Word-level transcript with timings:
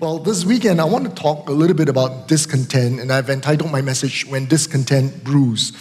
Well, 0.00 0.18
this 0.18 0.46
weekend 0.46 0.80
I 0.80 0.84
want 0.84 1.04
to 1.04 1.14
talk 1.14 1.50
a 1.50 1.52
little 1.52 1.76
bit 1.76 1.90
about 1.90 2.26
discontent, 2.26 3.00
and 3.00 3.12
I've 3.12 3.28
entitled 3.28 3.70
my 3.70 3.82
message 3.82 4.24
When 4.24 4.46
Discontent 4.46 5.22
Brews. 5.22 5.72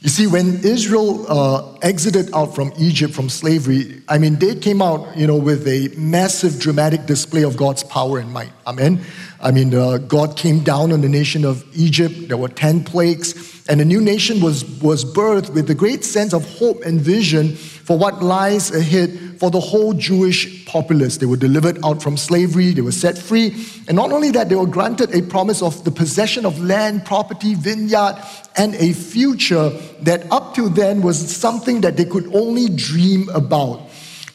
You 0.00 0.08
see, 0.08 0.26
when 0.26 0.64
Israel 0.64 1.30
uh, 1.30 1.74
exited 1.82 2.32
out 2.34 2.54
from 2.54 2.72
Egypt, 2.78 3.12
from 3.12 3.28
slavery, 3.28 4.00
I 4.08 4.16
mean, 4.16 4.36
they 4.36 4.54
came 4.54 4.80
out, 4.80 5.14
you 5.18 5.26
know, 5.26 5.36
with 5.36 5.68
a 5.68 5.88
massive, 5.98 6.58
dramatic 6.58 7.04
display 7.04 7.42
of 7.42 7.58
God's 7.58 7.82
power 7.84 8.18
and 8.18 8.32
might. 8.32 8.52
Amen. 8.66 9.02
I 9.38 9.50
mean, 9.50 9.74
uh, 9.74 9.98
God 9.98 10.38
came 10.38 10.60
down 10.60 10.90
on 10.90 11.02
the 11.02 11.08
nation 11.10 11.44
of 11.44 11.62
Egypt. 11.76 12.28
There 12.28 12.38
were 12.38 12.48
10 12.48 12.84
plagues, 12.84 13.66
and 13.68 13.82
a 13.82 13.84
new 13.84 14.00
nation 14.00 14.40
was, 14.40 14.64
was 14.80 15.04
birthed 15.04 15.52
with 15.52 15.68
a 15.68 15.74
great 15.74 16.04
sense 16.04 16.32
of 16.32 16.42
hope 16.56 16.86
and 16.86 16.98
vision 16.98 17.54
for 17.54 17.98
what 17.98 18.22
lies 18.22 18.70
ahead 18.70 19.27
for 19.38 19.50
the 19.50 19.60
whole 19.60 19.92
Jewish 19.94 20.66
populace. 20.66 21.18
They 21.18 21.26
were 21.26 21.36
delivered 21.36 21.78
out 21.84 22.02
from 22.02 22.16
slavery, 22.16 22.72
they 22.72 22.80
were 22.80 22.92
set 22.92 23.16
free. 23.16 23.66
And 23.86 23.96
not 23.96 24.12
only 24.12 24.30
that, 24.32 24.48
they 24.48 24.56
were 24.56 24.66
granted 24.66 25.14
a 25.14 25.22
promise 25.22 25.62
of 25.62 25.84
the 25.84 25.90
possession 25.90 26.44
of 26.44 26.60
land, 26.60 27.04
property, 27.04 27.54
vineyard, 27.54 28.22
and 28.56 28.74
a 28.74 28.92
future 28.92 29.70
that 30.02 30.30
up 30.32 30.54
to 30.54 30.68
then 30.68 31.02
was 31.02 31.36
something 31.36 31.80
that 31.82 31.96
they 31.96 32.04
could 32.04 32.34
only 32.34 32.68
dream 32.68 33.28
about. 33.30 33.88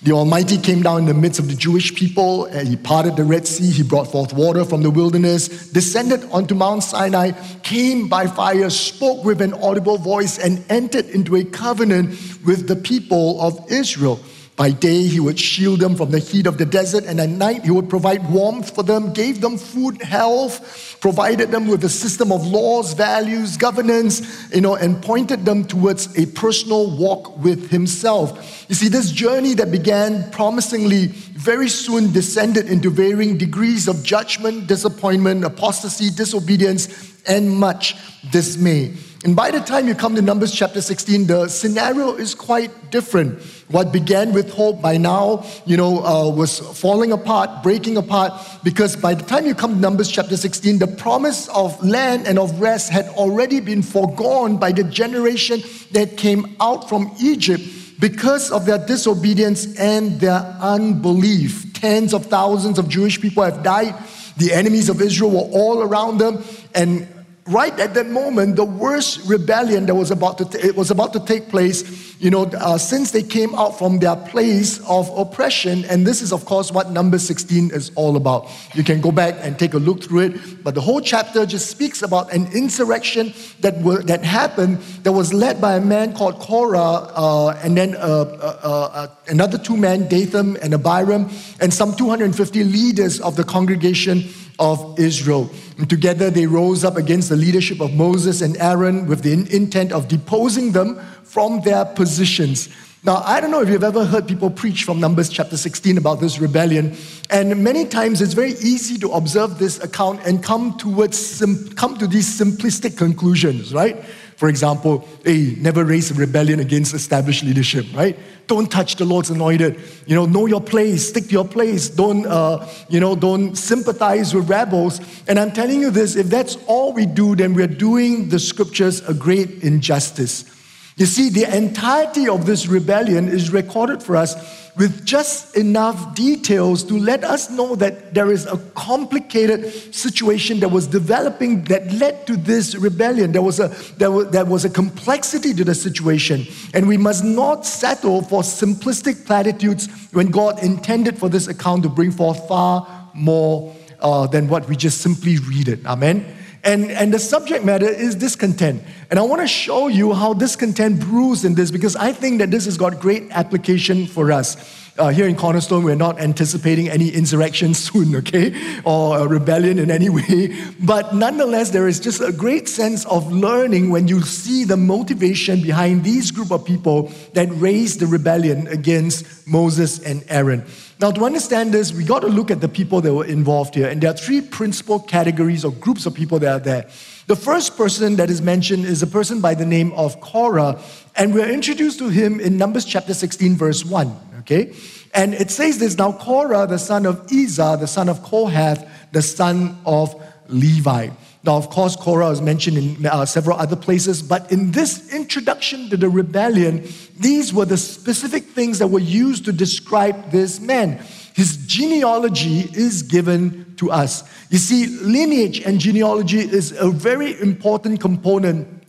The 0.03 0.11
Almighty 0.11 0.57
came 0.57 0.83
down 0.83 0.99
in 0.99 1.05
the 1.05 1.13
midst 1.13 1.39
of 1.39 1.47
the 1.47 1.55
Jewish 1.55 1.95
people, 1.95 2.43
and 2.45 2.67
He 2.67 2.75
parted 2.75 3.15
the 3.15 3.23
Red 3.23 3.47
Sea, 3.47 3.71
He 3.71 3.83
brought 3.83 4.11
forth 4.11 4.33
water 4.33 4.65
from 4.65 4.83
the 4.83 4.91
wilderness, 4.91 5.69
descended 5.69 6.25
onto 6.25 6.55
Mount 6.55 6.83
Sinai, 6.83 7.31
came 7.63 8.09
by 8.09 8.27
fire, 8.27 8.69
spoke 8.69 9.23
with 9.23 9.41
an 9.41 9.53
audible 9.53 9.97
voice, 9.97 10.37
and 10.37 10.61
entered 10.69 11.05
into 11.05 11.37
a 11.37 11.45
covenant 11.45 12.09
with 12.45 12.67
the 12.67 12.75
people 12.75 13.39
of 13.39 13.71
Israel. 13.71 14.19
By 14.55 14.69
day, 14.69 15.07
he 15.07 15.19
would 15.19 15.39
shield 15.39 15.79
them 15.79 15.95
from 15.95 16.11
the 16.11 16.19
heat 16.19 16.45
of 16.45 16.59
the 16.59 16.65
desert, 16.65 17.05
and 17.05 17.19
at 17.19 17.29
night, 17.29 17.63
he 17.63 17.71
would 17.71 17.89
provide 17.89 18.29
warmth 18.31 18.75
for 18.75 18.83
them, 18.83 19.11
gave 19.11 19.41
them 19.41 19.57
food, 19.57 19.99
health, 20.03 20.99
provided 21.01 21.49
them 21.49 21.67
with 21.67 21.83
a 21.83 21.89
system 21.89 22.31
of 22.31 22.45
laws, 22.45 22.93
values, 22.93 23.57
governance, 23.57 24.53
you 24.53 24.61
know, 24.61 24.75
and 24.75 25.01
pointed 25.01 25.43
them 25.43 25.65
towards 25.65 26.15
a 26.19 26.27
personal 26.27 26.95
walk 26.95 27.35
with 27.39 27.71
himself. 27.71 28.65
You 28.69 28.75
see, 28.75 28.89
this 28.89 29.11
journey 29.11 29.55
that 29.55 29.71
began 29.71 30.29
promisingly 30.29 31.07
very 31.07 31.67
soon 31.67 32.11
descended 32.11 32.67
into 32.67 32.91
varying 32.91 33.39
degrees 33.39 33.87
of 33.87 34.03
judgment, 34.03 34.67
disappointment, 34.67 35.45
apostasy, 35.45 36.11
disobedience, 36.11 37.11
and 37.27 37.49
much 37.49 37.95
dismay. 38.31 38.93
And 39.23 39.37
by 39.37 39.51
the 39.51 39.61
time 39.61 39.87
you 39.87 39.95
come 39.95 40.15
to 40.15 40.21
Numbers 40.21 40.53
chapter 40.53 40.81
16, 40.81 41.27
the 41.27 41.47
scenario 41.47 42.15
is 42.15 42.35
quite 42.35 42.91
different. 42.91 43.41
What 43.69 43.93
began 43.93 44.33
with 44.33 44.51
hope 44.51 44.81
by 44.81 44.97
now, 44.97 45.45
you 45.65 45.77
know, 45.77 46.03
uh, 46.03 46.29
was 46.29 46.59
falling 46.59 47.13
apart, 47.13 47.63
breaking 47.63 47.95
apart, 47.95 48.33
because 48.65 48.97
by 48.97 49.13
the 49.13 49.23
time 49.23 49.45
you 49.45 49.55
come 49.55 49.75
to 49.75 49.79
Numbers 49.79 50.11
chapter 50.11 50.35
16, 50.35 50.79
the 50.79 50.87
promise 50.87 51.47
of 51.49 51.81
land 51.81 52.27
and 52.27 52.37
of 52.37 52.59
rest 52.59 52.89
had 52.89 53.05
already 53.09 53.61
been 53.61 53.81
foregone 53.81 54.57
by 54.57 54.73
the 54.73 54.83
generation 54.83 55.61
that 55.91 56.17
came 56.17 56.57
out 56.59 56.89
from 56.89 57.09
Egypt 57.21 57.63
because 58.01 58.51
of 58.51 58.65
their 58.65 58.85
disobedience 58.85 59.79
and 59.79 60.19
their 60.19 60.41
unbelief. 60.59 61.71
Tens 61.71 62.13
of 62.13 62.25
thousands 62.25 62.77
of 62.77 62.89
Jewish 62.89 63.21
people 63.21 63.43
have 63.43 63.63
died. 63.63 63.95
The 64.35 64.51
enemies 64.51 64.89
of 64.89 64.99
Israel 64.99 65.31
were 65.31 65.49
all 65.57 65.81
around 65.81 66.17
them, 66.17 66.43
and 66.75 67.07
right 67.47 67.77
at 67.79 67.93
that 67.93 68.07
moment, 68.07 68.55
the 68.55 68.65
worst 68.65 69.27
rebellion 69.29 69.85
that 69.87 69.95
was 69.95 70.11
about 70.11 70.37
to, 70.37 70.45
t- 70.45 70.59
it 70.59 70.75
was 70.75 70.91
about 70.91 71.11
to 71.13 71.19
take 71.19 71.49
place, 71.49 72.17
you 72.19 72.29
know, 72.29 72.43
uh, 72.43 72.77
since 72.77 73.11
they 73.11 73.23
came 73.23 73.53
out 73.55 73.77
from 73.77 73.99
their 73.99 74.15
place 74.15 74.79
of 74.87 75.09
oppression. 75.17 75.83
And 75.85 76.07
this 76.07 76.21
is, 76.21 76.31
of 76.31 76.45
course, 76.45 76.71
what 76.71 76.91
number 76.91 77.19
16 77.19 77.71
is 77.71 77.91
all 77.95 78.15
about. 78.15 78.49
You 78.75 78.83
can 78.83 79.01
go 79.01 79.11
back 79.11 79.35
and 79.39 79.59
take 79.59 79.73
a 79.73 79.77
look 79.77 80.03
through 80.03 80.19
it. 80.19 80.63
But 80.63 80.75
the 80.75 80.81
whole 80.81 81.01
chapter 81.01 81.45
just 81.45 81.69
speaks 81.69 82.01
about 82.01 82.31
an 82.31 82.47
insurrection 82.53 83.33
that, 83.59 83.77
were, 83.81 84.01
that 84.03 84.23
happened 84.23 84.77
that 85.03 85.11
was 85.11 85.33
led 85.33 85.59
by 85.59 85.75
a 85.75 85.81
man 85.81 86.13
called 86.13 86.39
Korah 86.39 86.79
uh, 87.13 87.59
and 87.63 87.75
then 87.77 87.95
uh, 87.95 87.99
uh, 87.99 88.89
uh 88.93 89.07
another 89.27 89.57
two 89.57 89.75
men, 89.75 90.07
Dathan 90.07 90.57
and 90.57 90.73
Abiram, 90.73 91.29
and 91.59 91.73
some 91.73 91.95
250 91.95 92.63
leaders 92.63 93.19
of 93.19 93.35
the 93.35 93.43
congregation 93.43 94.29
of 94.59 94.99
Israel. 94.99 95.49
And 95.77 95.89
together 95.89 96.29
they 96.29 96.45
rose 96.45 96.83
up 96.83 96.97
against 96.97 97.29
the 97.29 97.35
leadership 97.35 97.81
of 97.81 97.93
Moses 97.93 98.41
and 98.41 98.57
Aaron 98.57 99.07
with 99.07 99.21
the 99.21 99.33
intent 99.55 99.91
of 99.91 100.07
deposing 100.07 100.71
them 100.71 100.99
from 101.23 101.61
their 101.61 101.85
positions. 101.85 102.69
Now, 103.05 103.17
I 103.25 103.41
don't 103.41 103.51
know 103.51 103.61
if 103.61 103.67
you've 103.67 103.83
ever 103.83 104.05
heard 104.05 104.29
people 104.29 104.49
preach 104.49 104.85
from 104.85 105.01
Numbers 105.01 105.27
chapter 105.27 105.57
16 105.57 105.97
about 105.97 106.21
this 106.21 106.39
rebellion, 106.39 106.95
and 107.29 107.61
many 107.61 107.83
times 107.83 108.21
it's 108.21 108.33
very 108.33 108.51
easy 108.51 108.97
to 108.99 109.11
observe 109.11 109.59
this 109.59 109.83
account 109.83 110.21
and 110.25 110.41
come 110.41 110.77
towards 110.77 111.43
come 111.75 111.97
to 111.97 112.07
these 112.07 112.39
simplistic 112.39 112.97
conclusions, 112.97 113.73
right? 113.73 114.05
For 114.37 114.49
example, 114.49 115.07
hey, 115.23 115.55
never 115.57 115.85
raise 115.85 116.11
rebellion 116.11 116.59
against 116.59 116.93
established 116.93 117.43
leadership, 117.43 117.85
right? 117.93 118.17
Don't 118.47 118.69
touch 118.69 118.97
the 118.97 119.05
Lord's 119.05 119.29
anointed. 119.29 119.79
You 120.05 120.15
know, 120.15 120.25
know 120.25 120.45
your 120.45 120.61
place, 120.61 121.07
stick 121.07 121.25
to 121.25 121.31
your 121.31 121.47
place. 121.47 121.89
Don't, 121.89 122.25
uh, 122.25 122.67
you 122.89 122.99
know, 122.99 123.15
don't 123.15 123.55
sympathize 123.55 124.33
with 124.33 124.49
rebels. 124.49 124.99
And 125.27 125.39
I'm 125.39 125.51
telling 125.51 125.81
you 125.81 125.91
this: 125.91 126.15
if 126.15 126.27
that's 126.27 126.57
all 126.67 126.93
we 126.93 127.05
do, 127.05 127.35
then 127.35 127.53
we're 127.53 127.67
doing 127.67 128.29
the 128.29 128.39
scriptures 128.39 129.01
a 129.07 129.13
great 129.13 129.63
injustice. 129.63 130.52
You 130.95 131.07
see, 131.07 131.29
the 131.29 131.55
entirety 131.55 132.27
of 132.27 132.45
this 132.45 132.67
rebellion 132.67 133.27
is 133.27 133.51
recorded 133.51 134.03
for 134.03 134.15
us 134.15 134.35
with 134.75 135.05
just 135.05 135.55
enough 135.55 136.15
details 136.15 136.83
to 136.83 136.97
let 136.97 137.23
us 137.23 137.49
know 137.49 137.75
that 137.75 138.13
there 138.13 138.31
is 138.31 138.45
a 138.47 138.57
complicated 138.75 139.71
situation 139.93 140.59
that 140.59 140.69
was 140.69 140.87
developing 140.87 141.63
that 141.65 141.91
led 141.93 142.25
to 142.25 142.35
this 142.35 142.75
rebellion. 142.75 143.31
There 143.31 143.41
was 143.41 143.59
a, 143.59 143.67
there 143.97 144.09
was, 144.09 144.29
there 144.31 144.45
was 144.45 144.65
a 144.65 144.69
complexity 144.69 145.53
to 145.53 145.63
the 145.63 145.75
situation, 145.75 146.45
and 146.73 146.87
we 146.87 146.97
must 146.97 147.23
not 147.23 147.65
settle 147.65 148.23
for 148.23 148.41
simplistic 148.41 149.25
platitudes 149.25 149.87
when 150.11 150.27
God 150.27 150.63
intended 150.63 151.17
for 151.19 151.29
this 151.29 151.47
account 151.47 151.83
to 151.83 151.89
bring 151.89 152.11
forth 152.11 152.47
far 152.47 153.11
more 153.13 153.75
uh, 153.99 154.25
than 154.27 154.47
what 154.47 154.67
we 154.67 154.75
just 154.75 155.01
simply 155.01 155.37
read 155.37 155.67
it. 155.67 155.85
Amen. 155.85 156.25
And, 156.63 156.91
and 156.91 157.13
the 157.13 157.19
subject 157.19 157.65
matter 157.65 157.87
is 157.87 158.15
discontent. 158.15 158.83
And 159.09 159.19
I 159.19 159.21
want 159.23 159.41
to 159.41 159.47
show 159.47 159.87
you 159.87 160.13
how 160.13 160.33
discontent 160.33 160.99
brews 160.99 161.43
in 161.43 161.55
this 161.55 161.71
because 161.71 161.95
I 161.95 162.13
think 162.13 162.39
that 162.39 162.51
this 162.51 162.65
has 162.65 162.77
got 162.77 162.99
great 162.99 163.29
application 163.31 164.07
for 164.07 164.31
us. 164.31 164.82
Uh, 164.95 165.09
here 165.09 165.27
in 165.27 165.35
Cornerstone, 165.35 165.83
we're 165.83 165.95
not 165.95 166.19
anticipating 166.19 166.87
any 166.87 167.09
insurrection 167.09 167.73
soon, 167.73 168.15
okay, 168.15 168.53
or 168.83 169.17
a 169.17 169.27
rebellion 169.27 169.79
in 169.79 169.89
any 169.89 170.07
way. 170.17 170.55
But 170.79 171.15
nonetheless, 171.15 171.71
there 171.71 171.87
is 171.87 171.99
just 171.99 172.21
a 172.21 172.31
great 172.31 172.69
sense 172.69 173.03
of 173.07 173.31
learning 173.31 173.89
when 173.89 174.07
you 174.07 174.21
see 174.21 174.65
the 174.65 174.77
motivation 174.77 175.63
behind 175.63 176.03
these 176.03 176.29
group 176.29 176.51
of 176.51 176.63
people 176.63 177.11
that 177.33 177.49
raised 177.53 178.01
the 178.01 178.05
rebellion 178.05 178.67
against 178.67 179.47
Moses 179.47 179.97
and 179.97 180.23
Aaron. 180.29 180.63
Now, 180.99 181.09
to 181.09 181.25
understand 181.25 181.73
this, 181.73 181.91
we 181.91 182.05
got 182.05 182.19
to 182.19 182.27
look 182.27 182.51
at 182.51 182.61
the 182.61 182.69
people 182.69 183.01
that 183.01 183.13
were 183.13 183.25
involved 183.25 183.73
here. 183.73 183.87
And 183.87 183.99
there 183.99 184.11
are 184.11 184.17
three 184.17 184.41
principal 184.41 184.99
categories 184.99 185.65
or 185.65 185.71
groups 185.71 186.05
of 186.05 186.13
people 186.13 186.37
that 186.39 186.53
are 186.53 186.63
there. 186.63 186.87
The 187.25 187.35
first 187.35 187.77
person 187.77 188.17
that 188.17 188.29
is 188.29 188.41
mentioned 188.41 188.85
is 188.85 189.01
a 189.01 189.07
person 189.07 189.39
by 189.39 189.55
the 189.55 189.65
name 189.65 189.93
of 189.93 190.19
Korah, 190.19 190.79
and 191.15 191.33
we're 191.33 191.49
introduced 191.49 191.99
to 191.99 192.09
him 192.09 192.39
in 192.39 192.57
Numbers 192.57 192.85
chapter 192.85 193.13
16, 193.13 193.55
verse 193.55 193.85
1. 193.85 194.15
Okay? 194.39 194.73
And 195.13 195.33
it 195.33 195.51
says 195.51 195.77
this 195.79 195.97
now 195.97 196.13
Korah, 196.13 196.67
the 196.67 196.79
son 196.79 197.05
of 197.05 197.27
Izhar, 197.27 197.79
the 197.79 197.87
son 197.87 198.09
of 198.09 198.23
Kohath, 198.23 198.87
the 199.11 199.21
son 199.21 199.77
of 199.85 200.19
Levi. 200.47 201.09
Now, 201.45 201.57
of 201.57 201.69
course, 201.69 201.95
Korah 201.97 202.29
is 202.29 202.41
mentioned 202.41 202.77
in 202.77 203.05
uh, 203.05 203.25
several 203.25 203.57
other 203.57 203.75
places, 203.75 204.21
but 204.21 204.49
in 204.51 204.71
this 204.71 205.13
introduction 205.13 205.89
to 205.89 205.97
the 205.97 206.09
rebellion, 206.09 206.87
these 207.19 207.53
were 207.53 207.65
the 207.65 207.77
specific 207.77 208.45
things 208.45 208.79
that 208.79 208.87
were 208.87 208.99
used 208.99 209.43
to 209.45 209.51
describe 209.51 210.31
this 210.31 210.61
man. 210.61 211.03
His 211.33 211.57
genealogy 211.67 212.59
is 212.73 213.03
given 213.03 213.75
to 213.75 213.91
us. 213.91 214.23
You 214.51 214.57
see, 214.57 214.87
lineage 215.01 215.59
and 215.61 215.79
genealogy 215.79 216.39
is 216.39 216.71
a 216.71 216.89
very 216.89 217.39
important 217.41 217.99
component 217.99 218.82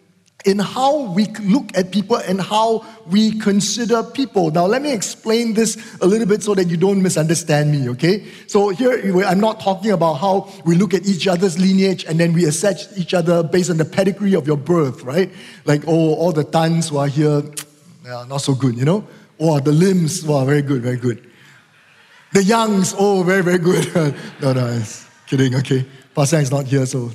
in 0.45 0.59
how 0.59 1.11
we 1.13 1.27
look 1.43 1.77
at 1.77 1.91
people 1.91 2.17
and 2.17 2.41
how 2.41 2.85
we 3.07 3.39
consider 3.39 4.03
people. 4.03 4.51
Now, 4.51 4.67
let 4.67 4.83
me 4.83 4.93
explain 4.93 5.55
this 5.55 5.99
a 6.01 6.07
little 6.07 6.27
bit 6.27 6.43
so 6.43 6.55
that 6.55 6.69
you 6.69 6.77
don't 6.77 7.03
misunderstand 7.03 7.73
me, 7.73 7.89
okay? 7.91 8.27
So, 8.47 8.69
here 8.69 9.25
I'm 9.25 9.41
not 9.41 9.61
talking 9.61 9.93
about 9.93 10.15
how 10.15 10.51
we 10.65 10.75
look 10.75 10.93
at 10.93 11.07
each 11.07 11.27
other's 11.27 11.59
lineage 11.59 12.05
and 12.05 12.21
then 12.21 12.35
we 12.35 12.45
assess 12.45 12.97
each 12.99 13.15
other 13.15 13.43
based 13.43 13.71
on 13.71 13.79
the 13.79 13.85
pedigree 13.85 14.35
of 14.35 14.47
your 14.47 14.59
birth, 14.59 15.03
right? 15.03 15.33
Like, 15.65 15.83
oh, 15.87 16.15
all 16.15 16.33
the 16.33 16.45
Tans 16.45 16.91
who 16.91 16.99
are 16.99 17.09
here, 17.09 17.43
yeah, 18.05 18.25
not 18.29 18.39
so 18.39 18.55
good, 18.55 18.77
you 18.77 18.85
know? 18.85 19.07
Oh, 19.41 19.59
the 19.61 19.73
Lims, 19.73 20.27
wow, 20.27 20.45
very 20.45 20.63
good, 20.63 20.83
very 20.83 20.99
good. 20.99 21.31
The 22.33 22.43
youngs, 22.43 22.95
oh, 22.99 23.23
very, 23.23 23.43
very 23.43 23.59
good. 23.59 23.95
no, 24.43 24.53
no, 24.53 24.83
kidding, 25.27 25.55
okay? 25.55 25.87
Pastor 26.15 26.39
is 26.39 26.51
not 26.51 26.67
here, 26.67 26.85
so 26.85 27.11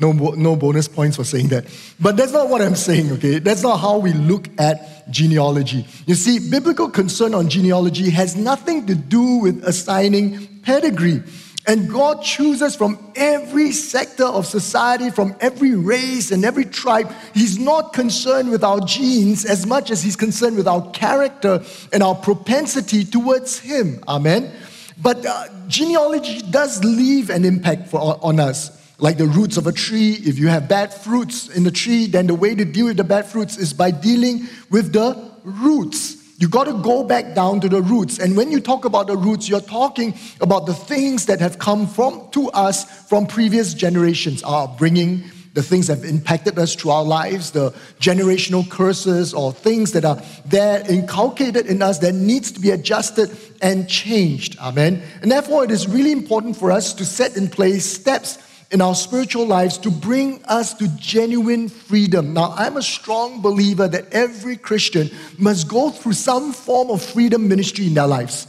no, 0.00 0.12
no 0.12 0.54
bonus 0.54 0.86
points 0.86 1.16
for 1.16 1.24
saying 1.24 1.48
that. 1.48 1.64
But 1.98 2.16
that's 2.16 2.32
not 2.32 2.48
what 2.48 2.62
I'm 2.62 2.76
saying, 2.76 3.10
okay? 3.12 3.40
That's 3.40 3.62
not 3.62 3.78
how 3.78 3.98
we 3.98 4.12
look 4.12 4.48
at 4.58 5.10
genealogy. 5.10 5.86
You 6.06 6.14
see, 6.14 6.50
biblical 6.50 6.88
concern 6.88 7.34
on 7.34 7.48
genealogy 7.48 8.10
has 8.10 8.36
nothing 8.36 8.86
to 8.86 8.94
do 8.94 9.38
with 9.38 9.64
assigning 9.64 10.60
pedigree. 10.62 11.22
And 11.66 11.90
God 11.90 12.22
chooses 12.22 12.76
from 12.76 13.12
every 13.14 13.72
sector 13.72 14.24
of 14.24 14.46
society, 14.46 15.10
from 15.10 15.36
every 15.40 15.74
race 15.74 16.30
and 16.30 16.44
every 16.44 16.64
tribe. 16.64 17.12
He's 17.34 17.58
not 17.58 17.92
concerned 17.92 18.50
with 18.50 18.64
our 18.64 18.80
genes 18.80 19.44
as 19.44 19.66
much 19.66 19.90
as 19.90 20.02
He's 20.02 20.16
concerned 20.16 20.56
with 20.56 20.68
our 20.68 20.88
character 20.92 21.62
and 21.92 22.02
our 22.02 22.14
propensity 22.14 23.04
towards 23.04 23.58
Him. 23.58 24.02
Amen. 24.08 24.50
But 24.96 25.26
uh, 25.26 25.48
genealogy 25.66 26.40
does 26.50 26.82
leave 26.84 27.28
an 27.30 27.44
impact 27.44 27.88
for, 27.88 28.18
on 28.22 28.40
us. 28.40 28.78
Like 29.00 29.16
the 29.16 29.26
roots 29.26 29.56
of 29.56 29.66
a 29.66 29.72
tree, 29.72 30.14
if 30.24 30.38
you 30.38 30.48
have 30.48 30.68
bad 30.68 30.92
fruits 30.92 31.48
in 31.48 31.62
the 31.62 31.70
tree, 31.70 32.06
then 32.06 32.26
the 32.26 32.34
way 32.34 32.54
to 32.54 32.64
deal 32.64 32.86
with 32.86 32.96
the 32.96 33.04
bad 33.04 33.26
fruits 33.26 33.56
is 33.56 33.72
by 33.72 33.92
dealing 33.92 34.48
with 34.70 34.92
the 34.92 35.30
roots. 35.44 36.16
You 36.38 36.48
got 36.48 36.64
to 36.64 36.72
go 36.72 37.04
back 37.04 37.34
down 37.34 37.60
to 37.60 37.68
the 37.68 37.80
roots. 37.80 38.18
And 38.18 38.36
when 38.36 38.50
you 38.50 38.60
talk 38.60 38.84
about 38.84 39.06
the 39.06 39.16
roots, 39.16 39.48
you're 39.48 39.60
talking 39.60 40.14
about 40.40 40.66
the 40.66 40.74
things 40.74 41.26
that 41.26 41.40
have 41.40 41.58
come 41.58 41.86
from 41.86 42.28
to 42.32 42.48
us 42.50 43.08
from 43.08 43.26
previous 43.26 43.72
generations, 43.74 44.42
our 44.42 44.68
bringing 44.68 45.24
the 45.54 45.62
things 45.62 45.88
that 45.88 45.98
have 45.98 46.04
impacted 46.04 46.56
us 46.58 46.74
through 46.74 46.92
our 46.92 47.02
lives, 47.02 47.50
the 47.50 47.70
generational 47.98 48.68
curses 48.68 49.34
or 49.34 49.52
things 49.52 49.90
that 49.92 50.04
are 50.04 50.22
there 50.44 50.88
inculcated 50.88 51.66
in 51.66 51.82
us 51.82 51.98
that 51.98 52.14
needs 52.14 52.52
to 52.52 52.60
be 52.60 52.70
adjusted 52.70 53.36
and 53.60 53.88
changed. 53.88 54.56
Amen. 54.58 55.02
And 55.22 55.32
therefore, 55.32 55.64
it 55.64 55.72
is 55.72 55.88
really 55.88 56.12
important 56.12 56.56
for 56.56 56.70
us 56.70 56.94
to 56.94 57.04
set 57.04 57.36
in 57.36 57.48
place 57.48 57.84
steps 57.84 58.38
in 58.70 58.82
our 58.82 58.94
spiritual 58.94 59.46
lives 59.46 59.78
to 59.78 59.90
bring 59.90 60.44
us 60.44 60.74
to 60.74 60.88
genuine 60.96 61.68
freedom. 61.68 62.34
Now, 62.34 62.52
I'm 62.56 62.76
a 62.76 62.82
strong 62.82 63.40
believer 63.40 63.88
that 63.88 64.12
every 64.12 64.56
Christian 64.56 65.10
must 65.38 65.68
go 65.68 65.90
through 65.90 66.12
some 66.12 66.52
form 66.52 66.90
of 66.90 67.02
freedom 67.02 67.48
ministry 67.48 67.86
in 67.86 67.94
their 67.94 68.06
lives. 68.06 68.46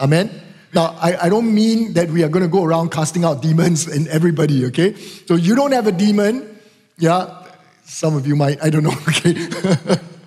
Amen? 0.00 0.30
Now, 0.74 0.96
I, 1.00 1.26
I 1.26 1.28
don't 1.30 1.54
mean 1.54 1.94
that 1.94 2.10
we 2.10 2.22
are 2.22 2.28
going 2.28 2.44
to 2.44 2.50
go 2.50 2.62
around 2.62 2.90
casting 2.90 3.24
out 3.24 3.40
demons 3.40 3.88
in 3.88 4.06
everybody, 4.08 4.66
okay? 4.66 4.94
So 4.94 5.34
you 5.34 5.54
don't 5.54 5.72
have 5.72 5.86
a 5.86 5.92
demon, 5.92 6.58
yeah? 6.98 7.46
Some 7.84 8.14
of 8.16 8.26
you 8.26 8.36
might, 8.36 8.62
I 8.62 8.68
don't 8.68 8.82
know, 8.82 8.92
okay? 9.08 9.48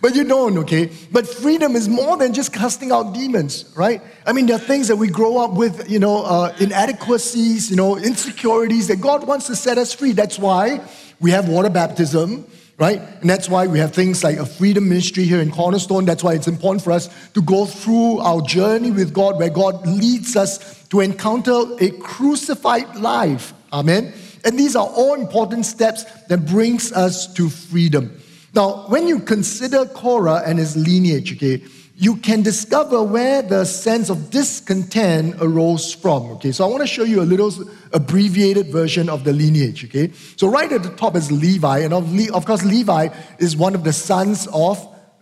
but 0.00 0.14
you 0.14 0.24
don't, 0.24 0.56
okay? 0.58 0.90
But 1.10 1.26
freedom 1.26 1.74
is 1.74 1.88
more 1.88 2.16
than 2.16 2.32
just 2.32 2.52
casting 2.52 2.92
out 2.92 3.14
demons, 3.14 3.72
right? 3.76 4.00
I 4.26 4.32
mean, 4.32 4.46
there 4.46 4.56
are 4.56 4.60
things 4.60 4.88
that 4.88 4.96
we 4.96 5.08
grow 5.08 5.38
up 5.38 5.52
with, 5.54 5.90
you 5.90 5.98
know, 5.98 6.22
uh, 6.24 6.54
inadequacies, 6.60 7.70
you 7.70 7.76
know, 7.76 7.96
insecurities 7.96 8.88
that 8.88 9.00
God 9.00 9.26
wants 9.26 9.46
to 9.46 9.56
set 9.56 9.78
us 9.78 9.92
free. 9.92 10.12
That's 10.12 10.38
why 10.38 10.80
we 11.20 11.30
have 11.32 11.48
water 11.48 11.70
baptism, 11.70 12.46
right? 12.78 13.00
And 13.20 13.28
that's 13.28 13.48
why 13.48 13.66
we 13.66 13.78
have 13.80 13.92
things 13.92 14.22
like 14.22 14.36
a 14.36 14.46
freedom 14.46 14.88
ministry 14.88 15.24
here 15.24 15.40
in 15.40 15.50
Cornerstone. 15.50 16.04
That's 16.04 16.22
why 16.22 16.34
it's 16.34 16.48
important 16.48 16.84
for 16.84 16.92
us 16.92 17.08
to 17.32 17.42
go 17.42 17.66
through 17.66 18.18
our 18.20 18.40
journey 18.42 18.92
with 18.92 19.12
God, 19.12 19.38
where 19.38 19.50
God 19.50 19.84
leads 19.86 20.36
us 20.36 20.84
to 20.88 21.00
encounter 21.00 21.62
a 21.80 21.90
crucified 21.90 22.96
life. 22.96 23.52
Amen. 23.72 24.12
And 24.44 24.58
these 24.58 24.76
are 24.76 24.86
all 24.86 25.14
important 25.14 25.66
steps 25.66 26.04
that 26.28 26.46
brings 26.46 26.92
us 26.92 27.32
to 27.34 27.50
freedom. 27.50 28.20
Now, 28.54 28.86
when 28.88 29.06
you 29.06 29.20
consider 29.20 29.84
Korah 29.86 30.42
and 30.46 30.58
his 30.58 30.76
lineage, 30.76 31.34
okay, 31.34 31.62
you 32.00 32.16
can 32.16 32.42
discover 32.42 33.02
where 33.02 33.42
the 33.42 33.64
sense 33.64 34.08
of 34.08 34.30
discontent 34.30 35.34
arose 35.40 35.92
from. 35.92 36.30
Okay, 36.32 36.52
so 36.52 36.64
I 36.64 36.68
want 36.68 36.80
to 36.80 36.86
show 36.86 37.02
you 37.02 37.20
a 37.20 37.24
little 37.26 37.52
abbreviated 37.92 38.68
version 38.68 39.08
of 39.08 39.24
the 39.24 39.32
lineage. 39.32 39.84
Okay, 39.84 40.12
so 40.36 40.48
right 40.48 40.70
at 40.70 40.84
the 40.84 40.90
top 40.90 41.16
is 41.16 41.32
Levi, 41.32 41.80
and 41.80 41.92
of, 41.92 42.46
course, 42.46 42.64
Levi 42.64 43.08
is 43.38 43.56
one 43.56 43.74
of 43.74 43.82
the 43.82 43.92
sons 43.92 44.46
of 44.52 44.78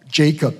Jacob. 0.08 0.55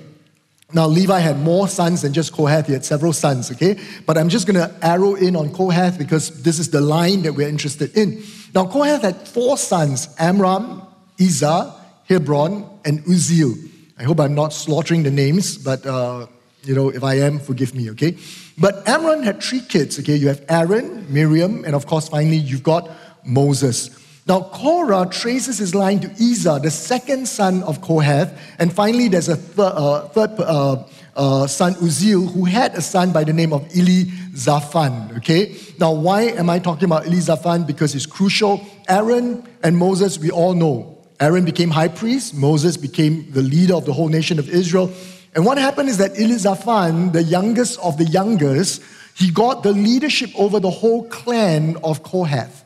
Now, 0.73 0.87
Levi 0.87 1.19
had 1.19 1.39
more 1.39 1.67
sons 1.69 2.01
than 2.01 2.11
just 2.11 2.33
Kohath, 2.33 2.67
he 2.67 2.73
had 2.73 2.83
several 2.83 3.13
sons, 3.13 3.49
okay? 3.51 3.79
But 4.05 4.17
I'm 4.17 4.27
just 4.27 4.47
going 4.47 4.59
to 4.59 4.85
arrow 4.85 5.15
in 5.15 5.35
on 5.35 5.53
Kohath 5.53 5.97
because 5.97 6.41
this 6.43 6.59
is 6.59 6.71
the 6.71 6.81
line 6.81 7.21
that 7.21 7.33
we're 7.33 7.47
interested 7.47 7.95
in. 7.95 8.21
Now, 8.53 8.65
Kohath 8.65 9.03
had 9.03 9.27
four 9.27 9.57
sons 9.57 10.09
Amram, 10.19 10.81
Izhar, 11.17 11.73
Hebron, 12.07 12.65
and 12.85 13.03
Uzziel. 13.05 13.53
I 13.99 14.03
hope 14.03 14.19
I'm 14.19 14.35
not 14.35 14.53
slaughtering 14.53 15.03
the 15.03 15.11
names, 15.11 15.57
but 15.57 15.85
uh, 15.85 16.27
you 16.63 16.75
know, 16.75 16.89
if 16.89 17.03
I 17.03 17.15
am, 17.15 17.39
forgive 17.39 17.73
me, 17.73 17.89
okay? 17.91 18.17
But 18.57 18.87
Amram 18.87 19.23
had 19.23 19.41
three 19.41 19.61
kids, 19.61 19.99
okay? 19.99 20.15
You 20.15 20.27
have 20.27 20.43
Aaron, 20.49 21.11
Miriam, 21.11 21.63
and 21.65 21.75
of 21.75 21.85
course, 21.85 22.09
finally, 22.09 22.37
you've 22.37 22.63
got 22.63 22.89
Moses. 23.25 23.89
Now, 24.27 24.41
Korah 24.41 25.07
traces 25.09 25.57
his 25.57 25.73
line 25.73 25.99
to 26.01 26.09
Izhar, 26.09 26.61
the 26.61 26.71
second 26.71 27.27
son 27.27 27.63
of 27.63 27.81
Kohath, 27.81 28.37
and 28.59 28.73
finally, 28.73 29.07
there's 29.07 29.29
a 29.29 29.39
uh, 29.57 30.07
third 30.09 30.31
uh, 30.39 30.83
uh, 31.15 31.47
son, 31.47 31.73
Uzziel, 31.75 32.31
who 32.33 32.45
had 32.45 32.75
a 32.75 32.81
son 32.81 33.13
by 33.13 33.23
the 33.23 33.33
name 33.33 33.53
of 33.53 33.63
Elizaphan, 33.69 35.17
okay? 35.17 35.55
Now, 35.79 35.93
why 35.93 36.23
am 36.23 36.49
I 36.49 36.59
talking 36.59 36.85
about 36.85 37.05
Elizaphan? 37.05 37.65
Because 37.65 37.95
it's 37.95 38.05
crucial. 38.05 38.65
Aaron 38.89 39.47
and 39.63 39.77
Moses, 39.77 40.19
we 40.19 40.29
all 40.29 40.53
know, 40.53 40.96
Aaron 41.19 41.45
became 41.45 41.69
high 41.69 41.87
priest, 41.87 42.33
Moses 42.33 42.77
became 42.77 43.31
the 43.31 43.41
leader 43.41 43.75
of 43.75 43.85
the 43.85 43.93
whole 43.93 44.07
nation 44.07 44.39
of 44.39 44.49
Israel. 44.49 44.91
And 45.33 45.45
what 45.45 45.57
happened 45.57 45.89
is 45.89 45.97
that 45.97 46.13
Elizaphan, 46.13 47.13
the 47.13 47.23
youngest 47.23 47.79
of 47.79 47.97
the 47.97 48.05
youngest, 48.05 48.81
he 49.15 49.31
got 49.31 49.63
the 49.63 49.71
leadership 49.71 50.29
over 50.35 50.59
the 50.59 50.69
whole 50.69 51.07
clan 51.09 51.77
of 51.83 52.03
Kohath. 52.03 52.63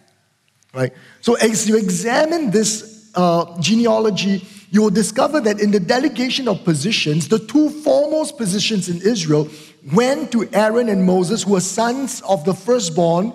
Right? 0.74 0.94
So 1.22 1.36
as 1.36 1.68
you 1.68 1.78
examine 1.78 2.52
this 2.52 3.12
uh, 3.16 3.60
genealogy, 3.60 4.46
you 4.70 4.82
will 4.82 4.90
discover 4.90 5.42
that 5.42 5.60
in 5.60 5.72
the 5.72 5.80
delegation 5.80 6.48
of 6.48 6.64
positions, 6.64 7.28
the 7.28 7.40
two 7.40 7.70
foremost 7.70 8.38
positions 8.38 8.88
in 8.88 9.02
Israel 9.02 9.50
went 9.94 10.32
to 10.32 10.48
Aaron 10.54 10.88
and 10.88 11.06
Moses, 11.06 11.44
who 11.44 11.54
were 11.54 11.62
sons 11.62 12.22
of 12.22 12.46
the 12.46 12.54
firstborn, 12.54 13.34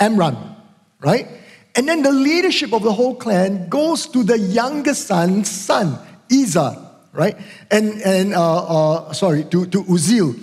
Amram, 0.00 0.36
right? 1.00 1.28
And 1.76 1.88
then 1.88 2.02
the 2.02 2.12
leadership 2.12 2.72
of 2.72 2.82
the 2.82 2.92
whole 2.92 3.14
clan 3.14 3.68
goes 3.68 4.06
to 4.08 4.22
the 4.22 4.38
youngest 4.38 5.06
son's 5.06 5.48
son, 5.50 5.98
Izhar, 6.28 6.84
right? 7.12 7.36
And, 7.70 8.00
and 8.02 8.34
uh, 8.34 8.64
uh, 8.64 9.12
sorry, 9.12 9.44
to, 9.44 9.66
to 9.66 9.84
Uzziel. 9.84 10.38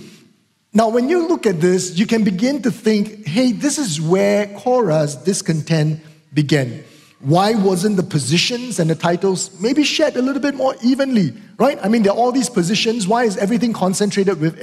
Now, 0.74 0.90
when 0.90 1.10
you 1.10 1.28
look 1.28 1.46
at 1.46 1.60
this, 1.60 1.98
you 1.98 2.06
can 2.06 2.24
begin 2.24 2.62
to 2.62 2.72
think, 2.72 3.26
hey, 3.26 3.52
this 3.52 3.78
is 3.78 4.00
where 4.00 4.48
Korah's 4.60 5.16
discontent 5.16 6.00
began. 6.34 6.84
Why 7.20 7.56
wasn't 7.56 7.98
the 7.98 8.04
positions 8.04 8.80
and 8.80 8.90
the 8.90 8.96
titles 8.96 9.60
maybe 9.60 9.84
shared 9.84 10.16
a 10.18 10.22
little 10.22 10.42
bit 10.42 10.54
more 10.54 10.76
evenly, 10.84 11.34
right? 11.58 11.80
I 11.82 11.88
mean, 11.88 12.04
there 12.04 12.12
are 12.12 12.18
all 12.18 12.32
these 12.32 12.50
positions. 12.50 13.08
Why 13.08 13.24
is 13.24 13.38
everything 13.38 13.74
concentrated 13.74 14.40
with 14.40 14.62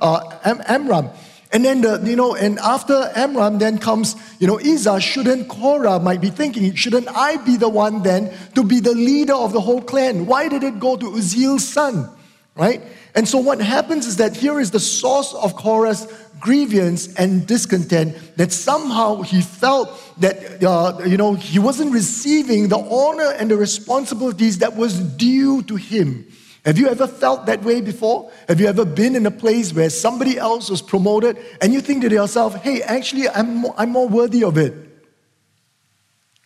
uh, 0.00 0.38
Am- 0.44 0.62
Amram? 0.68 1.10
And 1.52 1.64
then, 1.64 1.80
the, 1.80 2.02
you 2.04 2.16
know, 2.16 2.34
and 2.34 2.58
after 2.58 3.10
Amram, 3.14 3.58
then 3.58 3.78
comes, 3.78 4.16
you 4.40 4.46
know, 4.46 4.56
Izhar. 4.56 5.00
Shouldn't 5.00 5.48
Korah 5.48 6.00
might 6.00 6.20
be 6.20 6.30
thinking, 6.30 6.74
shouldn't 6.74 7.08
I 7.08 7.36
be 7.36 7.56
the 7.56 7.68
one 7.68 8.02
then 8.02 8.32
to 8.54 8.64
be 8.64 8.80
the 8.80 8.94
leader 8.94 9.34
of 9.34 9.52
the 9.52 9.60
whole 9.60 9.80
clan? 9.80 10.26
Why 10.26 10.48
did 10.48 10.64
it 10.64 10.80
go 10.80 10.96
to 10.96 11.06
Uzziel's 11.14 11.66
son, 11.66 12.10
right? 12.56 12.82
And 13.14 13.28
so 13.28 13.38
what 13.38 13.60
happens 13.60 14.06
is 14.06 14.16
that 14.16 14.36
here 14.36 14.60
is 14.60 14.72
the 14.72 14.80
source 14.80 15.32
of 15.34 15.54
Korah's 15.56 16.06
grievance 16.40 17.14
and 17.14 17.46
discontent 17.46 18.14
that 18.36 18.52
somehow 18.52 19.22
he 19.22 19.40
felt 19.40 19.88
that, 20.20 20.62
uh, 20.62 21.02
you 21.06 21.16
know, 21.16 21.34
he 21.34 21.58
wasn't 21.58 21.92
receiving 21.92 22.68
the 22.68 22.78
honor 22.78 23.32
and 23.38 23.50
the 23.50 23.56
responsibilities 23.56 24.58
that 24.58 24.76
was 24.76 24.98
due 24.98 25.62
to 25.62 25.76
him. 25.76 26.26
Have 26.66 26.78
you 26.78 26.88
ever 26.88 27.06
felt 27.06 27.46
that 27.46 27.62
way 27.62 27.80
before? 27.80 28.28
Have 28.48 28.60
you 28.60 28.66
ever 28.66 28.84
been 28.84 29.14
in 29.14 29.24
a 29.24 29.30
place 29.30 29.72
where 29.72 29.88
somebody 29.88 30.36
else 30.36 30.68
was 30.68 30.82
promoted 30.82 31.38
and 31.62 31.72
you 31.72 31.80
think 31.80 32.02
to 32.02 32.10
yourself, 32.10 32.56
hey, 32.56 32.82
actually, 32.82 33.28
I'm 33.28 33.58
more, 33.58 33.74
I'm 33.78 33.90
more 33.90 34.08
worthy 34.08 34.42
of 34.42 34.58
it? 34.58 34.74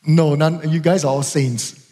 No, 0.06 0.34
none, 0.34 0.68
you 0.68 0.78
guys 0.78 1.04
are 1.04 1.08
all 1.08 1.22
saints. 1.22 1.90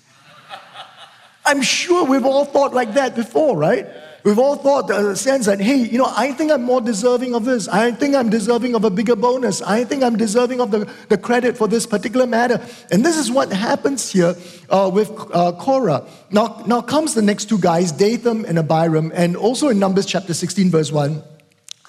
I'm 1.47 1.63
sure 1.63 2.05
we've 2.05 2.27
all 2.27 2.45
thought 2.45 2.75
like 2.75 2.93
that 2.95 3.17
before, 3.17 3.57
right? 3.57 3.87
We've 4.25 4.39
all 4.39 4.57
thought 4.57 4.89
the 4.89 5.15
sense 5.15 5.47
that, 5.47 5.61
hey, 5.61 5.77
you 5.77 5.97
know, 5.97 6.13
I 6.17 6.33
think 6.33 6.51
I'm 6.51 6.65
more 6.65 6.81
deserving 6.81 7.35
of 7.35 7.45
this. 7.45 7.69
I 7.69 7.93
think 7.93 8.17
I'm 8.17 8.29
deserving 8.29 8.75
of 8.75 8.85
a 8.85 8.91
bigger 8.91 9.15
bonus. 9.15 9.63
I 9.63 9.85
think 9.85 10.03
I'm 10.03 10.17
deserving 10.17 10.61
of 10.61 10.73
the, 10.73 10.93
the 11.09 11.17
credit 11.17 11.57
for 11.57 11.69
this 11.69 11.87
particular 11.87 12.27
matter. 12.27 12.61
And 12.91 13.05
this 13.05 13.17
is 13.17 13.31
what 13.31 13.53
happens 13.53 14.11
here 14.11 14.35
uh, 14.71 14.91
with 14.93 15.11
uh, 15.33 15.53
Korah. 15.53 16.05
Now, 16.31 16.63
now 16.67 16.81
comes 16.81 17.15
the 17.15 17.23
next 17.23 17.49
two 17.49 17.59
guys, 17.59 17.93
Dathan 17.93 18.45
and 18.45 18.59
Abiram. 18.59 19.13
And 19.15 19.37
also 19.37 19.69
in 19.69 19.79
Numbers 19.79 20.07
chapter 20.07 20.35
16, 20.35 20.71
verse 20.71 20.91
1, 20.91 21.23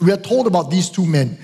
we 0.01 0.11
are 0.11 0.17
told 0.17 0.45
about 0.45 0.69
these 0.69 0.89
two 0.89 1.05
men, 1.05 1.37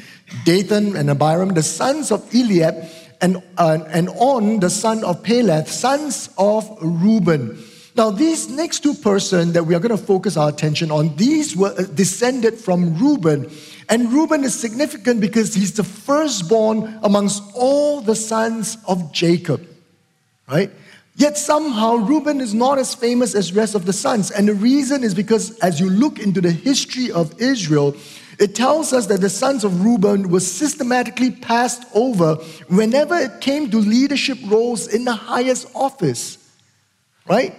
Dathan 0.46 0.96
and 0.96 1.10
Abiram, 1.10 1.50
the 1.50 1.64
sons 1.64 2.12
of 2.12 2.34
Eliab, 2.34 2.76
and, 3.22 3.42
uh, 3.58 3.80
and 3.88 4.10
On, 4.10 4.60
the 4.60 4.70
son 4.70 5.04
of 5.04 5.24
Peleth, 5.24 5.68
sons 5.68 6.30
of 6.38 6.70
Reuben. 6.82 7.58
Now, 7.96 8.12
these 8.12 8.50
next 8.50 8.82
two 8.84 8.94
persons 8.94 9.54
that 9.54 9.64
we 9.64 9.74
are 9.74 9.80
going 9.80 9.98
to 9.98 10.04
focus 10.04 10.36
our 10.36 10.50
attention 10.50 10.92
on, 10.92 11.16
these 11.16 11.56
were 11.56 11.74
uh, 11.78 11.84
descended 11.84 12.56
from 12.56 12.98
Reuben. 12.98 13.50
And 13.88 14.12
Reuben 14.12 14.44
is 14.44 14.60
significant 14.60 15.22
because 15.22 15.54
he's 15.54 15.74
the 15.74 15.84
firstborn 15.86 17.00
amongst 17.04 17.42
all 17.54 18.02
the 18.02 18.16
sons 18.16 18.78
of 18.86 19.14
Jacob, 19.14 19.66
right? 20.50 20.72
Yet 21.16 21.38
somehow 21.38 21.96
Reuben 21.96 22.42
is 22.42 22.54
not 22.54 22.78
as 22.80 22.94
famous 22.94 23.34
as 23.34 23.52
the 23.52 23.60
rest 23.60 23.76
of 23.76 23.86
the 23.86 23.94
sons. 23.94 24.30
And 24.30 24.50
the 24.50 24.54
reason 24.54 25.02
is 25.02 25.14
because 25.14 25.58
as 25.60 25.80
you 25.80 25.90
look 25.90 26.20
into 26.20 26.42
the 26.42 26.52
history 26.52 27.10
of 27.12 27.40
Israel, 27.40 27.96
it 28.40 28.56
tells 28.56 28.92
us 28.92 29.06
that 29.06 29.22
the 29.22 29.30
sons 29.30 29.64
of 29.64 29.86
Reuben 29.86 30.30
were 30.30 30.42
systematically 30.42 31.32
passed 31.32 31.86
over 31.94 32.36
whenever 32.68 33.16
it 33.16 33.40
came 33.40 33.72
to 33.72 33.78
leadership 33.78 34.38
roles 34.48 34.90
in 34.90 35.06
the 35.06 35.14
highest 35.14 35.68
office. 35.74 36.38
Right? 37.26 37.56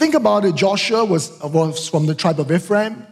Think 0.00 0.14
about 0.14 0.46
it. 0.46 0.54
Joshua 0.54 1.04
was, 1.04 1.38
was 1.42 1.86
from 1.86 2.06
the 2.06 2.14
tribe 2.14 2.40
of 2.40 2.50
Ephraim, 2.50 3.06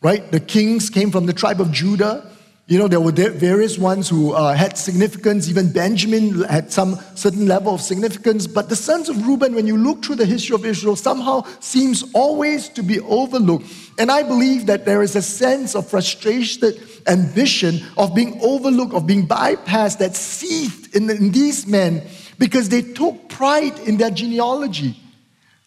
right? 0.00 0.32
The 0.32 0.40
kings 0.40 0.88
came 0.88 1.10
from 1.10 1.26
the 1.26 1.34
tribe 1.34 1.60
of 1.60 1.70
Judah. 1.70 2.34
You 2.66 2.78
know, 2.78 2.88
there 2.88 2.98
were 2.98 3.12
various 3.12 3.76
ones 3.76 4.08
who 4.08 4.32
uh, 4.32 4.54
had 4.54 4.78
significance. 4.78 5.50
Even 5.50 5.70
Benjamin 5.70 6.44
had 6.44 6.72
some 6.72 6.98
certain 7.14 7.46
level 7.46 7.74
of 7.74 7.82
significance. 7.82 8.46
But 8.46 8.70
the 8.70 8.74
sons 8.74 9.10
of 9.10 9.26
Reuben, 9.26 9.54
when 9.54 9.66
you 9.66 9.76
look 9.76 10.02
through 10.02 10.14
the 10.16 10.24
history 10.24 10.54
of 10.54 10.64
Israel, 10.64 10.96
somehow 10.96 11.42
seems 11.60 12.10
always 12.14 12.70
to 12.70 12.82
be 12.82 13.00
overlooked. 13.00 13.66
And 13.98 14.10
I 14.10 14.22
believe 14.22 14.64
that 14.64 14.86
there 14.86 15.02
is 15.02 15.16
a 15.16 15.22
sense 15.22 15.74
of 15.74 15.90
frustrated 15.90 16.80
ambition 17.06 17.82
of 17.98 18.14
being 18.14 18.40
overlooked, 18.40 18.94
of 18.94 19.06
being 19.06 19.28
bypassed 19.28 19.98
that 19.98 20.16
seethed 20.16 20.96
in, 20.96 21.10
in 21.10 21.32
these 21.32 21.66
men 21.66 22.02
because 22.38 22.70
they 22.70 22.80
took 22.80 23.28
pride 23.28 23.78
in 23.80 23.98
their 23.98 24.10
genealogy. 24.10 24.96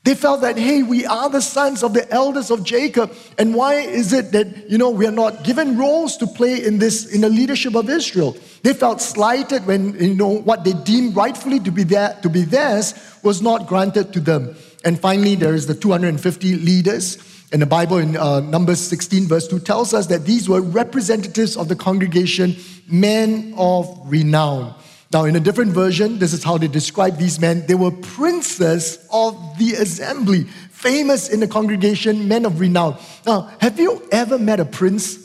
They 0.03 0.15
felt 0.15 0.41
that, 0.41 0.57
hey, 0.57 0.83
we 0.83 1.05
are 1.05 1.29
the 1.29 1.41
sons 1.41 1.81
of 1.81 1.93
the 1.93 2.11
elders 2.11 2.51
of 2.51 2.65
Jacob. 2.65 3.13
And 3.37 3.55
why 3.55 3.75
is 3.75 4.11
it 4.11 4.33
that, 4.33 4.69
you 4.69 4.77
know, 4.77 4.89
we 4.89 5.07
are 5.07 5.11
not 5.11 5.45
given 5.45 5.77
roles 5.77 6.17
to 6.17 6.27
play 6.27 6.65
in 6.65 6.77
this, 6.77 7.13
in 7.13 7.21
the 7.21 7.29
leadership 7.29 7.73
of 7.73 7.89
Israel? 7.89 8.35
They 8.63 8.73
felt 8.73 8.99
slighted 8.99 9.65
when, 9.65 9.97
you 9.97 10.13
know, 10.13 10.27
what 10.27 10.65
they 10.65 10.73
deemed 10.73 11.15
rightfully 11.15 11.61
to 11.61 11.71
be, 11.71 11.83
there, 11.83 12.19
to 12.21 12.29
be 12.29 12.41
theirs 12.41 12.93
was 13.23 13.41
not 13.41 13.65
granted 13.65 14.11
to 14.13 14.19
them. 14.19 14.57
And 14.83 14.99
finally, 14.99 15.35
there 15.35 15.55
is 15.55 15.67
the 15.67 15.75
250 15.75 16.55
leaders. 16.55 17.17
And 17.53 17.61
the 17.61 17.65
Bible 17.65 17.99
in 17.99 18.17
uh, 18.17 18.41
Numbers 18.41 18.81
16, 18.81 19.27
verse 19.27 19.47
2, 19.47 19.59
tells 19.59 19.93
us 19.93 20.07
that 20.07 20.25
these 20.25 20.49
were 20.49 20.61
representatives 20.61 21.55
of 21.55 21.69
the 21.69 21.77
congregation, 21.77 22.57
men 22.89 23.53
of 23.55 23.87
renown. 24.03 24.75
Now, 25.13 25.25
in 25.25 25.35
a 25.35 25.39
different 25.39 25.73
version, 25.73 26.17
this 26.17 26.33
is 26.33 26.43
how 26.43 26.57
they 26.57 26.67
describe 26.67 27.17
these 27.17 27.39
men. 27.39 27.67
They 27.67 27.75
were 27.75 27.91
princes 27.91 29.07
of 29.11 29.35
the 29.59 29.73
assembly, 29.73 30.45
famous 30.71 31.29
in 31.29 31.39
the 31.39 31.47
congregation, 31.47 32.27
men 32.27 32.45
of 32.45 32.59
renown. 32.59 32.97
Now, 33.25 33.51
have 33.61 33.79
you 33.79 34.01
ever 34.11 34.39
met 34.39 34.59
a 34.59 34.65
prince? 34.65 35.19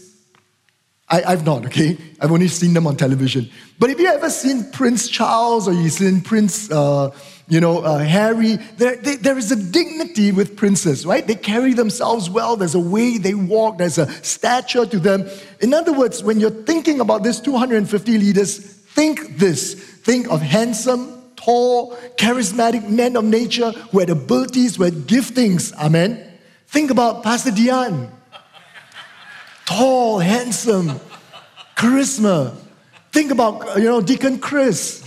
I, 1.08 1.22
have 1.30 1.46
not, 1.46 1.64
okay? 1.64 1.96
I've 2.20 2.30
only 2.30 2.48
seen 2.48 2.74
them 2.74 2.86
on 2.86 2.96
television. 2.96 3.48
But 3.78 3.88
have 3.88 3.98
you 3.98 4.08
ever 4.08 4.28
seen 4.28 4.70
Prince 4.72 5.08
Charles 5.08 5.66
or 5.66 5.72
you've 5.72 5.92
seen 5.92 6.20
Prince, 6.20 6.70
uh, 6.70 7.10
you 7.48 7.60
know, 7.60 7.78
uh, 7.78 8.00
Harry? 8.00 8.56
There, 8.76 8.96
they, 8.96 9.16
there 9.16 9.38
is 9.38 9.50
a 9.50 9.56
dignity 9.56 10.32
with 10.32 10.54
princes, 10.54 11.06
right? 11.06 11.26
They 11.26 11.34
carry 11.34 11.72
themselves 11.72 12.28
well. 12.28 12.56
There's 12.56 12.74
a 12.74 12.80
way 12.80 13.16
they 13.16 13.32
walk. 13.32 13.78
There's 13.78 13.96
a 13.96 14.10
stature 14.22 14.84
to 14.84 14.98
them. 14.98 15.26
In 15.60 15.72
other 15.72 15.94
words, 15.94 16.22
when 16.22 16.40
you're 16.40 16.50
thinking 16.50 17.00
about 17.00 17.22
these 17.22 17.40
250 17.40 18.18
leaders, 18.18 18.77
Think 18.94 19.38
this 19.38 19.74
think 19.74 20.28
of 20.30 20.40
handsome, 20.40 21.22
tall, 21.36 21.96
charismatic 22.16 22.88
men 22.88 23.16
of 23.16 23.24
nature 23.24 23.70
who 23.90 24.00
had 24.00 24.10
abilities, 24.10 24.76
who 24.76 24.84
had 24.84 24.94
giftings. 25.06 25.74
Amen. 25.76 26.24
Think 26.66 26.90
about 26.90 27.22
Pastor 27.22 27.50
Dion. 27.50 28.10
Tall, 29.64 30.18
handsome, 30.18 30.98
charisma. 31.76 32.54
Think 33.12 33.30
about, 33.30 33.78
you 33.78 33.84
know, 33.84 34.00
Deacon 34.00 34.38
Chris. 34.38 35.04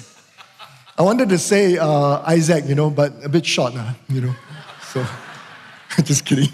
I 0.98 1.04
wanted 1.04 1.30
to 1.30 1.38
say 1.38 1.78
uh, 1.78 2.22
Isaac, 2.28 2.66
you 2.68 2.76
know, 2.76 2.90
but 2.90 3.14
a 3.24 3.30
bit 3.30 3.46
short, 3.46 3.76
uh, 3.76 3.94
you 4.08 4.22
know. 4.22 4.36
So, 4.94 5.06
just 6.04 6.26
kidding. 6.26 6.50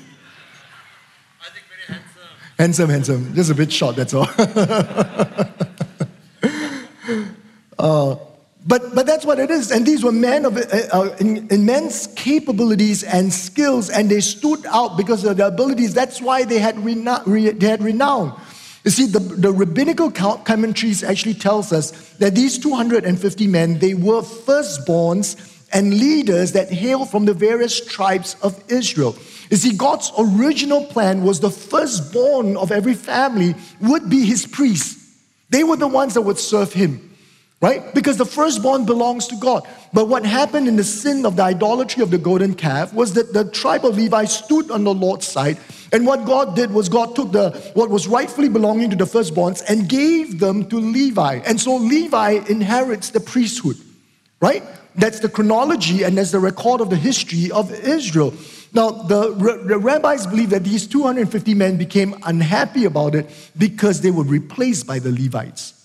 Isaac 1.42 1.64
very 1.70 2.00
handsome. 2.00 2.22
Handsome, 2.58 2.90
handsome. 2.90 3.36
Just 3.36 3.52
a 3.52 3.56
bit 3.56 3.72
short, 3.72 3.96
that's 3.96 4.14
all. 4.14 4.28
Uh, 7.78 8.16
but, 8.68 8.94
but 8.94 9.06
that's 9.06 9.26
what 9.26 9.40
it 9.40 9.50
is. 9.50 9.72
And 9.72 9.86
these 9.86 10.04
were 10.04 10.12
men 10.12 10.44
of 10.44 10.58
uh, 10.58 10.62
uh, 10.92 11.16
immense 11.20 12.08
capabilities 12.08 13.04
and 13.04 13.32
skills, 13.32 13.90
and 13.90 14.10
they 14.10 14.20
stood 14.20 14.66
out 14.66 14.98
because 14.98 15.24
of 15.24 15.38
their 15.38 15.48
abilities. 15.48 15.94
That's 15.94 16.22
why 16.22 16.44
they 16.44 16.60
had, 16.60 16.78
rena- 16.84 17.24
re- 17.26 17.52
they 17.52 17.68
had 17.68 17.82
renown. 17.82 18.40
You 18.84 18.92
see, 18.92 19.06
the, 19.06 19.20
the 19.20 19.54
rabbinical 19.54 20.12
commentaries 20.12 21.04
actually 21.04 21.36
tells 21.36 21.72
us 21.72 21.92
that 22.16 22.36
these 22.36 22.58
250 22.58 23.48
men, 23.48 23.80
they 23.80 23.94
were 23.94 24.22
firstborns 24.22 25.54
and 25.74 25.98
leaders 25.98 26.52
that 26.54 26.70
hail 26.70 27.06
from 27.06 27.26
the 27.26 27.34
various 27.34 27.86
tribes 27.86 28.36
of 28.42 28.62
Israel. 28.70 29.16
You 29.50 29.58
see, 29.58 29.76
God's 29.78 30.12
original 30.18 30.86
plan 30.86 31.24
was 31.24 31.40
the 31.40 31.50
firstborn 31.50 32.58
of 32.58 32.72
every 32.72 32.94
family 32.96 33.56
would 33.80 34.10
be 34.10 34.26
his 34.26 34.46
priests. 34.46 35.06
They 35.50 35.64
were 35.64 35.78
the 35.78 35.88
ones 35.88 36.16
that 36.16 36.22
would 36.22 36.38
serve 36.38 36.74
him 36.74 37.07
right? 37.60 37.94
Because 37.94 38.18
the 38.18 38.26
firstborn 38.26 38.86
belongs 38.86 39.28
to 39.28 39.36
God. 39.36 39.68
But 39.92 40.08
what 40.08 40.26
happened 40.26 40.68
in 40.68 40.76
the 40.76 40.84
sin 40.84 41.26
of 41.26 41.36
the 41.36 41.44
idolatry 41.44 42.04
of 42.04 42.12
the 42.12 42.18
golden 42.18 42.54
calf 42.54 42.94
was 42.94 43.14
that 43.14 43.34
the 43.34 43.46
tribe 43.46 43.84
of 43.84 43.98
Levi 43.98 44.26
stood 44.26 44.70
on 44.70 44.84
the 44.84 44.94
Lord's 44.94 45.28
side. 45.28 45.58
And 45.92 46.06
what 46.06 46.26
God 46.26 46.56
did 46.56 46.72
was 46.72 46.88
God 46.88 47.16
took 47.16 47.32
the 47.32 47.50
what 47.74 47.90
was 47.90 48.08
rightfully 48.08 48.50
belonging 48.50 48.90
to 48.92 48.96
the 48.96 49.06
firstborns 49.06 49.64
and 49.68 49.90
gave 49.90 50.40
them 50.40 50.68
to 50.70 50.78
Levi. 50.78 51.42
And 51.46 51.60
so 51.60 51.78
Levi 51.78 52.42
inherits 52.48 53.10
the 53.10 53.20
priesthood, 53.20 53.78
right? 54.40 54.64
That's 54.96 55.20
the 55.20 55.30
chronology 55.30 56.04
and 56.04 56.18
that's 56.18 56.32
the 56.32 56.40
record 56.40 56.82
of 56.82 56.90
the 56.90 56.96
history 56.96 57.50
of 57.52 57.72
Israel. 57.72 58.34
Now, 58.74 58.92
the, 58.92 59.32
the 59.66 59.78
rabbis 59.78 60.28
believe 60.28 60.50
that 60.50 60.64
these 60.64 60.86
250 60.86 61.54
men 61.54 61.78
became 61.78 62.16
unhappy 62.26 62.86
about 62.86 63.16
it 63.16 63.30
because 63.58 64.02
they 64.02 64.12
were 64.12 64.26
replaced 64.26 64.86
by 64.86 65.00
the 65.00 65.10
Levites. 65.10 65.77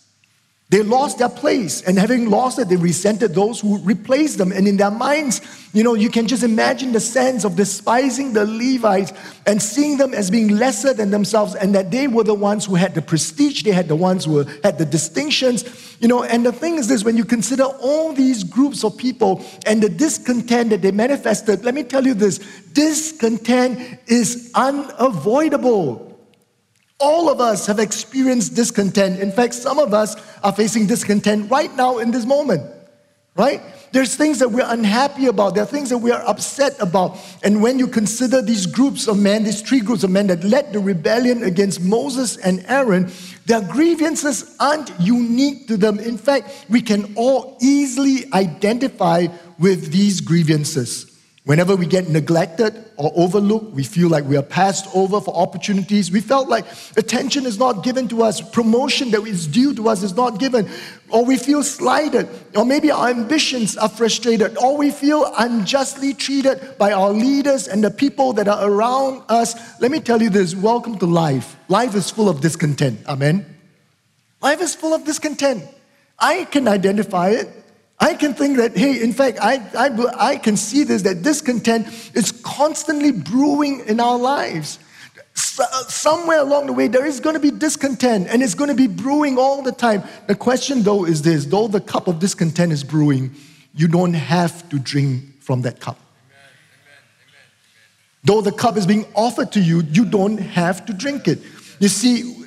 They 0.73 0.83
lost 0.83 1.19
their 1.19 1.29
place, 1.29 1.83
and 1.83 1.99
having 1.99 2.31
lost 2.31 2.59
it, 2.59 2.71
they 2.71 2.76
resented 2.76 3.35
those 3.35 3.61
who 3.61 3.76
replaced 3.81 4.38
them. 4.38 4.52
And 4.52 4.67
in 4.67 4.79
their 4.79 4.91
minds, 4.91 5.43
you 5.75 5.85
know, 5.85 5.93
you 5.93 6.09
can 6.09 6.26
just 6.26 6.43
imagine 6.43 6.93
the 6.93 7.00
sense 7.00 7.45
of 7.45 7.57
despising 7.57 8.33
the 8.33 8.47
Levites 8.47 9.12
and 9.45 9.61
seeing 9.61 9.99
them 9.99 10.14
as 10.14 10.31
being 10.31 10.49
lesser 10.49 10.95
than 10.95 11.11
themselves, 11.11 11.55
and 11.55 11.75
that 11.75 11.91
they 11.91 12.09
were 12.09 12.25
the 12.25 12.33
ones 12.33 12.64
who 12.64 12.75
had 12.75 12.95
the 12.95 13.02
prestige, 13.02 13.64
they 13.64 13.71
had 13.71 13.87
the 13.87 13.97
ones 13.97 14.25
who 14.25 14.45
had 14.64 14.79
the 14.79 14.87
distinctions. 14.87 15.95
You 16.00 16.09
know, 16.09 16.25
and 16.25 16.47
the 16.47 16.52
thing 16.52 16.76
is 16.76 16.88
this 16.88 17.05
when 17.05 17.19
you 17.19 17.26
consider 17.26 17.64
all 17.64 18.14
these 18.14 18.43
groups 18.43 18.83
of 18.83 18.97
people 18.97 19.45
and 19.67 19.83
the 19.83 19.91
discontent 19.91 20.71
that 20.71 20.81
they 20.81 20.91
manifested, 20.91 21.67
let 21.67 21.75
me 21.75 21.83
tell 21.83 22.07
you 22.07 22.14
this 22.14 22.38
discontent 22.73 24.00
is 24.07 24.50
unavoidable. 24.55 26.12
All 27.02 27.28
of 27.28 27.40
us 27.40 27.66
have 27.66 27.80
experienced 27.80 28.54
discontent. 28.54 29.18
In 29.18 29.32
fact, 29.32 29.54
some 29.54 29.80
of 29.80 29.92
us 29.92 30.14
are 30.44 30.52
facing 30.52 30.87
discontent 30.87 31.50
right 31.50 31.75
now 31.75 31.99
in 31.99 32.12
this 32.12 32.25
moment, 32.25 32.62
right? 33.35 33.61
There's 33.90 34.14
things 34.14 34.38
that 34.38 34.49
we're 34.49 34.64
unhappy 34.66 35.26
about. 35.26 35.54
There 35.54 35.64
are 35.64 35.66
things 35.66 35.90
that 35.90 35.99
we 35.99 36.12
are 36.12 36.23
upset 36.23 36.80
about. 36.80 37.18
And 37.42 37.61
when 37.61 37.80
you 37.80 37.88
consider 37.88 38.40
these 38.40 38.66
groups 38.66 39.09
of 39.09 39.18
men, 39.18 39.42
these 39.42 39.61
three 39.62 39.80
groups 39.80 40.04
of 40.04 40.11
men 40.11 40.28
that 40.28 40.44
led 40.44 40.73
the 40.73 40.78
rebellion 40.78 41.42
against 41.42 41.80
Moses 41.80 42.37
and 42.37 42.64
Aaron, 42.68 43.11
their 43.47 43.61
grievances 43.61 44.56
aren't 44.61 44.92
unique 45.00 45.66
to 45.66 45.76
them. 45.76 45.99
In 45.99 46.16
fact, 46.16 46.66
we 46.71 46.80
can 46.80 47.14
all 47.16 47.59
easily 47.61 48.32
identify 48.32 49.26
with 49.59 49.90
these 49.90 50.21
grievances. 50.21 51.12
Whenever 51.44 51.75
we 51.75 51.87
get 51.87 52.08
neglected 52.08 52.84
or 52.96 53.11
overlooked, 53.16 53.72
we 53.75 53.82
feel 53.82 54.08
like 54.08 54.25
we 54.26 54.37
are 54.37 54.44
passed 54.44 54.87
over 54.94 55.20
for 55.20 55.34
opportunities. 55.34 56.08
We 56.08 56.20
felt 56.20 56.49
like 56.49 56.64
attention 56.96 57.46
is 57.46 57.58
not 57.58 57.82
given 57.82 58.06
to 58.08 58.22
us, 58.22 58.40
promotion 58.40 59.11
that 59.11 59.26
is 59.26 59.49
due 59.49 59.75
to 59.75 59.88
us 59.88 60.04
is 60.04 60.14
not 60.14 60.38
given, 60.38 60.70
or 61.08 61.25
we 61.25 61.37
feel 61.37 61.64
slighted, 61.64 62.28
or 62.54 62.64
maybe 62.64 62.92
our 62.92 63.08
ambitions 63.08 63.76
are 63.76 63.88
frustrated, 63.88 64.56
or 64.56 64.76
we 64.76 64.92
feel 64.92 65.32
unjustly 65.37 66.14
treated 66.14 66.78
by 66.78 66.92
our 66.92 67.11
leaders 67.11 67.66
and 67.66 67.82
the 67.82 67.90
people 67.90 68.32
that 68.34 68.46
are 68.46 68.70
around 68.70 69.25
us. 69.28 69.80
Let 69.80 69.90
me 69.90 69.99
tell 69.99 70.22
you 70.22 70.30
this 70.30 70.54
welcome 70.54 70.96
to 70.99 71.06
life. 71.06 71.56
Life 71.66 71.96
is 71.96 72.08
full 72.08 72.28
of 72.28 72.40
discontent. 72.40 73.00
Amen. 73.08 73.44
Life 74.40 74.62
is 74.62 74.76
full 74.76 74.94
of 74.94 75.04
discontent. 75.04 75.64
I 76.20 76.44
can 76.44 76.68
identify 76.68 77.30
it. 77.30 77.62
I 78.02 78.14
can 78.14 78.35
think 78.35 78.56
that, 78.56 78.76
hey, 78.76 79.00
in 79.00 79.12
fact, 79.12 79.38
I, 79.40 79.62
I, 79.78 80.32
I 80.32 80.37
can 80.37 80.56
see 80.56 80.82
this, 80.82 81.02
that 81.02 81.23
discontent 81.23 81.87
is 82.14 82.32
constantly 82.32 83.12
brewing 83.12 83.85
in 83.87 84.00
our 84.00 84.18
lives. 84.18 84.80
Uh, 85.59 85.64
somewhere 85.85 86.40
along 86.40 86.66
the 86.66 86.73
way, 86.73 86.88
there 86.88 87.06
is 87.06 87.21
going 87.21 87.35
to 87.35 87.40
be 87.40 87.52
discontent 87.52 88.26
and 88.28 88.42
it's 88.42 88.54
going 88.54 88.68
to 88.68 88.75
be 88.75 88.88
brewing 88.88 89.38
all 89.38 89.62
the 89.62 89.71
time. 89.71 90.02
The 90.26 90.35
question, 90.35 90.82
though, 90.82 91.04
is 91.04 91.23
this 91.23 91.47
though 91.47 91.68
the 91.68 91.80
cup 91.80 92.09
of 92.09 92.18
discontent 92.18 92.73
is 92.73 92.82
brewing, 92.82 93.37
you 93.73 93.87
don't 93.87 94.14
have 94.14 94.68
to 94.71 94.80
drink 94.80 95.40
from 95.40 95.62
that 95.62 95.78
cup. 95.78 95.99
Though 98.25 98.40
the 98.40 98.52
cup 98.52 98.76
is 98.76 98.85
being 98.85 99.06
offered 99.14 99.52
to 99.52 99.61
you, 99.61 99.82
you 99.92 100.04
don't 100.04 100.38
have 100.38 100.85
to 100.87 100.92
drink 100.92 101.28
it. 101.28 101.38
You 101.78 101.88
see, 101.88 102.41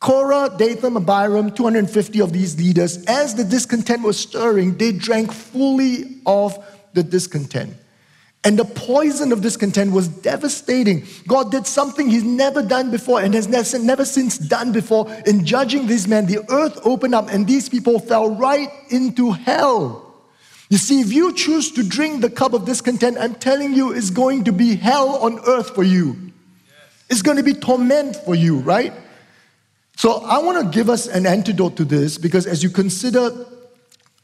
Korah, 0.00 0.54
Dathan, 0.56 0.96
Abiram, 0.96 1.50
250 1.50 2.20
of 2.20 2.32
these 2.32 2.56
leaders, 2.56 3.04
as 3.06 3.34
the 3.34 3.44
discontent 3.44 4.02
was 4.02 4.18
stirring, 4.18 4.76
they 4.76 4.92
drank 4.92 5.32
fully 5.32 6.20
of 6.24 6.56
the 6.92 7.02
discontent. 7.02 7.74
And 8.44 8.56
the 8.56 8.64
poison 8.64 9.32
of 9.32 9.42
discontent 9.42 9.92
was 9.92 10.06
devastating. 10.06 11.04
God 11.26 11.50
did 11.50 11.66
something 11.66 12.08
He's 12.08 12.22
never 12.22 12.62
done 12.62 12.90
before 12.90 13.20
and 13.20 13.34
has 13.34 13.48
never, 13.48 13.78
never 13.80 14.04
since 14.04 14.38
done 14.38 14.70
before 14.70 15.12
in 15.26 15.44
judging 15.44 15.88
these 15.88 16.06
men. 16.06 16.26
The 16.26 16.44
earth 16.48 16.78
opened 16.84 17.16
up 17.16 17.28
and 17.30 17.46
these 17.46 17.68
people 17.68 17.98
fell 17.98 18.36
right 18.36 18.70
into 18.90 19.32
hell. 19.32 20.04
You 20.70 20.78
see, 20.78 21.00
if 21.00 21.12
you 21.12 21.32
choose 21.32 21.72
to 21.72 21.82
drink 21.82 22.20
the 22.20 22.30
cup 22.30 22.52
of 22.52 22.64
discontent, 22.64 23.18
I'm 23.18 23.34
telling 23.34 23.74
you, 23.74 23.92
it's 23.92 24.10
going 24.10 24.44
to 24.44 24.52
be 24.52 24.76
hell 24.76 25.16
on 25.16 25.40
earth 25.46 25.74
for 25.74 25.82
you. 25.82 26.16
It's 27.10 27.22
going 27.22 27.38
to 27.38 27.42
be 27.42 27.54
torment 27.54 28.16
for 28.16 28.34
you, 28.34 28.60
right? 28.60 28.92
So 29.98 30.22
I 30.22 30.38
want 30.38 30.64
to 30.64 30.78
give 30.78 30.88
us 30.88 31.08
an 31.08 31.26
antidote 31.26 31.76
to 31.78 31.84
this 31.84 32.18
because 32.18 32.46
as 32.46 32.62
you 32.62 32.70
consider 32.70 33.32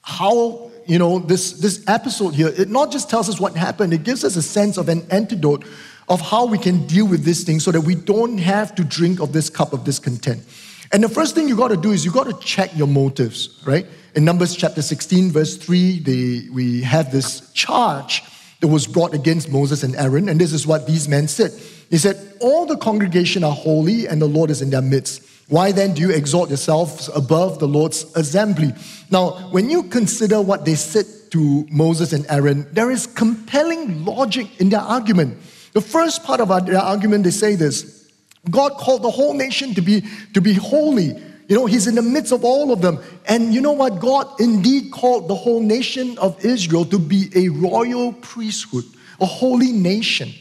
how 0.02 0.70
you 0.86 1.00
know 1.00 1.18
this, 1.18 1.54
this 1.54 1.82
episode 1.88 2.32
here, 2.32 2.52
it 2.56 2.68
not 2.68 2.92
just 2.92 3.10
tells 3.10 3.28
us 3.28 3.40
what 3.40 3.56
happened, 3.56 3.92
it 3.92 4.04
gives 4.04 4.22
us 4.22 4.36
a 4.36 4.42
sense 4.42 4.76
of 4.76 4.88
an 4.88 5.04
antidote 5.10 5.64
of 6.08 6.20
how 6.20 6.46
we 6.46 6.58
can 6.58 6.86
deal 6.86 7.08
with 7.08 7.24
this 7.24 7.42
thing 7.42 7.58
so 7.58 7.72
that 7.72 7.80
we 7.80 7.96
don't 7.96 8.38
have 8.38 8.76
to 8.76 8.84
drink 8.84 9.18
of 9.18 9.32
this 9.32 9.50
cup 9.50 9.72
of 9.72 9.82
discontent. 9.82 10.44
And 10.92 11.02
the 11.02 11.08
first 11.08 11.34
thing 11.34 11.48
you 11.48 11.56
got 11.56 11.68
to 11.68 11.76
do 11.76 11.90
is 11.90 12.04
you 12.04 12.12
got 12.12 12.28
to 12.28 12.38
check 12.38 12.70
your 12.76 12.86
motives, 12.86 13.60
right? 13.66 13.84
In 14.14 14.24
Numbers 14.24 14.54
chapter 14.54 14.80
16, 14.80 15.32
verse 15.32 15.56
3, 15.56 15.98
they, 15.98 16.48
we 16.52 16.82
have 16.82 17.10
this 17.10 17.50
charge 17.50 18.22
that 18.60 18.68
was 18.68 18.86
brought 18.86 19.12
against 19.12 19.50
Moses 19.50 19.82
and 19.82 19.96
Aaron, 19.96 20.28
and 20.28 20.40
this 20.40 20.52
is 20.52 20.68
what 20.68 20.86
these 20.86 21.08
men 21.08 21.26
said. 21.26 21.50
He 21.90 21.98
said, 21.98 22.36
All 22.40 22.64
the 22.64 22.76
congregation 22.76 23.42
are 23.42 23.50
holy, 23.50 24.06
and 24.06 24.22
the 24.22 24.28
Lord 24.28 24.50
is 24.50 24.62
in 24.62 24.70
their 24.70 24.80
midst. 24.80 25.33
Why 25.48 25.72
then 25.72 25.94
do 25.94 26.00
you 26.00 26.10
exalt 26.10 26.48
yourselves 26.48 27.10
above 27.14 27.58
the 27.58 27.68
Lord's 27.68 28.04
assembly? 28.16 28.72
Now, 29.10 29.50
when 29.50 29.68
you 29.68 29.82
consider 29.84 30.40
what 30.40 30.64
they 30.64 30.74
said 30.74 31.06
to 31.32 31.66
Moses 31.70 32.12
and 32.12 32.24
Aaron, 32.30 32.66
there 32.72 32.90
is 32.90 33.06
compelling 33.06 34.04
logic 34.04 34.60
in 34.60 34.70
their 34.70 34.80
argument. 34.80 35.36
The 35.74 35.80
first 35.80 36.24
part 36.24 36.40
of 36.40 36.48
their 36.66 36.78
argument, 36.78 37.24
they 37.24 37.30
say 37.30 37.56
this 37.56 38.10
God 38.50 38.72
called 38.74 39.02
the 39.02 39.10
whole 39.10 39.34
nation 39.34 39.74
to 39.74 39.82
be, 39.82 40.02
to 40.32 40.40
be 40.40 40.54
holy. 40.54 41.16
You 41.48 41.56
know, 41.56 41.66
He's 41.66 41.86
in 41.86 41.94
the 41.94 42.02
midst 42.02 42.32
of 42.32 42.44
all 42.44 42.72
of 42.72 42.80
them. 42.80 42.98
And 43.26 43.52
you 43.52 43.60
know 43.60 43.72
what? 43.72 44.00
God 44.00 44.40
indeed 44.40 44.92
called 44.92 45.28
the 45.28 45.34
whole 45.34 45.60
nation 45.60 46.16
of 46.18 46.42
Israel 46.44 46.86
to 46.86 46.98
be 46.98 47.30
a 47.34 47.48
royal 47.48 48.12
priesthood, 48.14 48.84
a 49.20 49.26
holy 49.26 49.72
nation, 49.72 50.32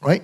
right? 0.00 0.22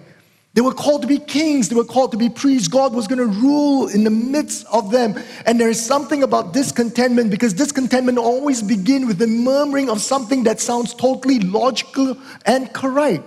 They 0.54 0.62
were 0.62 0.72
called 0.72 1.02
to 1.02 1.08
be 1.08 1.18
kings, 1.18 1.68
they 1.68 1.76
were 1.76 1.84
called 1.84 2.10
to 2.12 2.16
be 2.16 2.28
priests. 2.28 2.68
God 2.68 2.94
was 2.94 3.06
going 3.06 3.18
to 3.18 3.26
rule 3.26 3.88
in 3.88 4.04
the 4.04 4.10
midst 4.10 4.66
of 4.72 4.90
them. 4.90 5.14
And 5.46 5.60
there 5.60 5.68
is 5.68 5.84
something 5.84 6.22
about 6.22 6.52
discontentment 6.52 7.30
because 7.30 7.52
discontentment 7.52 8.18
always 8.18 8.62
begins 8.62 9.06
with 9.06 9.18
the 9.18 9.26
murmuring 9.26 9.88
of 9.88 10.00
something 10.00 10.44
that 10.44 10.58
sounds 10.60 10.94
totally 10.94 11.38
logical 11.40 12.16
and 12.46 12.72
correct. 12.72 13.24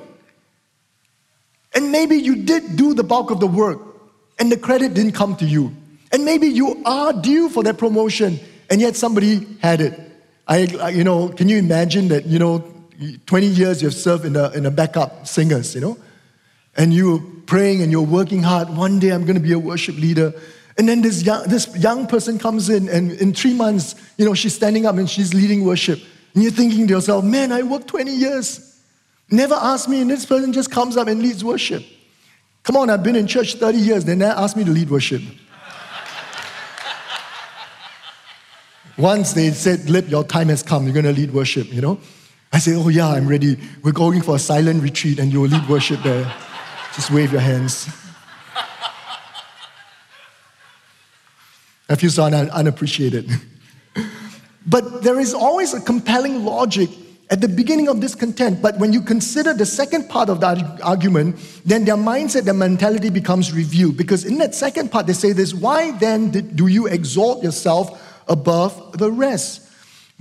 And 1.73 1.91
maybe 1.91 2.17
you 2.17 2.43
did 2.43 2.75
do 2.75 2.93
the 2.93 3.03
bulk 3.03 3.31
of 3.31 3.39
the 3.39 3.47
work 3.47 3.79
and 4.39 4.51
the 4.51 4.57
credit 4.57 4.93
didn't 4.93 5.13
come 5.13 5.35
to 5.37 5.45
you. 5.45 5.73
And 6.11 6.25
maybe 6.25 6.47
you 6.47 6.81
are 6.83 7.13
due 7.13 7.47
for 7.47 7.63
that 7.63 7.77
promotion 7.77 8.39
and 8.69 8.81
yet 8.81 8.95
somebody 8.95 9.47
had 9.61 9.79
it. 9.79 9.99
I, 10.47 10.89
you 10.89 11.03
know, 11.03 11.29
can 11.29 11.47
you 11.47 11.57
imagine 11.57 12.09
that, 12.09 12.25
you 12.25 12.39
know, 12.39 12.63
20 13.25 13.47
years 13.47 13.81
you've 13.81 13.93
served 13.93 14.25
in 14.25 14.35
a, 14.35 14.49
in 14.49 14.65
a 14.65 14.71
backup 14.71 15.25
singers, 15.27 15.73
you 15.73 15.81
know? 15.81 15.97
And 16.77 16.93
you're 16.93 17.21
praying 17.45 17.81
and 17.81 17.91
you're 17.91 18.01
working 18.01 18.43
hard. 18.43 18.69
One 18.69 18.99
day 18.99 19.09
I'm 19.09 19.23
going 19.23 19.35
to 19.35 19.41
be 19.41 19.51
a 19.51 19.59
worship 19.59 19.97
leader. 19.97 20.33
And 20.77 20.87
then 20.87 21.01
this 21.01 21.23
young, 21.23 21.47
this 21.47 21.75
young 21.77 22.07
person 22.07 22.39
comes 22.39 22.69
in, 22.69 22.87
and 22.87 23.11
in 23.11 23.33
three 23.33 23.53
months, 23.53 23.95
you 24.17 24.25
know, 24.25 24.33
she's 24.33 24.55
standing 24.55 24.85
up 24.85 24.95
and 24.95 25.09
she's 25.09 25.33
leading 25.33 25.65
worship. 25.65 25.99
And 26.33 26.43
you're 26.43 26.51
thinking 26.51 26.87
to 26.87 26.93
yourself, 26.93 27.25
man, 27.25 27.51
I 27.51 27.61
worked 27.61 27.87
20 27.87 28.11
years. 28.11 28.81
Never 29.29 29.55
asked 29.55 29.89
me, 29.89 30.01
and 30.01 30.09
this 30.09 30.25
person 30.25 30.53
just 30.53 30.71
comes 30.71 30.97
up 30.97 31.07
and 31.07 31.21
leads 31.21 31.43
worship. 31.43 31.83
Come 32.63 32.77
on, 32.77 32.89
I've 32.89 33.03
been 33.03 33.15
in 33.15 33.27
church 33.27 33.55
30 33.55 33.77
years, 33.77 34.05
they 34.05 34.15
never 34.15 34.39
asked 34.39 34.55
me 34.55 34.63
to 34.63 34.71
lead 34.71 34.89
worship. 34.89 35.21
Once 38.97 39.33
they 39.33 39.51
said, 39.51 39.89
Lip, 39.89 40.09
your 40.09 40.23
time 40.23 40.49
has 40.49 40.63
come, 40.63 40.85
you're 40.85 40.93
going 40.93 41.05
to 41.05 41.13
lead 41.13 41.33
worship, 41.33 41.71
you 41.73 41.81
know? 41.81 41.99
I 42.53 42.59
say, 42.59 42.75
Oh, 42.75 42.89
yeah, 42.89 43.07
I'm 43.07 43.27
ready. 43.27 43.57
We're 43.83 43.91
going 43.91 44.21
for 44.21 44.35
a 44.35 44.39
silent 44.39 44.83
retreat, 44.83 45.19
and 45.19 45.33
you'll 45.33 45.47
lead 45.47 45.67
worship 45.67 46.03
there. 46.03 46.31
Just 46.95 47.11
wave 47.11 47.31
your 47.31 47.41
hands. 47.41 47.87
I 51.89 51.95
feel 51.95 52.09
so 52.09 52.23
un- 52.23 52.49
unappreciated. 52.51 53.29
but 54.65 55.03
there 55.03 55.19
is 55.19 55.33
always 55.33 55.73
a 55.73 55.81
compelling 55.81 56.45
logic 56.45 56.89
at 57.29 57.39
the 57.39 57.47
beginning 57.47 57.87
of 57.87 58.01
discontent. 58.01 58.61
But 58.61 58.77
when 58.77 58.91
you 58.91 59.01
consider 59.01 59.53
the 59.53 59.65
second 59.65 60.09
part 60.09 60.29
of 60.29 60.41
that 60.41 60.81
argument, 60.81 61.37
then 61.65 61.85
their 61.85 61.95
mindset, 61.95 62.43
their 62.43 62.53
mentality 62.53 63.09
becomes 63.09 63.53
revealed. 63.53 63.95
Because 63.95 64.25
in 64.25 64.37
that 64.39 64.53
second 64.53 64.91
part, 64.91 65.07
they 65.07 65.13
say 65.13 65.31
this 65.31 65.53
why 65.53 65.91
then 65.97 66.29
do 66.31 66.67
you 66.67 66.87
exalt 66.87 67.41
yourself 67.41 68.21
above 68.27 68.97
the 68.97 69.09
rest? 69.09 69.70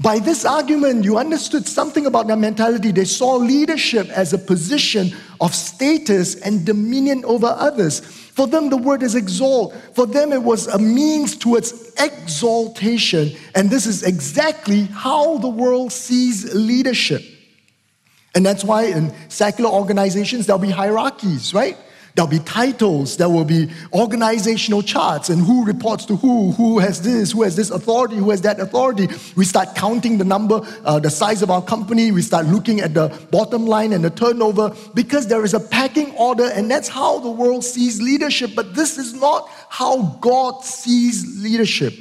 By 0.01 0.19
this 0.19 0.47
argument, 0.47 1.05
you 1.05 1.19
understood 1.19 1.67
something 1.67 2.07
about 2.07 2.27
their 2.27 2.37
mentality. 2.37 2.91
They 2.91 3.05
saw 3.05 3.37
leadership 3.37 4.09
as 4.09 4.33
a 4.33 4.39
position 4.39 5.15
of 5.43 5.55
status 5.55 6.37
and 6.37 6.65
dominion 6.65 7.23
over 7.27 7.49
others. 7.49 8.01
For 8.01 8.47
them, 8.47 8.71
the 8.71 8.79
word 8.79 9.03
is 9.03 9.15
exalt. 9.15 9.75
For 9.95 10.07
them, 10.07 10.33
it 10.33 10.43
was 10.43 10.69
a 10.69 10.79
means 10.79 11.37
towards 11.37 11.93
exaltation. 12.01 13.33
And 13.55 13.69
this 13.69 13.85
is 13.85 14.03
exactly 14.03 14.85
how 14.85 15.37
the 15.37 15.51
world 15.51 15.93
sees 15.93 16.55
leadership. 16.55 17.23
And 18.35 18.47
that's 18.47 18.65
why 18.65 18.85
in 18.85 19.13
secular 19.29 19.69
organizations, 19.69 20.47
there'll 20.47 20.63
be 20.63 20.71
hierarchies, 20.71 21.53
right? 21.53 21.77
There'll 22.15 22.31
be 22.31 22.41
titles, 22.41 23.17
there 23.17 23.29
will 23.29 23.45
be 23.45 23.71
organizational 23.93 24.83
charts, 24.83 25.29
and 25.31 25.41
who 25.41 25.65
reports 25.65 26.05
to 26.07 26.17
who, 26.17 26.53
who 26.53 26.79
has 26.79 27.03
this, 27.03 27.33
who 27.33 27.43
has 27.43 27.57
this 27.57 27.71
authority, 27.71 28.17
who 28.17 28.31
has 28.31 28.43
that 28.43 28.59
authority. 28.59 29.09
We 29.37 29.45
start 29.45 29.75
counting 29.75 30.19
the 30.19 30.25
number, 30.25 30.61
uh, 30.85 30.99
the 30.99 31.11
size 31.11 31.43
of 31.43 31.51
our 31.51 31.63
company, 31.63 32.11
we 32.11 32.23
start 32.23 32.47
looking 32.47 32.81
at 32.81 32.95
the 32.95 33.09
bottom 33.31 33.67
line 33.67 33.93
and 33.93 34.05
the 34.05 34.11
turnover 34.11 34.75
because 34.95 35.29
there 35.29 35.45
is 35.45 35.55
a 35.55 35.61
packing 35.61 36.13
order, 36.17 36.51
and 36.51 36.71
that's 36.71 36.89
how 36.89 37.21
the 37.21 37.31
world 37.31 37.65
sees 37.65 38.03
leadership. 38.03 38.51
But 38.57 38.75
this 38.75 38.99
is 38.99 39.15
not 39.15 39.49
how 39.69 40.19
God 40.21 40.65
sees 40.65 41.43
leadership. 41.43 41.95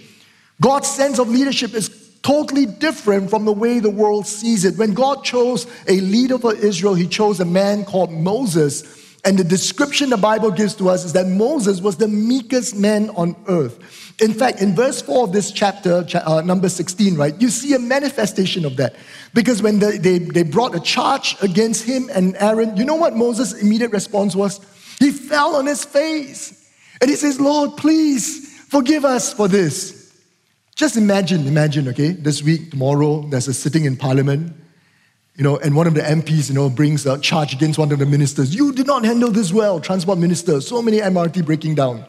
God's 0.62 0.89
sense 0.89 1.19
of 1.19 1.30
leadership 1.30 1.74
is 1.74 2.10
totally 2.22 2.65
different 2.65 3.30
from 3.30 3.45
the 3.45 3.54
way 3.54 3.80
the 3.80 3.89
world 3.89 4.28
sees 4.28 4.65
it. 4.65 4.78
When 4.78 4.93
God 4.93 5.24
chose 5.24 5.67
a 5.88 6.00
leader 6.02 6.38
for 6.38 6.54
Israel, 6.54 6.93
He 6.93 7.08
chose 7.08 7.39
a 7.39 7.45
man 7.45 7.86
called 7.86 8.12
Moses. 8.12 8.99
And 9.25 9.38
the 9.38 9.43
description 9.43 10.10
the 10.10 10.17
Bible 10.17 10.49
gives 10.49 10.75
to 10.75 10.89
us 10.89 11.03
is 11.03 11.13
that 11.13 11.27
Moses 11.27 11.82
was 11.82 11.97
the 11.97 12.08
meekest 12.08 12.75
man 12.75 13.10
on 13.12 13.36
earth. 13.47 13.77
In 14.21 14.34
fact, 14.34 14.62
in 14.62 14.75
verse 14.75 15.01
4 15.01 15.25
of 15.25 15.34
this 15.34 15.51
chapter, 15.51 16.05
uh, 16.25 16.41
number 16.41 16.69
16, 16.69 17.15
right, 17.15 17.39
you 17.41 17.49
see 17.49 17.73
a 17.73 17.79
manifestation 17.79 18.65
of 18.65 18.77
that. 18.77 18.95
Because 19.34 19.62
when 19.62 19.79
the, 19.79 19.97
they, 20.01 20.19
they 20.19 20.43
brought 20.43 20.73
a 20.73 20.79
charge 20.79 21.36
against 21.41 21.84
him 21.84 22.10
and 22.13 22.36
Aaron, 22.38 22.77
you 22.77 22.86
know 22.86 22.95
what 22.95 23.15
Moses' 23.15 23.53
immediate 23.62 23.91
response 23.91 24.36
was? 24.36 24.60
He 24.99 25.12
fell 25.12 25.55
on 25.55 25.65
his 25.65 25.84
face. 25.84 26.55
And 27.01 27.10
he 27.10 27.15
says, 27.15 27.39
Lord, 27.39 27.77
please 27.77 28.58
forgive 28.67 29.05
us 29.05 29.34
for 29.34 29.47
this. 29.47 30.13
Just 30.75 30.95
imagine, 30.95 31.45
imagine, 31.45 31.89
okay, 31.89 32.12
this 32.12 32.41
week, 32.41 32.71
tomorrow, 32.71 33.21
there's 33.23 33.49
a 33.49 33.53
sitting 33.53 33.84
in 33.84 33.97
parliament 33.97 34.53
you 35.39 35.45
know, 35.45 35.58
and 35.58 35.73
one 35.73 35.88
of 35.88 35.93
the 35.93 36.02
MPs, 36.02 36.49
you 36.49 36.56
know, 36.56 36.69
brings 36.69 37.06
a 37.06 37.17
charge 37.17 37.54
against 37.54 37.80
one 37.80 37.93
of 37.93 37.99
the 37.99 38.06
ministers. 38.06 38.54
You 38.54 38.73
did 38.73 38.86
not 38.86 39.06
handle 39.06 39.32
this 39.32 39.54
well, 39.54 39.80
transport 39.80 40.19
minister. 40.19 40.60
So 40.60 40.82
many 40.82 40.97
MRT 40.97 41.45
breaking 41.45 41.75
down. 41.75 42.04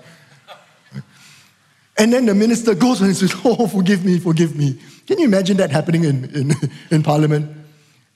And 1.97 2.13
then 2.13 2.27
the 2.27 2.35
minister 2.35 2.75
goes 2.75 3.01
and 3.01 3.17
says, 3.17 3.33
Oh, 3.45 3.69
forgive 3.69 4.05
me, 4.05 4.19
forgive 4.19 4.57
me. 4.57 4.81
Can 5.07 5.21
you 5.21 5.27
imagine 5.27 5.59
that 5.59 5.71
happening 5.71 6.03
in, 6.03 6.25
in, 6.35 6.53
in 6.91 7.05
parliament? 7.05 7.57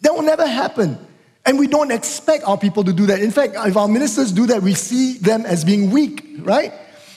That 0.00 0.12
will 0.14 0.22
never 0.22 0.48
happen. 0.48 0.98
And 1.46 1.61
we 1.61 1.68
don't 1.68 1.92
expect 1.92 2.42
our 2.42 2.59
people 2.59 2.83
to 2.83 2.92
do 2.92 3.07
that. 3.07 3.20
In 3.20 3.31
fact, 3.31 3.55
if 3.55 3.77
our 3.77 3.87
ministers 3.87 4.33
do 4.33 4.46
that, 4.46 4.62
we 4.62 4.74
see 4.74 5.18
them 5.18 5.46
as 5.46 5.64
being 5.64 5.92
weak, 5.92 6.27
right? 6.40 6.72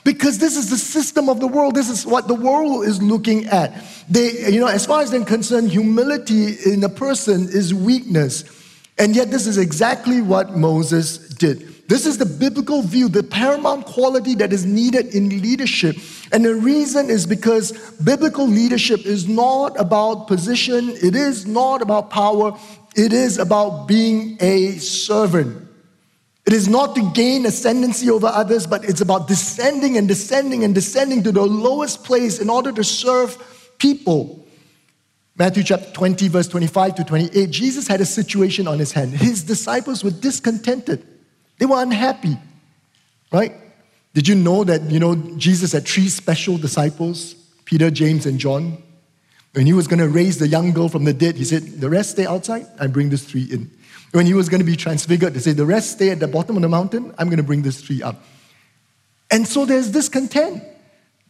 Because 0.07 0.37
this 0.37 0.55
is 0.55 0.69
the 0.69 0.77
system 0.77 1.27
of 1.27 1.41
the 1.41 1.47
world. 1.47 1.75
This 1.75 1.89
is 1.89 2.05
what 2.05 2.29
the 2.29 2.33
world 2.33 2.85
is 2.85 3.01
looking 3.01 3.45
at. 3.47 3.83
They, 4.09 4.49
you 4.49 4.61
know, 4.61 4.67
as 4.67 4.85
far 4.85 5.01
as 5.01 5.11
they're 5.11 5.25
concerned, 5.25 5.69
humility 5.69 6.53
in 6.65 6.81
a 6.85 6.87
person 6.87 7.49
is 7.49 7.73
weakness. 7.73 8.45
And 8.97 9.13
yet, 9.13 9.31
this 9.31 9.45
is 9.45 9.57
exactly 9.57 10.21
what 10.21 10.55
Moses 10.55 11.17
did. 11.17 11.89
This 11.89 12.05
is 12.05 12.17
the 12.17 12.25
biblical 12.25 12.83
view, 12.83 13.09
the 13.09 13.21
paramount 13.21 13.85
quality 13.85 14.33
that 14.35 14.53
is 14.53 14.65
needed 14.65 15.13
in 15.13 15.41
leadership. 15.41 15.97
And 16.31 16.45
the 16.45 16.55
reason 16.55 17.09
is 17.09 17.25
because 17.25 17.73
biblical 17.97 18.47
leadership 18.47 19.05
is 19.05 19.27
not 19.27 19.77
about 19.77 20.27
position, 20.29 20.87
it 21.03 21.17
is 21.17 21.45
not 21.45 21.81
about 21.81 22.11
power, 22.11 22.57
it 22.95 23.11
is 23.11 23.39
about 23.39 23.89
being 23.89 24.37
a 24.39 24.77
servant. 24.77 25.66
It 26.47 26.53
is 26.53 26.69
not 26.69 26.95
to 26.95 27.11
gain 27.11 27.45
ascendancy 27.45 28.09
over 28.09 28.27
others, 28.27 28.65
but 28.65 28.85
it's 28.85 29.01
about 29.01 29.27
descending 29.27 29.97
and 29.97 30.07
descending 30.07 30.63
and 30.63 30.73
descending 30.73 31.21
to 31.23 31.31
the 31.33 31.45
lowest 31.45 32.05
place 32.05 32.39
in 32.39 32.49
order 32.49 32.71
to 32.71 32.85
serve 32.85 33.37
people. 33.79 34.47
Matthew 35.37 35.61
chapter 35.63 35.91
20, 35.91 36.29
verse 36.29 36.47
25 36.47 36.95
to 36.95 37.03
28, 37.03 37.49
Jesus 37.49 37.85
had 37.85 37.99
a 37.99 38.05
situation 38.05 38.65
on 38.65 38.79
his 38.79 38.93
hand. 38.93 39.11
His 39.11 39.43
disciples 39.43 40.05
were 40.05 40.11
discontented, 40.11 41.05
they 41.59 41.65
were 41.65 41.81
unhappy, 41.81 42.37
right? 43.29 43.53
Did 44.13 44.29
you 44.29 44.35
know 44.35 44.63
that, 44.63 44.89
you 44.89 44.99
know, 45.01 45.15
Jesus 45.37 45.73
had 45.73 45.85
three 45.85 46.07
special 46.07 46.57
disciples, 46.57 47.35
Peter, 47.65 47.91
James, 47.91 48.25
and 48.25 48.39
John? 48.39 48.81
When 49.51 49.65
he 49.65 49.73
was 49.73 49.85
going 49.87 49.99
to 49.99 50.07
raise 50.07 50.39
the 50.39 50.47
young 50.47 50.71
girl 50.71 50.87
from 50.87 51.03
the 51.03 51.13
dead, 51.13 51.35
he 51.35 51.43
said, 51.43 51.63
The 51.81 51.89
rest 51.89 52.11
stay 52.11 52.25
outside, 52.25 52.67
I 52.79 52.87
bring 52.87 53.09
this 53.09 53.25
three 53.25 53.43
in. 53.43 53.69
When 54.11 54.25
he 54.25 54.33
was 54.33 54.49
going 54.49 54.59
to 54.59 54.65
be 54.65 54.75
transfigured, 54.75 55.33
they 55.33 55.39
said, 55.39 55.57
The 55.57 55.65
rest 55.65 55.91
stay 55.91 56.09
at 56.09 56.19
the 56.19 56.27
bottom 56.27 56.55
of 56.55 56.61
the 56.61 56.69
mountain, 56.69 57.13
I'm 57.17 57.27
going 57.27 57.37
to 57.37 57.43
bring 57.43 57.61
this 57.61 57.81
tree 57.81 58.01
up. 58.01 58.23
And 59.29 59.47
so 59.47 59.65
there's 59.65 59.91
discontent. 59.91 60.63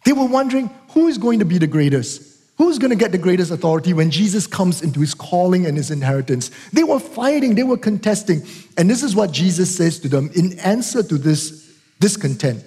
They 0.05 0.13
were 0.13 0.25
wondering, 0.25 0.69
who 0.89 1.07
is 1.07 1.17
going 1.17 1.39
to 1.39 1.45
be 1.45 1.57
the 1.57 1.67
greatest? 1.67 2.23
Who's 2.57 2.79
going 2.79 2.91
to 2.91 2.95
get 2.95 3.11
the 3.11 3.17
greatest 3.17 3.51
authority 3.51 3.93
when 3.93 4.09
Jesus 4.09 4.47
comes 4.47 4.81
into 4.81 4.99
his 4.99 5.13
calling 5.13 5.65
and 5.65 5.77
his 5.77 5.91
inheritance? 5.91 6.49
They 6.71 6.83
were 6.83 6.99
fighting, 6.99 7.55
they 7.55 7.63
were 7.63 7.77
contesting. 7.77 8.41
And 8.77 8.89
this 8.89 9.03
is 9.03 9.15
what 9.15 9.31
Jesus 9.31 9.75
says 9.75 9.99
to 9.99 10.07
them 10.09 10.31
in 10.33 10.57
answer 10.59 11.03
to 11.03 11.17
this 11.17 11.77
discontent. 11.99 12.63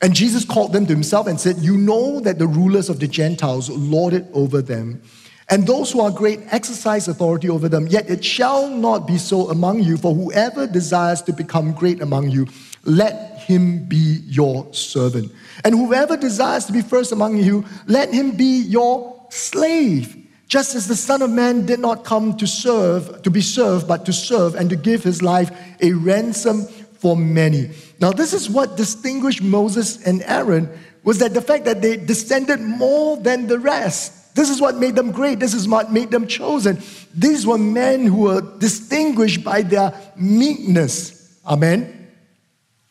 And 0.00 0.14
Jesus 0.14 0.44
called 0.44 0.72
them 0.72 0.86
to 0.86 0.92
himself 0.92 1.26
and 1.26 1.38
said, 1.38 1.58
You 1.58 1.76
know 1.76 2.20
that 2.20 2.38
the 2.38 2.46
rulers 2.46 2.88
of 2.88 3.00
the 3.00 3.08
Gentiles 3.08 3.68
lord 3.68 4.14
it 4.14 4.26
over 4.32 4.62
them, 4.62 5.02
and 5.50 5.66
those 5.66 5.92
who 5.92 6.00
are 6.00 6.10
great 6.10 6.40
exercise 6.50 7.08
authority 7.08 7.48
over 7.48 7.68
them. 7.68 7.86
Yet 7.86 8.10
it 8.10 8.24
shall 8.24 8.68
not 8.68 9.06
be 9.06 9.16
so 9.16 9.48
among 9.48 9.82
you, 9.82 9.96
for 9.96 10.14
whoever 10.14 10.66
desires 10.66 11.22
to 11.22 11.32
become 11.32 11.72
great 11.72 12.02
among 12.02 12.30
you, 12.30 12.46
let 12.84 13.38
him 13.40 13.84
be 13.84 14.20
your 14.26 14.72
servant. 14.74 15.32
And 15.64 15.74
whoever 15.74 16.16
desires 16.16 16.66
to 16.66 16.72
be 16.72 16.82
first 16.82 17.12
among 17.12 17.38
you, 17.38 17.64
let 17.86 18.12
him 18.12 18.32
be 18.32 18.60
your 18.60 19.26
slave. 19.30 20.16
Just 20.48 20.74
as 20.74 20.86
the 20.86 20.96
Son 20.96 21.22
of 21.22 21.30
Man 21.30 21.66
did 21.66 21.80
not 21.80 22.04
come 22.04 22.36
to 22.38 22.46
serve, 22.46 23.22
to 23.22 23.30
be 23.30 23.40
served, 23.40 23.88
but 23.88 24.06
to 24.06 24.12
serve 24.12 24.54
and 24.54 24.68
to 24.70 24.76
give 24.76 25.02
his 25.02 25.22
life 25.22 25.50
a 25.80 25.92
ransom 25.92 26.64
for 26.98 27.16
many. 27.16 27.70
Now, 28.00 28.12
this 28.12 28.32
is 28.32 28.50
what 28.50 28.76
distinguished 28.76 29.42
Moses 29.42 30.02
and 30.06 30.22
Aaron 30.22 30.68
was 31.04 31.18
that 31.18 31.32
the 31.32 31.42
fact 31.42 31.64
that 31.64 31.80
they 31.80 31.96
descended 31.96 32.60
more 32.60 33.16
than 33.16 33.46
the 33.46 33.58
rest. 33.58 34.12
This 34.38 34.50
is 34.50 34.60
what 34.60 34.76
made 34.76 34.94
them 34.94 35.10
great. 35.10 35.40
This 35.40 35.52
is 35.52 35.66
what 35.66 35.90
made 35.90 36.12
them 36.12 36.28
chosen. 36.28 36.80
These 37.12 37.44
were 37.44 37.58
men 37.58 38.06
who 38.06 38.18
were 38.18 38.40
distinguished 38.40 39.42
by 39.42 39.62
their 39.62 39.92
meekness. 40.14 41.40
Amen. 41.44 42.06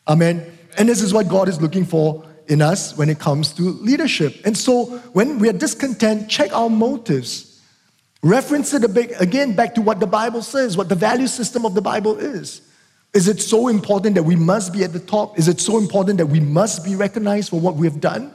Amen. 0.06 0.44
And 0.76 0.86
this 0.86 1.00
is 1.00 1.14
what 1.14 1.26
God 1.26 1.48
is 1.48 1.58
looking 1.58 1.86
for 1.86 2.22
in 2.48 2.60
us 2.60 2.94
when 2.98 3.08
it 3.08 3.18
comes 3.18 3.52
to 3.54 3.62
leadership. 3.62 4.34
And 4.44 4.58
so 4.58 4.98
when 5.14 5.38
we 5.38 5.48
are 5.48 5.54
discontent, 5.54 6.28
check 6.28 6.52
our 6.52 6.68
motives. 6.68 7.62
Reference 8.22 8.74
it 8.74 8.92
bit, 8.92 9.18
again 9.18 9.56
back 9.56 9.74
to 9.76 9.80
what 9.80 10.00
the 10.00 10.06
Bible 10.06 10.42
says, 10.42 10.76
what 10.76 10.90
the 10.90 10.96
value 10.96 11.26
system 11.26 11.64
of 11.64 11.72
the 11.72 11.80
Bible 11.80 12.18
is. 12.18 12.60
Is 13.14 13.26
it 13.26 13.40
so 13.40 13.68
important 13.68 14.16
that 14.16 14.24
we 14.24 14.36
must 14.36 14.70
be 14.70 14.84
at 14.84 14.92
the 14.92 15.00
top? 15.00 15.38
Is 15.38 15.48
it 15.48 15.60
so 15.60 15.78
important 15.78 16.18
that 16.18 16.26
we 16.26 16.40
must 16.40 16.84
be 16.84 16.94
recognized 16.94 17.48
for 17.48 17.58
what 17.58 17.76
we 17.76 17.86
have 17.86 18.02
done? 18.02 18.34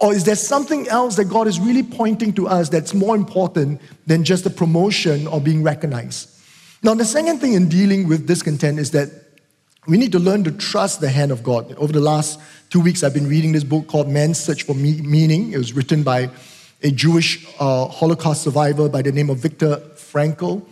Or 0.00 0.14
is 0.14 0.24
there 0.24 0.34
something 0.34 0.88
else 0.88 1.16
that 1.16 1.26
God 1.26 1.46
is 1.46 1.60
really 1.60 1.82
pointing 1.82 2.32
to 2.34 2.48
us 2.48 2.70
that's 2.70 2.94
more 2.94 3.14
important 3.14 3.80
than 4.06 4.24
just 4.24 4.44
the 4.44 4.50
promotion 4.50 5.26
or 5.26 5.40
being 5.40 5.62
recognized? 5.62 6.30
Now, 6.82 6.94
the 6.94 7.04
second 7.04 7.40
thing 7.40 7.52
in 7.52 7.68
dealing 7.68 8.08
with 8.08 8.26
discontent 8.26 8.78
is 8.78 8.90
that 8.92 9.10
we 9.86 9.98
need 9.98 10.12
to 10.12 10.18
learn 10.18 10.44
to 10.44 10.52
trust 10.52 11.02
the 11.02 11.10
hand 11.10 11.30
of 11.30 11.42
God. 11.42 11.74
Over 11.74 11.92
the 11.92 12.00
last 12.00 12.40
two 12.70 12.80
weeks, 12.80 13.02
I've 13.02 13.12
been 13.12 13.28
reading 13.28 13.52
this 13.52 13.64
book 13.64 13.88
called 13.88 14.08
Man's 14.08 14.40
Search 14.40 14.62
for 14.62 14.74
Meaning. 14.74 15.52
It 15.52 15.58
was 15.58 15.74
written 15.74 16.02
by 16.02 16.30
a 16.82 16.90
Jewish 16.90 17.46
uh, 17.58 17.86
Holocaust 17.88 18.42
survivor 18.42 18.88
by 18.88 19.02
the 19.02 19.12
name 19.12 19.28
of 19.28 19.38
Viktor 19.38 19.76
Frankl. 19.96 20.62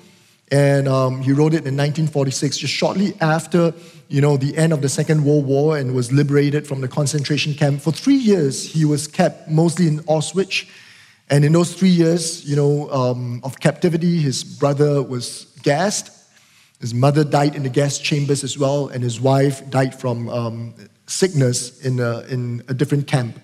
And 0.51 0.89
um, 0.89 1.21
he 1.21 1.33
wrote 1.33 1.53
it 1.53 1.67
in 1.67 1.77
1946, 1.77 2.59
just 2.59 2.73
shortly 2.73 3.15
after, 3.21 3.75
you 4.09 4.21
know, 4.21 4.37
the 4.37 4.57
end 4.57 4.73
of 4.73 4.81
the 4.81 4.89
Second 4.89 5.25
World 5.25 5.47
War 5.47 5.77
and 5.77 5.95
was 5.95 6.11
liberated 6.11 6.67
from 6.67 6.81
the 6.81 6.89
concentration 6.89 7.53
camp. 7.53 7.83
For 7.83 7.93
three 7.93 8.17
years, 8.17 8.65
he 8.65 8.85
was 8.85 9.07
kept 9.07 9.51
mostly 9.51 9.87
in 9.87 9.99
Auschwitz. 10.01 10.67
And 11.31 11.45
in 11.45 11.53
those 11.53 11.75
three 11.75 11.91
years, 11.91 12.49
you 12.49 12.57
know, 12.57 12.91
um, 12.91 13.41
of 13.45 13.61
captivity, 13.61 14.19
his 14.19 14.43
brother 14.43 15.03
was 15.03 15.47
gassed. 15.63 16.11
His 16.81 16.95
mother 16.95 17.25
died 17.25 17.55
in 17.55 17.65
the 17.65 17.69
gas 17.69 17.99
chambers 17.99 18.43
as 18.45 18.57
well, 18.57 18.89
and 18.89 19.03
his 19.03 19.21
wife 19.21 19.69
died 19.69 19.95
from 19.95 20.29
um, 20.31 20.75
sickness 21.07 21.81
in 21.85 22.01
a, 22.01 22.21
in 22.29 22.63
a 22.69 22.75
different 22.75 23.07
camp. 23.07 23.39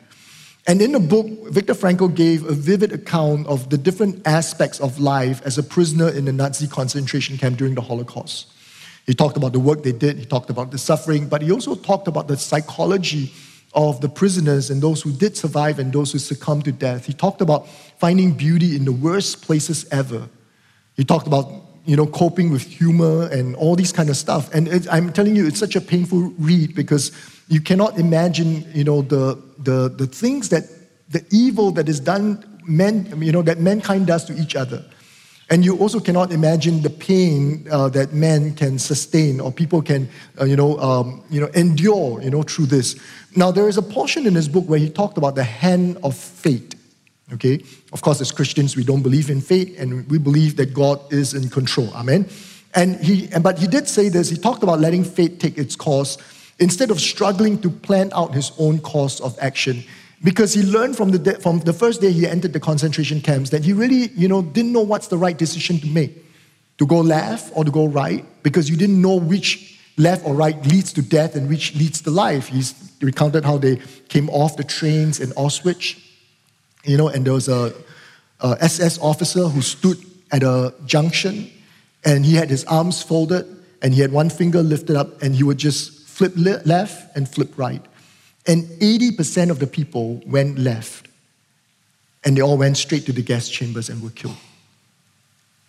And 0.66 0.81
in 0.81 0.92
the 0.92 1.00
book, 1.00 1.27
Viktor 1.50 1.74
Frankl 1.74 2.14
gave 2.14 2.46
a 2.46 2.55
vivid 2.55 2.92
account 2.92 3.46
of 3.46 3.68
the 3.68 3.77
different 3.77 4.27
aspects 4.27 4.81
of 4.81 4.98
life 4.98 5.42
as 5.44 5.59
a 5.59 5.62
prisoner 5.62 6.09
in 6.09 6.24
the 6.24 6.33
Nazi 6.33 6.66
concentration 6.66 7.37
camp 7.37 7.59
during 7.59 7.74
the 7.74 7.83
Holocaust. 7.83 8.46
He 9.07 9.12
talked 9.12 9.37
about 9.37 9.53
the 9.53 9.61
work 9.61 9.83
they 9.83 9.92
did, 9.92 10.16
he 10.16 10.24
talked 10.24 10.48
about 10.48 10.70
the 10.70 10.79
suffering, 10.79 11.29
but 11.29 11.42
he 11.42 11.53
also 11.53 11.74
talked 11.74 12.09
about 12.09 12.29
the 12.29 12.38
psychology 12.38 13.31
of 13.74 14.00
the 14.00 14.09
prisoners 14.09 14.70
and 14.70 14.81
those 14.81 15.03
who 15.03 15.12
did 15.12 15.37
survive 15.37 15.79
and 15.79 15.92
those 15.92 16.12
who 16.12 16.18
succumbed 16.18 16.64
to 16.64 16.72
death. 16.72 17.05
He 17.05 17.12
talked 17.12 17.42
about 17.42 17.68
finding 17.98 18.33
beauty 18.33 18.77
in 18.77 18.87
the 18.87 18.92
worst 18.92 19.42
places 19.42 19.87
ever. 19.90 20.29
He 20.96 21.05
talked 21.05 21.27
about 21.27 21.50
you 21.85 21.96
know 21.96 22.07
coping 22.07 22.50
with 22.50 22.62
humor 22.62 23.29
and 23.31 23.55
all 23.57 23.77
these 23.77 23.92
kind 23.92 24.09
of 24.09 24.16
stuff. 24.16 24.53
And 24.55 24.68
it, 24.68 24.87
I'm 24.90 25.12
telling 25.12 25.37
you, 25.37 25.46
it's 25.46 25.59
such 25.59 25.77
a 25.77 25.81
painful 25.81 26.33
read 26.38 26.74
because 26.74 27.12
you 27.48 27.61
cannot 27.61 27.98
imagine, 27.98 28.64
you 28.72 28.85
know, 28.85 29.02
the, 29.02 29.40
the, 29.59 29.88
the 29.88 30.07
things 30.07 30.48
that, 30.48 30.64
the 31.11 31.24
evil 31.30 31.70
that 31.72 31.88
is 31.88 32.00
done, 32.00 32.61
men, 32.66 33.20
you 33.20 33.33
know, 33.33 33.42
that 33.42 33.59
mankind 33.59 34.07
does 34.07 34.24
to 34.24 34.35
each 34.35 34.57
other. 34.57 34.85
And 35.50 35.62
you 35.62 35.76
also 35.76 36.00
cannot 36.00 36.33
imagine 36.33 36.80
the 36.80 36.90
pain 36.90 37.66
uh, 37.70 37.90
that 37.90 38.14
men 38.14 38.54
can 38.54 38.78
sustain 38.78 39.40
or 39.40 39.52
people 39.52 39.83
can, 39.83 40.09
uh, 40.40 40.44
you, 40.44 40.57
know, 40.57 40.78
um, 40.78 41.22
you 41.28 41.38
know, 41.38 41.48
endure, 41.48 42.22
you 42.22 42.30
know, 42.30 42.42
through 42.42 42.66
this. 42.66 42.98
Now, 43.37 43.50
there 43.50 43.68
is 43.68 43.76
a 43.76 43.83
portion 43.83 44.26
in 44.26 44.35
his 44.35 44.48
book 44.48 44.64
where 44.66 44.78
he 44.78 44.88
talked 44.88 45.18
about 45.18 45.35
the 45.35 45.44
hand 45.44 45.98
of 46.02 46.16
fate. 46.16 46.74
Okay? 47.35 47.62
Of 47.92 48.00
course, 48.00 48.22
as 48.22 48.33
Christians, 48.33 48.74
we 48.74 48.85
don't 48.85 49.02
believe 49.02 49.28
in 49.28 49.42
fate 49.42 49.76
and 49.78 50.09
we 50.09 50.16
believe 50.16 50.57
that 50.57 50.72
God 50.72 51.12
is 51.12 51.35
in 51.35 51.50
control. 51.50 51.92
Amen? 51.94 52.26
And 52.74 52.96
he, 52.96 53.28
but 53.40 53.59
he 53.59 53.66
did 53.66 53.87
say 53.87 54.09
this, 54.09 54.30
he 54.30 54.37
talked 54.37 54.62
about 54.62 54.80
letting 54.80 55.04
fate 55.04 55.40
take 55.40 55.59
its 55.59 55.76
course 55.76 56.16
instead 56.58 56.90
of 56.90 57.00
struggling 57.00 57.60
to 57.60 57.70
plan 57.70 58.10
out 58.14 58.34
his 58.34 58.52
own 58.58 58.80
course 58.80 59.20
of 59.20 59.36
action. 59.40 59.84
Because 60.22 60.54
he 60.54 60.62
learned 60.62 60.96
from 60.96 61.10
the, 61.10 61.18
de- 61.18 61.40
from 61.40 61.60
the 61.60 61.72
first 61.72 62.00
day 62.00 62.10
he 62.10 62.26
entered 62.26 62.52
the 62.52 62.60
concentration 62.60 63.20
camps 63.20 63.50
that 63.50 63.64
he 63.64 63.72
really 63.72 64.08
you 64.14 64.28
know 64.28 64.42
didn't 64.42 64.72
know 64.72 64.82
what's 64.82 65.08
the 65.08 65.18
right 65.18 65.36
decision 65.36 65.78
to 65.80 65.86
make. 65.86 66.22
To 66.78 66.86
go 66.86 67.00
left 67.00 67.52
or 67.54 67.64
to 67.64 67.70
go 67.70 67.86
right 67.86 68.24
because 68.42 68.68
you 68.68 68.76
didn't 68.76 69.00
know 69.00 69.14
which 69.14 69.78
left 69.96 70.26
or 70.26 70.34
right 70.34 70.60
leads 70.66 70.92
to 70.94 71.02
death 71.02 71.36
and 71.36 71.48
which 71.48 71.74
leads 71.76 72.02
to 72.02 72.10
life. 72.10 72.48
He's 72.48 72.74
recounted 73.00 73.44
how 73.44 73.58
they 73.58 73.76
came 74.08 74.28
off 74.30 74.56
the 74.56 74.64
trains 74.64 75.20
in 75.20 75.30
auschwitz 75.30 76.00
you 76.84 76.96
know 76.96 77.08
and 77.08 77.24
there 77.24 77.32
was 77.32 77.48
a, 77.48 77.72
a 78.40 78.56
ss 78.60 78.98
officer 79.00 79.48
who 79.48 79.62
stood 79.62 79.98
at 80.32 80.42
a 80.42 80.74
junction 80.86 81.50
and 82.04 82.24
he 82.24 82.34
had 82.34 82.50
his 82.50 82.64
arms 82.64 83.02
folded 83.02 83.46
and 83.82 83.94
he 83.94 84.00
had 84.00 84.12
one 84.12 84.30
finger 84.30 84.62
lifted 84.62 84.96
up 84.96 85.20
and 85.22 85.34
he 85.34 85.42
would 85.42 85.58
just 85.58 85.93
flip 86.14 86.33
left 86.37 87.16
and 87.16 87.29
flip 87.29 87.53
right. 87.57 87.83
And 88.46 88.64
80% 88.81 89.50
of 89.50 89.59
the 89.59 89.66
people 89.66 90.22
went 90.27 90.59
left. 90.59 91.09
And 92.24 92.37
they 92.37 92.40
all 92.42 92.57
went 92.57 92.77
straight 92.77 93.05
to 93.07 93.12
the 93.12 93.22
gas 93.22 93.48
chambers 93.48 93.88
and 93.88 94.03
were 94.03 94.11
killed. 94.11 94.37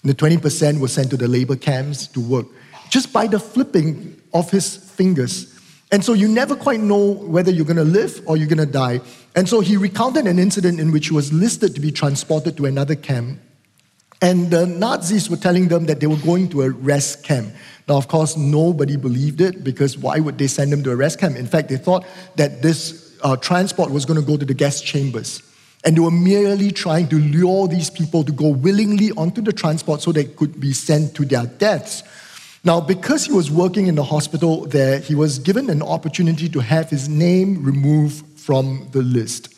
And 0.03 0.12
the 0.12 0.15
20% 0.15 0.79
were 0.79 0.88
sent 0.88 1.10
to 1.10 1.17
the 1.17 1.27
labor 1.27 1.55
camps 1.55 2.08
to 2.08 2.21
work 2.21 2.45
just 2.89 3.12
by 3.12 3.25
the 3.25 3.39
flipping 3.39 4.21
of 4.34 4.51
his 4.51 4.77
fingers. 4.77 5.60
And 5.91 6.05
so 6.05 6.13
you 6.13 6.27
never 6.27 6.55
quite 6.55 6.79
know 6.79 7.13
whether 7.13 7.51
you're 7.51 7.65
going 7.65 7.77
to 7.77 7.84
live 7.84 8.21
or 8.27 8.38
you're 8.38 8.47
going 8.47 8.60
to 8.60 8.71
die. 8.71 9.01
And 9.36 9.49
so 9.49 9.62
he 9.62 9.77
recounted 9.77 10.27
an 10.27 10.38
incident 10.38 10.79
in 10.79 10.91
which 10.91 11.08
he 11.08 11.13
was 11.13 11.34
listed 11.34 11.73
to 11.73 11.81
be 11.81 11.91
transported 11.91 12.55
to 12.58 12.65
another 12.65 12.95
camp. 12.95 13.39
And 14.21 14.51
the 14.51 14.65
Nazis 14.65 15.29
were 15.29 15.38
telling 15.38 15.67
them 15.67 15.88
that 15.88 15.99
they 15.99 16.08
were 16.08 16.17
going 16.17 16.49
to 16.49 16.62
a 16.62 16.69
rest 16.69 17.23
camp. 17.23 17.49
Now, 17.87 17.97
of 17.97 18.07
course, 18.07 18.35
nobody 18.35 18.97
believed 18.97 19.41
it 19.41 19.63
because 19.63 19.97
why 19.97 20.19
would 20.19 20.37
they 20.37 20.47
send 20.47 20.71
them 20.71 20.83
to 20.83 20.91
a 20.91 20.95
rest 20.95 21.19
camp? 21.19 21.35
In 21.35 21.45
fact, 21.45 21.69
they 21.69 21.77
thought 21.77 22.05
that 22.35 22.61
this 22.61 23.17
uh, 23.21 23.35
transport 23.37 23.91
was 23.91 24.05
going 24.05 24.19
to 24.19 24.25
go 24.25 24.37
to 24.37 24.45
the 24.45 24.53
gas 24.53 24.81
chambers. 24.81 25.43
And 25.83 25.95
they 25.95 25.99
were 25.99 26.09
merely 26.09 26.71
trying 26.71 27.07
to 27.09 27.19
lure 27.19 27.67
these 27.67 27.91
people 27.91 28.23
to 28.23 28.31
go 28.31 28.49
willingly 28.49 29.11
onto 29.11 29.39
the 29.39 29.53
transport 29.53 30.01
so 30.01 30.11
they 30.11 30.23
could 30.23 30.59
be 30.59 30.73
sent 30.73 31.13
to 31.15 31.25
their 31.25 31.45
deaths. 31.45 32.01
Now, 32.63 32.81
because 32.81 33.25
he 33.25 33.31
was 33.31 33.51
working 33.51 33.85
in 33.85 33.93
the 33.93 34.03
hospital 34.03 34.65
there, 34.65 34.97
he 34.97 35.13
was 35.13 35.37
given 35.37 35.69
an 35.69 35.83
opportunity 35.83 36.49
to 36.49 36.59
have 36.59 36.89
his 36.89 37.07
name 37.07 37.63
removed 37.63 38.25
from 38.39 38.89
the 38.91 39.03
list. 39.03 39.53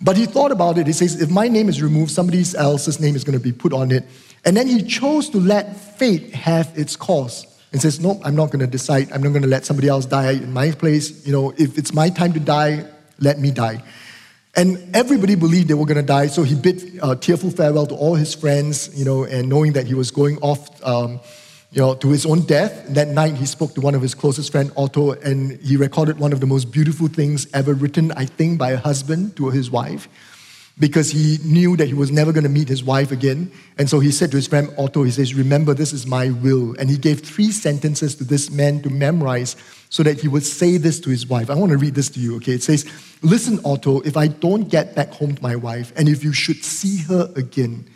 But 0.00 0.16
he 0.16 0.26
thought 0.26 0.52
about 0.52 0.78
it. 0.78 0.86
He 0.86 0.92
says, 0.92 1.20
if 1.20 1.30
my 1.30 1.48
name 1.48 1.68
is 1.68 1.82
removed, 1.82 2.12
somebody 2.12 2.44
else's 2.56 3.00
name 3.00 3.16
is 3.16 3.24
going 3.24 3.36
to 3.36 3.42
be 3.42 3.52
put 3.52 3.72
on 3.72 3.90
it. 3.90 4.04
And 4.44 4.56
then 4.56 4.66
he 4.66 4.82
chose 4.82 5.28
to 5.30 5.38
let 5.38 5.76
fate 5.76 6.34
have 6.34 6.72
its 6.76 6.96
course 6.96 7.46
and 7.72 7.80
says, 7.80 8.00
No, 8.00 8.20
I'm 8.24 8.34
not 8.34 8.46
going 8.46 8.60
to 8.60 8.66
decide. 8.66 9.12
I'm 9.12 9.22
not 9.22 9.30
going 9.30 9.42
to 9.42 9.48
let 9.48 9.64
somebody 9.64 9.88
else 9.88 10.06
die 10.06 10.32
in 10.32 10.52
my 10.52 10.72
place. 10.72 11.26
You 11.26 11.32
know, 11.32 11.50
if 11.56 11.78
it's 11.78 11.92
my 11.92 12.08
time 12.08 12.32
to 12.32 12.40
die, 12.40 12.86
let 13.18 13.38
me 13.38 13.50
die. 13.50 13.82
And 14.56 14.96
everybody 14.96 15.36
believed 15.36 15.68
they 15.68 15.74
were 15.74 15.86
going 15.86 15.96
to 15.96 16.02
die, 16.02 16.26
so 16.26 16.42
he 16.42 16.56
bid 16.56 16.98
uh, 17.00 17.14
tearful 17.14 17.50
farewell 17.50 17.86
to 17.86 17.94
all 17.94 18.16
his 18.16 18.34
friends, 18.34 18.90
you 18.98 19.04
know, 19.04 19.22
and 19.22 19.48
knowing 19.48 19.74
that 19.74 19.86
he 19.86 19.94
was 19.94 20.10
going 20.10 20.38
off, 20.38 20.84
um, 20.84 21.20
you 21.70 21.80
know, 21.80 21.94
to 21.94 22.08
his 22.08 22.26
own 22.26 22.40
death. 22.40 22.88
That 22.88 23.08
night, 23.08 23.34
he 23.34 23.46
spoke 23.46 23.74
to 23.74 23.80
one 23.80 23.94
of 23.94 24.02
his 24.02 24.12
closest 24.12 24.50
friend, 24.50 24.72
Otto, 24.76 25.12
and 25.12 25.52
he 25.60 25.76
recorded 25.76 26.18
one 26.18 26.32
of 26.32 26.40
the 26.40 26.46
most 26.46 26.72
beautiful 26.72 27.06
things 27.06 27.46
ever 27.54 27.74
written, 27.74 28.10
I 28.16 28.26
think, 28.26 28.58
by 28.58 28.72
a 28.72 28.76
husband 28.76 29.36
to 29.36 29.50
his 29.50 29.70
wife, 29.70 30.08
because 30.80 31.12
he 31.12 31.38
knew 31.44 31.76
that 31.76 31.86
he 31.86 31.94
was 31.94 32.10
never 32.10 32.32
going 32.32 32.42
to 32.42 32.50
meet 32.50 32.68
his 32.68 32.82
wife 32.82 33.12
again. 33.12 33.52
And 33.78 33.88
so 33.88 34.00
he 34.00 34.10
said 34.10 34.30
to 34.32 34.38
his 34.38 34.48
friend 34.48 34.72
Otto, 34.78 35.04
he 35.04 35.10
says, 35.10 35.34
"Remember, 35.34 35.74
this 35.74 35.92
is 35.92 36.06
my 36.06 36.30
will." 36.30 36.74
And 36.78 36.90
he 36.90 36.96
gave 36.96 37.20
three 37.20 37.52
sentences 37.52 38.16
to 38.16 38.24
this 38.24 38.50
man 38.50 38.82
to 38.82 38.90
memorize 38.90 39.54
so 39.90 40.02
that 40.04 40.20
he 40.20 40.28
would 40.28 40.44
say 40.44 40.78
this 40.78 40.98
to 41.00 41.10
his 41.10 41.26
wife. 41.26 41.50
I 41.50 41.54
want 41.54 41.70
to 41.72 41.76
read 41.76 41.94
this 41.94 42.08
to 42.10 42.20
you, 42.20 42.36
okay? 42.36 42.52
It 42.52 42.62
says, 42.62 42.86
Listen, 43.22 43.60
Otto, 43.64 44.00
if 44.00 44.16
I 44.16 44.28
don't 44.28 44.68
get 44.68 44.94
back 44.94 45.10
home 45.10 45.34
to 45.34 45.42
my 45.42 45.56
wife, 45.56 45.92
and 45.96 46.08
if 46.08 46.24
you 46.24 46.32
should 46.32 46.64
see 46.64 47.02
her 47.02 47.30
again, 47.36 47.86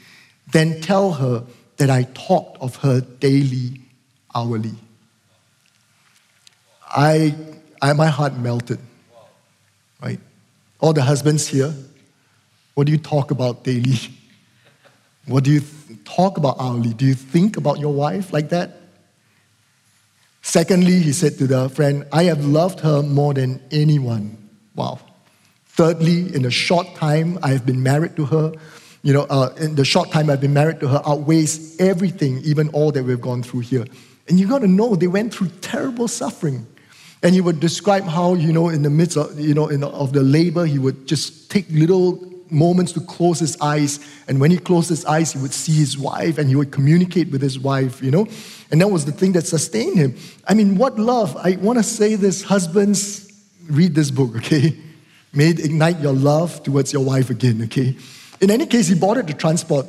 then 0.53 0.81
tell 0.81 1.13
her 1.13 1.45
that 1.77 1.91
I 1.91 2.03
talked 2.15 2.59
of 2.61 2.77
her 2.77 3.01
daily, 3.01 3.81
hourly. 4.35 4.75
I, 6.91 7.35
I 7.81 7.93
my 7.95 8.09
heart 8.09 8.37
melted. 8.37 8.81
Right? 10.03 10.21
All 10.81 10.93
the 10.93 11.03
husbands 11.03 11.47
here, 11.47 11.73
what 12.75 12.87
do 12.87 12.93
you 12.93 12.99
talk 12.99 13.31
about 13.31 13.65
daily? 13.65 13.99
What 15.27 15.45
do 15.45 15.53
you 15.53 15.63
talk 16.05 16.37
about 16.37 16.57
hourly? 16.59 16.93
Do 16.93 17.07
you 17.07 17.15
think 17.15 17.57
about 17.57 17.79
your 17.79 17.93
wife 17.93 18.33
like 18.33 18.51
that? 18.51 18.81
Secondly, 20.43 20.99
he 20.99 21.13
said 21.13 21.39
to 21.39 21.47
the 21.47 21.71
friend, 21.71 22.07
I 22.13 22.25
have 22.25 22.45
loved 22.45 22.81
her 22.81 23.03
more 23.03 23.33
than 23.33 23.63
anyone. 23.71 24.37
Wow. 24.75 24.99
Thirdly, 25.69 26.35
in 26.35 26.45
a 26.45 26.51
short 26.51 26.95
time, 26.97 27.39
I 27.43 27.49
have 27.49 27.65
been 27.65 27.83
married 27.83 28.17
to 28.17 28.27
her. 28.27 28.53
You 29.03 29.15
know, 29.15 29.23
uh, 29.23 29.55
in 29.59 29.75
the 29.75 29.85
short 29.85 30.11
time 30.11 30.29
I've 30.29 30.41
been 30.41 30.53
married 30.53 30.81
to 30.81 30.89
her 30.89 31.03
outweighs 31.07 31.81
everything, 31.81 32.39
even 32.45 32.69
all 32.71 32.93
that 32.93 33.05
we've 33.05 33.21
gone 33.21 33.43
through 33.43 33.61
here. 33.61 33.87
And 34.29 34.39
you 34.39 34.47
got 34.47 34.61
to 34.61 34.69
know 34.69 34.95
they 34.95 35.07
went 35.07 35.33
through 35.33 35.49
terrible 35.61 36.09
suffering. 36.09 36.67
And 37.23 37.35
he 37.35 37.41
would 37.41 37.59
describe 37.59 38.05
how, 38.05 38.35
you 38.35 38.53
know, 38.53 38.69
in 38.69 38.83
the 38.83 38.91
midst 38.91 39.17
of, 39.17 39.39
you 39.39 39.55
know, 39.55 39.69
in, 39.69 39.83
of 39.83 40.13
the 40.13 40.23
labor, 40.23 40.67
he 40.67 40.79
would 40.79 41.07
just 41.07 41.51
take 41.51 41.67
little 41.71 42.34
moments 42.51 42.93
to 42.93 43.01
close 43.01 43.39
his 43.41 43.61
eyes. 43.61 44.01
And 44.29 44.41
when 44.41 44.51
he 44.51 44.59
closed 44.59 44.89
his 44.89 45.05
eyes, 45.05 45.33
he 45.33 45.39
would 45.39 45.53
see 45.53 45.73
his 45.73 45.99
wife 45.99 46.39
and 46.39 46.49
he 46.49 46.57
would 46.57 46.71
communicate 46.71 47.31
with 47.31 47.43
his 47.43 47.59
wife, 47.59 48.03
you 48.03 48.11
know. 48.11 48.27
And 48.71 48.81
that 48.81 48.89
was 48.89 49.05
the 49.05 49.13
thing 49.13 49.33
that 49.33 49.47
sustained 49.47 49.97
him. 49.97 50.17
I 50.47 50.55
mean, 50.55 50.77
what 50.77 50.99
love. 50.99 51.37
I 51.37 51.57
want 51.57 51.79
to 51.79 51.83
say 51.83 52.15
this 52.17 52.43
husbands, 52.43 53.33
read 53.69 53.95
this 53.95 54.11
book, 54.11 54.37
okay? 54.37 54.77
May 55.33 55.51
it 55.51 55.61
ignite 55.61 56.01
your 56.01 56.13
love 56.13 56.63
towards 56.63 56.93
your 56.93 57.05
wife 57.05 57.31
again, 57.31 57.63
okay? 57.65 57.97
In 58.41 58.51
any 58.51 58.67
case, 58.67 58.89
he 58.89 58.95
bought 58.95 59.17
it 59.17 59.27
to 59.27 59.35
transport. 59.35 59.87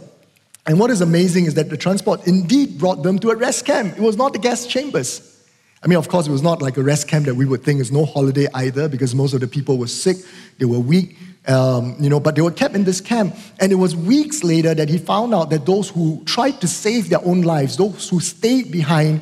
And 0.66 0.80
what 0.80 0.90
is 0.90 1.02
amazing 1.02 1.46
is 1.46 1.54
that 1.54 1.70
the 1.70 1.78
transport 1.78 2.26
indeed 2.26 2.80
brought 2.80 3.04
them 3.04 3.20
to 3.20 3.30
a 3.30 3.36
rest 3.36 3.66
camp. 3.66 3.98
It 3.98 4.02
was 4.02 4.18
not 4.18 4.34
the 4.34 4.40
gas 4.40 4.66
chambers. 4.66 5.35
I 5.84 5.88
mean, 5.88 5.98
of 5.98 6.08
course, 6.08 6.28
it 6.28 6.32
was 6.32 6.42
not 6.42 6.62
like 6.62 6.78
a 6.78 6.84
rest 6.84 7.08
camp 7.08 7.26
that 7.26 7.36
we 7.36 7.46
would 7.46 7.64
think 7.64 7.80
is 7.80 7.92
no 7.92 8.06
holiday 8.06 8.48
either 8.54 8.90
because 8.90 9.14
most 9.14 9.34
of 9.34 9.42
the 9.42 9.48
people 9.48 9.78
were 9.78 9.88
sick, 9.88 10.18
they 10.58 10.66
were 10.66 10.80
weak, 10.80 11.18
um, 11.48 11.96
you 12.00 12.10
know, 12.10 12.20
but 12.20 12.36
they 12.36 12.42
were 12.42 12.52
kept 12.52 12.76
in 12.76 12.84
this 12.84 13.02
camp. 13.02 13.36
And 13.60 13.72
it 13.72 13.76
was 13.76 13.96
weeks 13.96 14.44
later 14.44 14.74
that 14.74 14.90
he 14.90 14.98
found 14.98 15.34
out 15.34 15.50
that 15.52 15.66
those 15.66 15.90
who 15.90 16.24
tried 16.26 16.60
to 16.62 16.68
save 16.68 17.10
their 17.10 17.24
own 17.24 17.42
lives, 17.42 17.78
those 17.78 18.10
who 18.10 18.20
stayed 18.20 18.72
behind, 18.72 19.22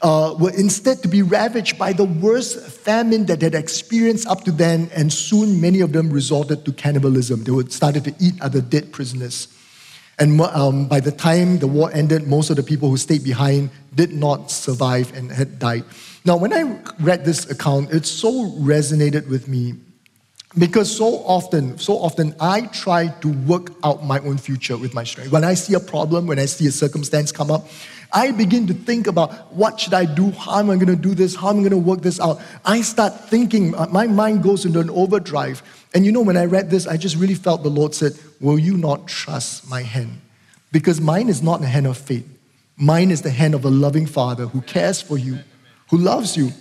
uh, 0.00 0.34
were 0.38 0.52
instead 0.52 1.02
to 1.02 1.08
be 1.08 1.22
ravaged 1.22 1.76
by 1.76 1.92
the 1.92 2.04
worst 2.04 2.58
famine 2.70 3.26
that 3.26 3.40
they 3.40 3.46
had 3.46 3.54
experienced 3.54 4.26
up 4.28 4.44
to 4.44 4.52
then. 4.52 4.88
And 4.94 5.12
soon 5.12 5.60
many 5.60 5.80
of 5.80 5.92
them 5.92 6.10
resorted 6.10 6.64
to 6.64 6.72
cannibalism. 6.72 7.44
They 7.44 7.50
would 7.50 7.72
started 7.72 8.04
to 8.04 8.14
eat 8.20 8.40
other 8.40 8.60
dead 8.60 8.92
prisoners. 8.92 9.48
And 10.18 10.40
um, 10.40 10.86
by 10.86 11.00
the 11.00 11.12
time 11.12 11.58
the 11.58 11.68
war 11.68 11.90
ended, 11.92 12.26
most 12.26 12.50
of 12.50 12.56
the 12.56 12.62
people 12.62 12.88
who 12.88 12.96
stayed 12.96 13.22
behind 13.22 13.70
did 13.94 14.12
not 14.12 14.50
survive 14.50 15.16
and 15.16 15.30
had 15.30 15.58
died. 15.58 15.84
Now, 16.24 16.36
when 16.36 16.52
I 16.52 16.80
read 16.98 17.24
this 17.24 17.48
account, 17.50 17.92
it 17.92 18.04
so 18.04 18.50
resonated 18.58 19.28
with 19.28 19.46
me 19.46 19.74
because 20.56 20.94
so 20.94 21.18
often, 21.24 21.76
so 21.78 21.94
often 21.94 22.34
I 22.40 22.62
try 22.66 23.08
to 23.08 23.28
work 23.28 23.72
out 23.84 24.04
my 24.04 24.18
own 24.20 24.38
future 24.38 24.78
with 24.78 24.94
my 24.94 25.04
strength. 25.04 25.30
When 25.30 25.44
I 25.44 25.54
see 25.54 25.74
a 25.74 25.80
problem, 25.80 26.26
when 26.26 26.38
I 26.38 26.46
see 26.46 26.66
a 26.66 26.72
circumstance 26.72 27.32
come 27.32 27.50
up, 27.50 27.66
I 28.12 28.30
begin 28.30 28.66
to 28.68 28.74
think 28.74 29.06
about 29.06 29.52
what 29.52 29.78
should 29.78 29.92
I 29.92 30.06
do? 30.06 30.30
How 30.30 30.60
am 30.60 30.70
I 30.70 30.76
going 30.76 30.86
to 30.86 30.96
do 30.96 31.14
this? 31.14 31.36
How 31.36 31.50
am 31.50 31.56
I 31.56 31.60
going 31.60 31.70
to 31.72 31.76
work 31.76 32.00
this 32.00 32.18
out? 32.18 32.40
I 32.64 32.80
start 32.80 33.28
thinking, 33.28 33.74
uh, 33.74 33.86
my 33.90 34.06
mind 34.06 34.42
goes 34.42 34.64
into 34.64 34.80
an 34.80 34.88
overdrive. 34.88 35.62
And 35.92 36.06
you 36.06 36.12
know, 36.12 36.22
when 36.22 36.38
I 36.38 36.46
read 36.46 36.70
this, 36.70 36.86
I 36.86 36.96
just 36.96 37.16
really 37.16 37.34
felt 37.34 37.62
the 37.62 37.68
Lord 37.68 37.94
said, 37.94 38.12
Will 38.40 38.58
you 38.58 38.76
not 38.78 39.06
trust 39.08 39.68
my 39.68 39.82
hand? 39.82 40.20
Because 40.72 41.00
mine 41.00 41.28
is 41.28 41.42
not 41.42 41.60
the 41.60 41.66
hand 41.66 41.86
of 41.86 41.98
faith. 41.98 42.26
Mine 42.76 43.10
is 43.10 43.22
the 43.22 43.30
hand 43.30 43.54
of 43.54 43.64
a 43.64 43.70
loving 43.70 44.06
Father 44.06 44.46
who 44.46 44.62
cares 44.62 45.02
for 45.02 45.18
you, 45.18 45.40
who 45.90 45.98
loves 45.98 46.36
you, 46.36 46.52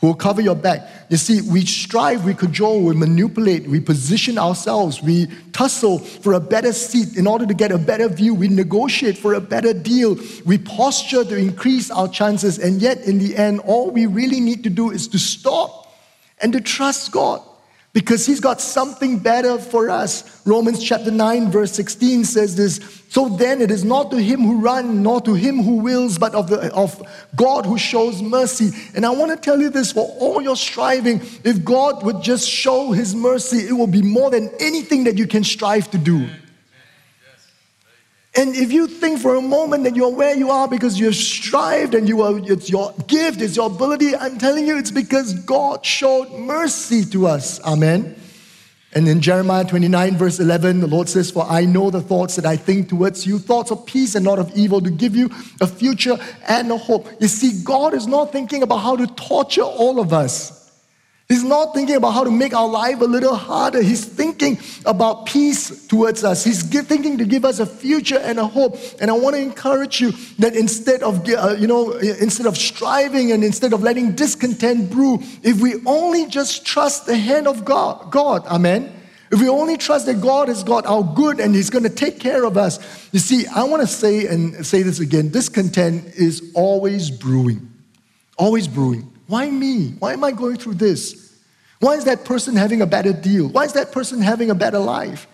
who 0.00 0.08
will 0.08 0.14
cover 0.14 0.40
your 0.40 0.54
back. 0.54 0.86
You 1.08 1.16
see, 1.16 1.40
we 1.40 1.64
strive, 1.64 2.24
we 2.24 2.34
cajole, 2.34 2.82
we 2.82 2.94
manipulate, 2.94 3.66
we 3.66 3.80
position 3.80 4.36
ourselves, 4.38 5.02
we 5.02 5.28
tussle 5.52 5.98
for 5.98 6.34
a 6.34 6.40
better 6.40 6.72
seat. 6.72 7.16
In 7.16 7.26
order 7.26 7.46
to 7.46 7.54
get 7.54 7.72
a 7.72 7.78
better 7.78 8.08
view, 8.08 8.34
we 8.34 8.48
negotiate 8.48 9.16
for 9.16 9.34
a 9.34 9.40
better 9.40 9.72
deal, 9.72 10.18
we 10.44 10.58
posture 10.58 11.24
to 11.24 11.36
increase 11.36 11.90
our 11.90 12.08
chances, 12.08 12.58
and 12.58 12.82
yet 12.82 13.02
in 13.04 13.18
the 13.18 13.36
end, 13.36 13.60
all 13.60 13.90
we 13.90 14.06
really 14.06 14.40
need 14.40 14.62
to 14.64 14.70
do 14.70 14.90
is 14.90 15.08
to 15.08 15.18
stop 15.18 15.94
and 16.40 16.52
to 16.52 16.60
trust 16.60 17.12
God 17.12 17.42
because 17.96 18.26
he's 18.26 18.40
got 18.40 18.60
something 18.60 19.18
better 19.18 19.56
for 19.56 19.88
us. 19.88 20.42
Romans 20.44 20.84
chapter 20.84 21.10
9, 21.10 21.50
verse 21.50 21.72
16 21.72 22.26
says 22.26 22.54
this 22.54 22.78
So 23.08 23.30
then 23.30 23.62
it 23.62 23.70
is 23.70 23.84
not 23.86 24.10
to 24.10 24.18
him 24.18 24.40
who 24.40 24.60
runs, 24.60 24.94
nor 24.94 25.18
to 25.22 25.32
him 25.32 25.62
who 25.62 25.76
wills, 25.76 26.18
but 26.18 26.34
of, 26.34 26.50
the, 26.50 26.70
of 26.74 27.02
God 27.36 27.64
who 27.64 27.78
shows 27.78 28.20
mercy. 28.20 28.68
And 28.94 29.06
I 29.06 29.08
want 29.08 29.30
to 29.30 29.38
tell 29.38 29.58
you 29.58 29.70
this 29.70 29.92
for 29.92 30.14
all 30.20 30.42
your 30.42 30.56
striving, 30.56 31.22
if 31.42 31.64
God 31.64 32.04
would 32.04 32.20
just 32.20 32.46
show 32.46 32.92
his 32.92 33.14
mercy, 33.14 33.66
it 33.66 33.72
will 33.72 33.86
be 33.86 34.02
more 34.02 34.28
than 34.28 34.50
anything 34.60 35.04
that 35.04 35.16
you 35.16 35.26
can 35.26 35.42
strive 35.42 35.90
to 35.92 35.96
do. 35.96 36.28
And 38.38 38.54
if 38.54 38.70
you 38.70 38.86
think 38.86 39.20
for 39.20 39.34
a 39.36 39.40
moment 39.40 39.84
that 39.84 39.96
you're 39.96 40.14
where 40.14 40.36
you 40.36 40.50
are 40.50 40.68
because 40.68 41.00
you 41.00 41.06
have 41.06 41.16
strived 41.16 41.94
and 41.94 42.06
you 42.06 42.20
are, 42.20 42.38
it's 42.38 42.68
your 42.68 42.92
gift, 43.06 43.40
it's 43.40 43.56
your 43.56 43.68
ability, 43.68 44.14
I'm 44.14 44.36
telling 44.36 44.66
you, 44.66 44.76
it's 44.76 44.90
because 44.90 45.32
God 45.32 45.84
showed 45.86 46.30
mercy 46.32 47.04
to 47.06 47.26
us. 47.26 47.62
Amen. 47.64 48.14
And 48.94 49.08
in 49.08 49.20
Jeremiah 49.20 49.64
29, 49.64 50.16
verse 50.16 50.38
11, 50.38 50.80
the 50.80 50.86
Lord 50.86 51.08
says, 51.08 51.30
For 51.30 51.44
I 51.44 51.64
know 51.64 51.90
the 51.90 52.00
thoughts 52.00 52.36
that 52.36 52.46
I 52.46 52.56
think 52.56 52.88
towards 52.88 53.26
you, 53.26 53.38
thoughts 53.38 53.70
of 53.70 53.84
peace 53.86 54.14
and 54.14 54.24
not 54.24 54.38
of 54.38 54.54
evil, 54.56 54.80
to 54.80 54.90
give 54.90 55.16
you 55.16 55.30
a 55.60 55.66
future 55.66 56.16
and 56.46 56.70
a 56.70 56.76
hope. 56.76 57.08
You 57.20 57.28
see, 57.28 57.62
God 57.62 57.94
is 57.94 58.06
not 58.06 58.32
thinking 58.32 58.62
about 58.62 58.78
how 58.78 58.96
to 58.96 59.06
torture 59.06 59.62
all 59.62 59.98
of 59.98 60.12
us. 60.12 60.65
He's 61.28 61.42
not 61.42 61.74
thinking 61.74 61.96
about 61.96 62.12
how 62.12 62.22
to 62.22 62.30
make 62.30 62.54
our 62.54 62.68
life 62.68 63.00
a 63.00 63.04
little 63.04 63.34
harder. 63.34 63.82
He's 63.82 64.04
thinking 64.04 64.60
about 64.84 65.26
peace 65.26 65.84
towards 65.88 66.22
us. 66.22 66.44
He's 66.44 66.62
thinking 66.62 67.18
to 67.18 67.24
give 67.24 67.44
us 67.44 67.58
a 67.58 67.66
future 67.66 68.18
and 68.18 68.38
a 68.38 68.46
hope. 68.46 68.76
And 69.00 69.10
I 69.10 69.14
want 69.14 69.34
to 69.34 69.42
encourage 69.42 70.00
you 70.00 70.12
that 70.38 70.54
instead 70.54 71.02
of, 71.02 71.28
uh, 71.28 71.56
you 71.58 71.66
know, 71.66 71.92
instead 71.92 72.46
of 72.46 72.56
striving 72.56 73.32
and 73.32 73.42
instead 73.42 73.72
of 73.72 73.82
letting 73.82 74.12
discontent 74.12 74.88
brew, 74.88 75.18
if 75.42 75.60
we 75.60 75.74
only 75.84 76.26
just 76.26 76.64
trust 76.64 77.06
the 77.06 77.16
hand 77.16 77.48
of 77.48 77.64
God, 77.64 78.12
God, 78.12 78.46
amen. 78.46 78.92
If 79.32 79.40
we 79.40 79.48
only 79.48 79.76
trust 79.76 80.06
that 80.06 80.20
God 80.20 80.46
has 80.46 80.62
got 80.62 80.86
our 80.86 81.02
good 81.02 81.40
and 81.40 81.56
He's 81.56 81.70
going 81.70 81.82
to 81.82 81.90
take 81.90 82.20
care 82.20 82.44
of 82.44 82.56
us. 82.56 82.78
You 83.12 83.18
see, 83.18 83.46
I 83.48 83.64
want 83.64 83.82
to 83.82 83.88
say 83.88 84.28
and 84.28 84.64
say 84.64 84.82
this 84.82 85.00
again 85.00 85.30
discontent 85.30 86.14
is 86.14 86.52
always 86.54 87.10
brewing. 87.10 87.68
Always 88.38 88.68
brewing. 88.68 89.10
Why 89.26 89.50
me? 89.50 89.90
Why 89.98 90.12
am 90.12 90.24
I 90.24 90.32
going 90.32 90.56
through 90.56 90.74
this? 90.74 91.38
Why 91.80 91.94
is 91.94 92.04
that 92.04 92.24
person 92.24 92.56
having 92.56 92.80
a 92.80 92.86
better 92.86 93.12
deal? 93.12 93.48
Why 93.48 93.64
is 93.64 93.72
that 93.74 93.92
person 93.92 94.20
having 94.20 94.50
a 94.50 94.54
better 94.54 94.78
life? 94.78 95.26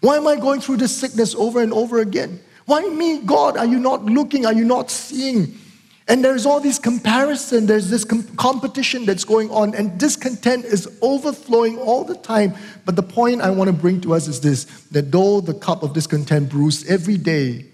Why 0.00 0.16
am 0.16 0.26
I 0.26 0.36
going 0.36 0.60
through 0.60 0.78
this 0.78 0.96
sickness 0.96 1.34
over 1.34 1.62
and 1.62 1.72
over 1.72 2.00
again? 2.00 2.40
Why 2.66 2.88
me, 2.88 3.20
God? 3.20 3.56
Are 3.56 3.66
you 3.66 3.78
not 3.78 4.04
looking? 4.04 4.46
Are 4.46 4.52
you 4.52 4.64
not 4.64 4.90
seeing? 4.90 5.58
And 6.06 6.22
there's 6.22 6.44
all 6.44 6.60
this 6.60 6.78
comparison, 6.78 7.64
there's 7.66 7.88
this 7.88 8.04
com- 8.04 8.24
competition 8.36 9.06
that's 9.06 9.24
going 9.24 9.50
on, 9.50 9.74
and 9.74 9.98
discontent 9.98 10.66
is 10.66 10.98
overflowing 11.00 11.78
all 11.78 12.04
the 12.04 12.16
time. 12.16 12.54
But 12.84 12.96
the 12.96 13.02
point 13.02 13.40
I 13.40 13.48
want 13.48 13.68
to 13.68 13.72
bring 13.72 14.02
to 14.02 14.12
us 14.12 14.28
is 14.28 14.40
this 14.40 14.64
that 14.90 15.10
though 15.10 15.40
the 15.40 15.54
cup 15.54 15.82
of 15.82 15.94
discontent 15.94 16.50
brews 16.50 16.84
every 16.90 17.16
day, 17.16 17.66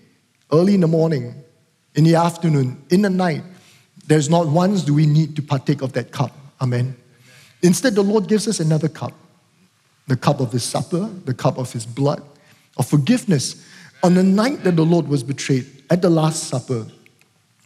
early 0.52 0.74
in 0.74 0.80
the 0.80 0.88
morning, 0.88 1.35
in 1.96 2.04
the 2.04 2.14
afternoon, 2.14 2.80
in 2.90 3.02
the 3.02 3.11
night, 3.11 3.42
there's 4.11 4.29
not 4.29 4.49
once 4.49 4.83
do 4.83 4.92
we 4.92 5.07
need 5.07 5.37
to 5.37 5.42
partake 5.42 5.83
of 5.83 5.92
that 5.92 6.11
cup. 6.11 6.37
Amen. 6.61 6.96
Instead, 7.62 7.94
the 7.94 8.03
Lord 8.03 8.27
gives 8.27 8.49
us 8.49 8.59
another 8.59 8.88
cup 8.88 9.12
the 10.09 10.16
cup 10.16 10.40
of 10.40 10.51
His 10.51 10.64
supper, 10.64 11.09
the 11.27 11.33
cup 11.33 11.59
of 11.59 11.73
His 11.73 11.87
blood, 11.87 12.20
of 12.77 12.88
forgiveness. 12.88 13.64
On 14.03 14.14
the 14.14 14.25
night 14.25 14.64
that 14.64 14.75
the 14.75 14.85
Lord 14.85 15.07
was 15.07 15.23
betrayed, 15.23 15.64
at 15.90 16.03
the 16.03 16.11
Last 16.11 16.49
Supper, 16.49 16.88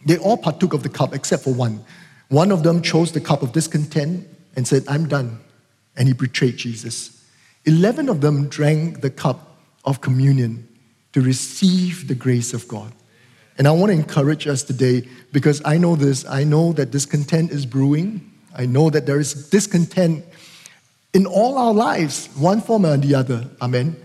they 0.05 0.19
all 0.19 0.37
partook 0.37 0.73
of 0.73 0.83
the 0.83 0.89
cup 0.89 1.15
except 1.15 1.43
for 1.43 1.51
one. 1.51 1.83
One 2.29 2.51
of 2.51 2.61
them 2.61 2.83
chose 2.83 3.11
the 3.11 3.21
cup 3.21 3.41
of 3.41 3.51
discontent 3.51 4.27
and 4.55 4.67
said, 4.67 4.83
I'm 4.87 5.07
done. 5.07 5.39
And 5.97 6.07
he 6.07 6.13
betrayed 6.13 6.57
Jesus. 6.57 7.25
11 7.65 8.07
of 8.07 8.21
them 8.21 8.49
drank 8.49 9.01
the 9.01 9.09
cup 9.09 9.57
of 9.83 10.01
communion 10.01 10.67
to 11.13 11.21
receive 11.21 12.07
the 12.07 12.13
grace 12.13 12.53
of 12.53 12.67
God. 12.67 12.93
And 13.57 13.67
I 13.67 13.71
want 13.71 13.91
to 13.91 13.97
encourage 13.97 14.47
us 14.47 14.63
today 14.63 15.07
because 15.31 15.61
I 15.63 15.77
know 15.77 15.95
this. 15.95 16.25
I 16.25 16.43
know 16.43 16.73
that 16.73 16.91
discontent 16.91 17.51
is 17.51 17.65
brewing. 17.65 18.31
I 18.55 18.65
know 18.65 18.89
that 18.89 19.05
there 19.05 19.19
is 19.19 19.49
discontent 19.49 20.25
in 21.13 21.25
all 21.25 21.57
our 21.57 21.73
lives, 21.73 22.27
one 22.35 22.59
form 22.59 22.85
or 22.85 22.97
the 22.97 23.15
other. 23.15 23.47
Amen. 23.61 23.95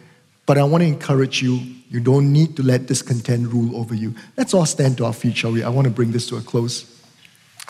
But 0.46 0.58
I 0.58 0.64
want 0.64 0.82
to 0.82 0.88
encourage 0.88 1.42
you, 1.42 1.60
you 1.88 2.00
don't 2.00 2.32
need 2.32 2.56
to 2.56 2.62
let 2.62 2.86
discontent 2.86 3.52
rule 3.52 3.76
over 3.76 3.94
you. 3.94 4.14
Let's 4.36 4.54
all 4.54 4.66
stand 4.66 4.96
to 4.98 5.04
our 5.06 5.12
feet, 5.12 5.36
shall 5.36 5.52
we? 5.52 5.62
I 5.62 5.68
want 5.68 5.86
to 5.86 5.92
bring 5.92 6.12
this 6.12 6.28
to 6.28 6.36
a 6.36 6.40
close. 6.40 7.02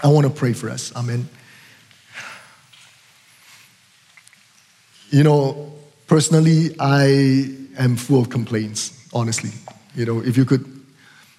I 0.03 0.09
want 0.09 0.27
to 0.27 0.33
pray 0.33 0.53
for 0.53 0.69
us. 0.71 0.95
Amen. 0.97 1.29
You 5.11 5.25
know, 5.25 5.73
personally, 6.07 6.75
I 6.79 7.55
am 7.79 7.97
full 7.97 8.21
of 8.21 8.29
complaints, 8.29 9.09
honestly. 9.13 9.51
You 9.95 10.07
know, 10.07 10.21
if 10.21 10.37
you 10.37 10.45
could, 10.45 10.80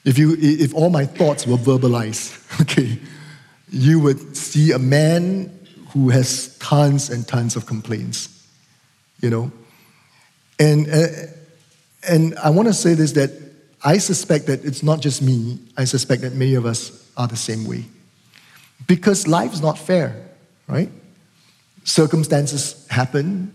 if 0.04 0.18
you, 0.18 0.36
if 0.40 0.74
all 0.74 0.90
my 0.90 1.06
thoughts 1.06 1.46
were 1.46 1.58
verbalized, 1.58 2.62
okay, 2.62 2.98
you 3.70 4.00
would 4.00 4.36
see 4.36 4.72
a 4.72 4.80
man 4.80 5.58
who 5.90 6.10
has 6.10 6.58
tons 6.58 7.10
and 7.10 7.28
tons 7.28 7.56
of 7.56 7.66
complaints, 7.66 8.48
you 9.22 9.30
know. 9.30 9.52
And, 10.60 10.90
uh, 10.90 11.08
and 12.08 12.38
I 12.40 12.50
want 12.50 12.68
to 12.68 12.74
say 12.74 12.94
this 12.94 13.14
that 13.14 13.32
I 13.84 13.98
suspect 13.98 14.46
that 14.48 14.64
it's 14.64 14.84
not 14.84 15.02
just 15.02 15.22
me, 15.22 15.60
I 15.78 15.86
suspect 15.86 16.22
that 16.22 16.34
many 16.34 16.56
of 16.56 16.66
us 16.66 17.10
are 17.18 17.28
the 17.28 17.36
same 17.36 17.66
way. 17.66 17.86
Because 18.88 19.28
life 19.28 19.54
is 19.54 19.62
not 19.62 19.78
fair, 19.78 20.30
right? 20.68 20.90
Circumstances 21.84 22.88
happen, 22.90 23.54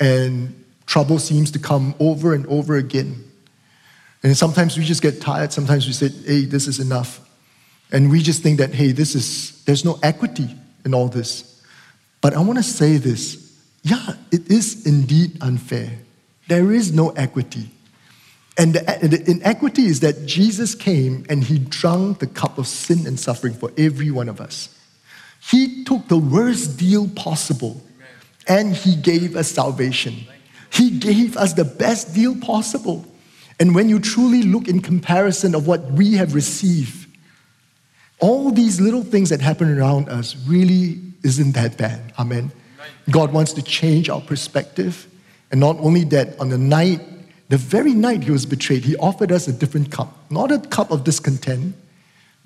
and 0.00 0.64
trouble 0.86 1.18
seems 1.18 1.50
to 1.52 1.58
come 1.58 1.94
over 2.00 2.34
and 2.34 2.46
over 2.46 2.76
again. 2.76 3.29
And 4.22 4.36
sometimes 4.36 4.76
we 4.76 4.84
just 4.84 5.02
get 5.02 5.20
tired. 5.20 5.52
Sometimes 5.52 5.86
we 5.86 5.92
say, 5.92 6.08
hey, 6.08 6.44
this 6.44 6.66
is 6.66 6.78
enough. 6.78 7.20
And 7.92 8.10
we 8.10 8.22
just 8.22 8.42
think 8.42 8.58
that, 8.58 8.74
hey, 8.74 8.92
this 8.92 9.14
is, 9.14 9.64
there's 9.64 9.84
no 9.84 9.98
equity 10.02 10.48
in 10.84 10.94
all 10.94 11.08
this. 11.08 11.62
But 12.20 12.34
I 12.34 12.40
want 12.40 12.58
to 12.58 12.62
say 12.62 12.96
this 12.98 13.48
yeah, 13.82 14.14
it 14.30 14.50
is 14.50 14.86
indeed 14.86 15.38
unfair. 15.40 15.90
There 16.48 16.70
is 16.70 16.92
no 16.92 17.10
equity. 17.10 17.70
And 18.58 18.74
the, 18.74 19.08
the 19.08 19.30
inequity 19.30 19.86
is 19.86 20.00
that 20.00 20.26
Jesus 20.26 20.74
came 20.74 21.24
and 21.30 21.42
he 21.42 21.58
drank 21.58 22.18
the 22.18 22.26
cup 22.26 22.58
of 22.58 22.66
sin 22.66 23.06
and 23.06 23.18
suffering 23.18 23.54
for 23.54 23.72
every 23.78 24.10
one 24.10 24.28
of 24.28 24.38
us. 24.40 24.68
He 25.40 25.84
took 25.84 26.08
the 26.08 26.18
worst 26.18 26.78
deal 26.78 27.08
possible 27.08 27.80
and 28.46 28.76
he 28.76 28.96
gave 28.96 29.34
us 29.34 29.50
salvation. 29.50 30.14
He 30.70 30.90
gave 30.90 31.36
us 31.38 31.54
the 31.54 31.64
best 31.64 32.14
deal 32.14 32.36
possible. 32.36 33.06
And 33.60 33.74
when 33.74 33.88
you 33.88 34.00
truly 34.00 34.42
look 34.42 34.66
in 34.66 34.80
comparison 34.80 35.54
of 35.54 35.66
what 35.66 35.82
we 35.92 36.14
have 36.14 36.34
received, 36.34 37.06
all 38.18 38.50
these 38.50 38.80
little 38.80 39.04
things 39.04 39.28
that 39.28 39.40
happen 39.40 39.78
around 39.78 40.08
us 40.08 40.34
really 40.46 41.00
isn't 41.22 41.52
that 41.52 41.76
bad. 41.76 42.12
Amen. 42.18 42.50
God 43.10 43.32
wants 43.32 43.52
to 43.52 43.62
change 43.62 44.08
our 44.08 44.20
perspective. 44.20 45.06
And 45.50 45.60
not 45.60 45.78
only 45.78 46.04
that, 46.04 46.38
on 46.40 46.48
the 46.48 46.58
night, 46.58 47.00
the 47.50 47.58
very 47.58 47.92
night 47.92 48.24
he 48.24 48.30
was 48.30 48.46
betrayed, 48.46 48.84
he 48.84 48.96
offered 48.96 49.30
us 49.30 49.46
a 49.46 49.52
different 49.52 49.92
cup. 49.92 50.16
Not 50.30 50.50
a 50.50 50.58
cup 50.58 50.90
of 50.90 51.04
discontent, 51.04 51.74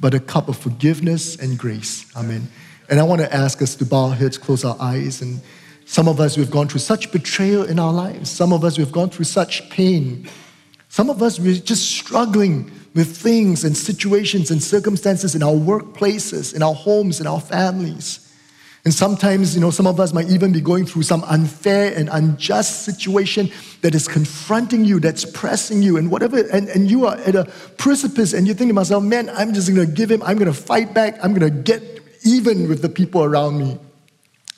but 0.00 0.14
a 0.14 0.20
cup 0.20 0.48
of 0.48 0.56
forgiveness 0.56 1.36
and 1.36 1.58
grace. 1.58 2.06
Amen. 2.16 2.48
And 2.90 2.98
I 2.98 3.04
want 3.04 3.20
to 3.20 3.32
ask 3.32 3.62
us 3.62 3.74
to 3.76 3.86
bow 3.86 4.08
our 4.08 4.14
heads, 4.14 4.36
close 4.36 4.64
our 4.64 4.76
eyes, 4.80 5.22
and 5.22 5.40
some 5.86 6.08
of 6.08 6.18
us, 6.18 6.36
we've 6.36 6.50
gone 6.50 6.66
through 6.66 6.80
such 6.80 7.12
betrayal 7.12 7.64
in 7.64 7.78
our 7.78 7.92
lives. 7.92 8.30
Some 8.30 8.52
of 8.52 8.64
us, 8.64 8.78
we've 8.78 8.90
gone 8.90 9.10
through 9.10 9.26
such 9.26 9.68
pain. 9.70 10.28
Some 10.94 11.10
of 11.10 11.22
us, 11.24 11.40
we're 11.40 11.56
just 11.56 11.90
struggling 11.90 12.70
with 12.94 13.16
things 13.16 13.64
and 13.64 13.76
situations 13.76 14.52
and 14.52 14.62
circumstances 14.62 15.34
in 15.34 15.42
our 15.42 15.50
workplaces, 15.50 16.54
in 16.54 16.62
our 16.62 16.72
homes, 16.72 17.20
in 17.20 17.26
our 17.26 17.40
families. 17.40 18.32
And 18.84 18.94
sometimes, 18.94 19.56
you 19.56 19.60
know, 19.60 19.72
some 19.72 19.88
of 19.88 19.98
us 19.98 20.12
might 20.12 20.30
even 20.30 20.52
be 20.52 20.60
going 20.60 20.86
through 20.86 21.02
some 21.02 21.24
unfair 21.24 21.92
and 21.96 22.08
unjust 22.12 22.84
situation 22.84 23.50
that 23.80 23.92
is 23.92 24.06
confronting 24.06 24.84
you, 24.84 25.00
that's 25.00 25.24
pressing 25.24 25.82
you, 25.82 25.96
and 25.96 26.12
whatever, 26.12 26.38
and, 26.52 26.68
and 26.68 26.88
you 26.88 27.06
are 27.06 27.16
at 27.16 27.34
a 27.34 27.50
precipice 27.76 28.32
and 28.32 28.46
you 28.46 28.54
think 28.54 28.70
to 28.70 28.74
myself, 28.74 29.02
man, 29.02 29.28
I'm 29.30 29.52
just 29.52 29.68
gonna 29.68 29.86
give 29.86 30.12
him, 30.12 30.22
I'm 30.22 30.38
gonna 30.38 30.54
fight 30.54 30.94
back, 30.94 31.18
I'm 31.24 31.34
gonna 31.34 31.50
get 31.50 31.82
even 32.24 32.68
with 32.68 32.82
the 32.82 32.88
people 32.88 33.24
around 33.24 33.58
me. 33.58 33.80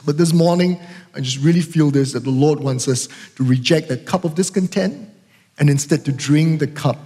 But 0.04 0.18
this 0.18 0.34
morning, 0.34 0.78
I 1.14 1.20
just 1.20 1.38
really 1.38 1.62
feel 1.62 1.90
this 1.90 2.12
that 2.12 2.24
the 2.24 2.30
Lord 2.30 2.60
wants 2.60 2.88
us 2.88 3.08
to 3.36 3.42
reject 3.42 3.88
that 3.88 4.04
cup 4.04 4.26
of 4.26 4.34
discontent 4.34 5.15
and 5.58 5.70
instead 5.70 6.04
to 6.04 6.12
drink 6.12 6.60
the 6.60 6.66
cup 6.66 6.98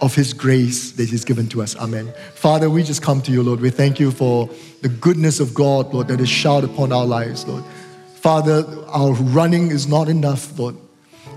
of 0.00 0.14
His 0.14 0.32
grace 0.32 0.92
that 0.92 1.08
He's 1.08 1.24
given 1.24 1.48
to 1.48 1.62
us. 1.62 1.76
Amen. 1.76 2.12
Father, 2.34 2.68
we 2.68 2.82
just 2.82 3.02
come 3.02 3.22
to 3.22 3.32
you, 3.32 3.42
Lord. 3.42 3.60
We 3.60 3.70
thank 3.70 4.00
you 4.00 4.10
for 4.10 4.48
the 4.82 4.88
goodness 4.88 5.40
of 5.40 5.54
God, 5.54 5.92
Lord, 5.92 6.08
that 6.08 6.20
is 6.20 6.28
showered 6.28 6.64
upon 6.64 6.92
our 6.92 7.06
lives, 7.06 7.46
Lord. 7.46 7.64
Father, 8.16 8.64
our 8.88 9.12
running 9.12 9.70
is 9.70 9.86
not 9.86 10.08
enough, 10.08 10.58
Lord. 10.58 10.76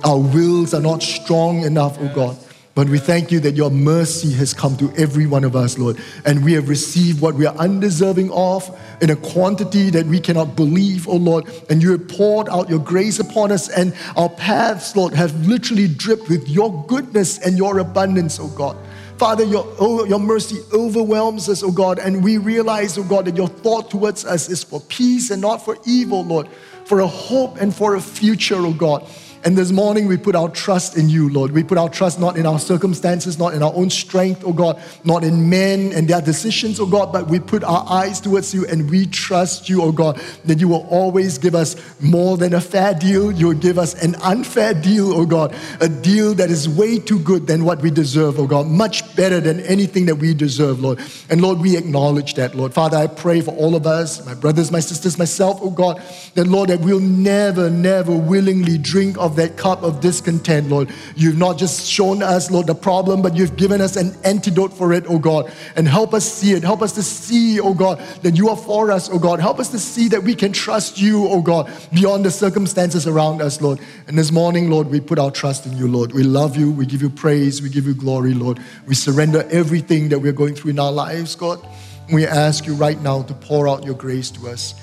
Our 0.03 0.19
wills 0.19 0.73
are 0.73 0.81
not 0.81 1.01
strong 1.01 1.63
enough, 1.63 1.97
oh 1.99 2.11
God. 2.13 2.37
But 2.77 2.89
we 2.89 2.99
thank 2.99 3.31
you 3.31 3.39
that 3.39 3.55
your 3.55 3.71
mercy 3.71 4.31
has 4.33 4.53
come 4.53 4.77
to 4.77 4.93
every 4.95 5.25
one 5.25 5.43
of 5.43 5.55
us, 5.55 5.79
Lord. 5.79 5.97
And 6.25 6.45
we 6.45 6.53
have 6.53 6.69
received 6.69 7.19
what 7.21 7.33
we 7.33 7.47
are 7.47 7.55
undeserving 7.55 8.29
of 8.29 8.69
in 9.01 9.09
a 9.09 9.15
quantity 9.15 9.89
that 9.89 10.05
we 10.05 10.19
cannot 10.19 10.55
believe, 10.55 11.07
oh 11.07 11.15
Lord. 11.15 11.47
And 11.71 11.81
you 11.81 11.93
have 11.93 12.07
poured 12.07 12.47
out 12.49 12.69
your 12.69 12.77
grace 12.77 13.17
upon 13.17 13.51
us, 13.51 13.67
and 13.67 13.95
our 14.15 14.29
paths, 14.29 14.95
Lord, 14.95 15.15
have 15.15 15.47
literally 15.47 15.87
dripped 15.87 16.29
with 16.29 16.47
your 16.47 16.85
goodness 16.85 17.39
and 17.39 17.57
your 17.57 17.79
abundance, 17.79 18.39
oh 18.39 18.49
God. 18.49 18.77
Father, 19.17 19.43
your, 19.43 19.65
oh, 19.79 20.05
your 20.05 20.19
mercy 20.19 20.59
overwhelms 20.71 21.49
us, 21.49 21.63
oh 21.63 21.71
God, 21.71 21.97
and 21.97 22.23
we 22.23 22.37
realize, 22.37 22.95
oh 22.99 23.03
God, 23.03 23.25
that 23.25 23.35
your 23.35 23.47
thought 23.47 23.89
towards 23.89 24.23
us 24.23 24.49
is 24.49 24.63
for 24.63 24.81
peace 24.81 25.31
and 25.31 25.41
not 25.41 25.65
for 25.65 25.79
evil, 25.87 26.23
Lord, 26.23 26.47
for 26.85 26.99
a 26.99 27.07
hope 27.07 27.59
and 27.59 27.73
for 27.73 27.95
a 27.95 28.01
future, 28.01 28.57
oh 28.59 28.71
God. 28.71 29.09
And 29.43 29.57
this 29.57 29.71
morning 29.71 30.07
we 30.07 30.17
put 30.17 30.35
our 30.35 30.49
trust 30.49 30.97
in 30.97 31.09
you, 31.09 31.29
Lord. 31.29 31.51
We 31.51 31.63
put 31.63 31.77
our 31.77 31.89
trust 31.89 32.19
not 32.19 32.37
in 32.37 32.45
our 32.45 32.59
circumstances, 32.59 33.37
not 33.37 33.53
in 33.53 33.61
our 33.61 33.71
own 33.73 33.89
strength, 33.89 34.43
oh 34.45 34.53
God, 34.53 34.81
not 35.03 35.23
in 35.23 35.49
men 35.49 35.91
and 35.93 36.07
their 36.07 36.21
decisions, 36.21 36.79
oh 36.79 36.85
God, 36.85 37.13
but 37.13 37.27
we 37.27 37.39
put 37.39 37.63
our 37.63 37.85
eyes 37.87 38.19
towards 38.19 38.53
you 38.53 38.65
and 38.65 38.89
we 38.89 39.05
trust 39.05 39.69
you, 39.69 39.83
oh 39.83 39.91
God, 39.91 40.19
that 40.45 40.59
you 40.59 40.67
will 40.67 40.87
always 40.89 41.37
give 41.37 41.55
us 41.55 41.75
more 42.01 42.37
than 42.37 42.53
a 42.55 42.61
fair 42.61 42.93
deal. 42.93 43.31
You 43.31 43.47
will 43.47 43.53
give 43.53 43.77
us 43.77 43.93
an 44.03 44.15
unfair 44.23 44.73
deal, 44.73 45.13
oh 45.13 45.25
God, 45.25 45.55
a 45.81 45.87
deal 45.87 46.33
that 46.33 46.49
is 46.49 46.67
way 46.67 46.97
too 46.97 47.19
good 47.19 47.45
than 47.45 47.63
what 47.63 47.81
we 47.81 47.91
deserve, 47.91 48.39
oh 48.39 48.47
God, 48.47 48.67
much 48.67 49.15
better 49.15 49.39
than 49.39 49.59
anything 49.61 50.07
that 50.07 50.15
we 50.15 50.33
deserve, 50.33 50.79
Lord. 50.79 50.99
And 51.29 51.41
Lord, 51.41 51.59
we 51.59 51.77
acknowledge 51.77 52.33
that, 52.35 52.55
Lord. 52.55 52.73
Father, 52.73 52.97
I 52.97 53.07
pray 53.07 53.41
for 53.41 53.51
all 53.51 53.75
of 53.75 53.85
us, 53.85 54.25
my 54.25 54.33
brothers, 54.33 54.71
my 54.71 54.79
sisters, 54.79 55.17
myself, 55.17 55.59
oh 55.61 55.69
God, 55.69 56.01
that 56.33 56.45
Lord, 56.45 56.69
that 56.69 56.79
we'll 56.79 56.99
never, 56.99 57.69
never 57.69 58.15
willingly 58.15 58.77
drink 58.77 59.17
of 59.17 59.26
that 59.35 59.57
cup 59.57 59.83
of 59.83 59.99
discontent, 59.99 60.69
Lord. 60.69 60.89
You've 61.15 61.37
not 61.37 61.57
just 61.57 61.85
shown 61.87 62.23
us, 62.23 62.49
Lord, 62.49 62.67
the 62.67 62.75
problem, 62.75 63.21
but 63.21 63.35
you've 63.35 63.57
given 63.57 63.81
us 63.81 63.95
an 63.95 64.15
antidote 64.23 64.73
for 64.73 64.93
it, 64.93 65.03
oh 65.07 65.19
God. 65.19 65.51
And 65.75 65.87
help 65.87 66.13
us 66.13 66.31
see 66.31 66.53
it. 66.53 66.63
Help 66.63 66.81
us 66.81 66.93
to 66.93 67.03
see, 67.03 67.59
oh 67.59 67.73
God, 67.73 67.99
that 68.21 68.37
you 68.37 68.49
are 68.49 68.55
for 68.57 68.91
us, 68.91 69.09
oh 69.11 69.19
God. 69.19 69.39
Help 69.39 69.59
us 69.59 69.69
to 69.69 69.79
see 69.79 70.07
that 70.09 70.23
we 70.23 70.33
can 70.33 70.53
trust 70.53 70.99
you, 70.99 71.27
oh 71.27 71.41
God, 71.41 71.71
beyond 71.93 72.25
the 72.25 72.31
circumstances 72.31 73.07
around 73.07 73.41
us, 73.41 73.61
Lord. 73.61 73.79
And 74.07 74.17
this 74.17 74.31
morning, 74.31 74.69
Lord, 74.69 74.87
we 74.87 74.99
put 74.99 75.19
our 75.19 75.31
trust 75.31 75.65
in 75.65 75.77
you, 75.77 75.87
Lord. 75.87 76.13
We 76.13 76.23
love 76.23 76.55
you. 76.55 76.71
We 76.71 76.85
give 76.85 77.01
you 77.01 77.09
praise. 77.09 77.61
We 77.61 77.69
give 77.69 77.85
you 77.85 77.93
glory, 77.93 78.33
Lord. 78.33 78.59
We 78.87 78.95
surrender 78.95 79.47
everything 79.51 80.09
that 80.09 80.19
we're 80.19 80.31
going 80.31 80.55
through 80.55 80.71
in 80.71 80.79
our 80.79 80.91
lives, 80.91 81.35
God. 81.35 81.65
We 82.11 82.25
ask 82.25 82.65
you 82.65 82.73
right 82.73 82.99
now 83.01 83.23
to 83.23 83.33
pour 83.33 83.67
out 83.67 83.83
your 83.83 83.95
grace 83.95 84.31
to 84.31 84.47
us. 84.47 84.73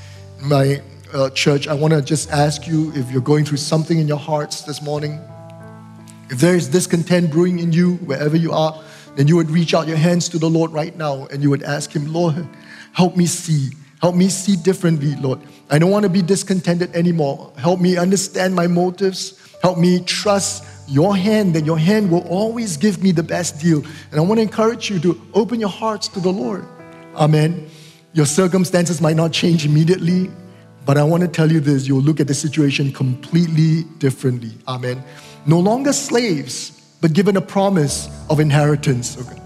My 0.43 0.83
uh, 1.15 1.31
church, 1.31 1.69
I 1.69 1.75
want 1.75 1.95
to 1.95 2.03
just 2.03 2.31
ask 2.31 2.67
you 2.67 2.93
if 2.95 3.11
you're 3.11 3.23
going 3.23 3.45
through 3.45 3.59
something 3.59 3.99
in 3.99 4.09
your 4.09 4.19
hearts 4.19 4.63
this 4.63 4.83
morning, 4.83 5.21
if 6.29 6.41
there 6.41 6.57
is 6.57 6.69
discontent 6.69 7.31
brewing 7.31 7.61
in 7.61 7.73
you, 7.73 7.95
wherever 7.97 8.37
you 8.37 8.53
are, 8.53 8.83
then 9.15 9.29
you 9.29 9.37
would 9.37 9.51
reach 9.51 9.75
out 9.75 9.87
your 9.87 9.97
hands 9.97 10.29
to 10.31 10.39
the 10.39 10.51
Lord 10.51 10.73
right 10.73 10.97
now 10.97 11.27
and 11.27 11.43
you 11.43 11.51
would 11.51 11.63
ask 11.63 11.93
Him, 11.95 12.13
Lord, 12.13 12.47
help 12.93 13.17
me 13.17 13.27
see. 13.27 13.71
Help 14.01 14.17
me 14.17 14.29
see 14.29 14.57
differently, 14.57 15.15
Lord. 15.17 15.41
I 15.71 15.79
don't 15.79 15.91
want 15.91 16.03
to 16.03 16.11
be 16.11 16.21
discontented 16.21 16.95
anymore. 16.95 17.53
Help 17.57 17.81
me 17.81 17.97
understand 17.97 18.55
my 18.55 18.67
motives. 18.67 19.55
Help 19.63 19.79
me 19.79 20.01
trust 20.01 20.65
your 20.89 21.17
hand, 21.17 21.55
that 21.55 21.65
your 21.65 21.79
hand 21.79 22.11
will 22.11 22.27
always 22.29 22.77
give 22.77 23.03
me 23.03 23.13
the 23.13 23.23
best 23.23 23.61
deal. 23.61 23.83
And 24.11 24.21
I 24.21 24.21
want 24.21 24.39
to 24.39 24.43
encourage 24.43 24.91
you 24.91 24.99
to 25.01 25.21
open 25.33 25.61
your 25.61 25.71
hearts 25.71 26.09
to 26.09 26.21
the 26.21 26.31
Lord. 26.31 26.67
Amen. 27.15 27.71
Your 28.13 28.27
circumstances 28.27 29.01
might 29.01 29.17
not 29.17 29.33
change 29.33 29.65
immediately, 29.65 30.31
but 30.87 30.99
I 30.99 31.03
want 31.05 31.23
to 31.23 31.29
tell 31.29 31.51
you 31.51 31.61
this 31.61 31.87
you'll 31.87 32.03
look 32.03 32.21
at 32.21 32.27
the 32.27 32.35
situation 32.35 32.93
completely 32.93 33.85
differently. 33.99 34.53
Amen. 34.69 35.03
No 35.47 35.59
longer 35.59 35.93
slaves, 35.93 36.71
but 37.01 37.13
given 37.13 37.37
a 37.37 37.41
promise 37.41 38.09
of 38.31 38.41
inheritance. 38.41 39.19
Okay. 39.19 39.41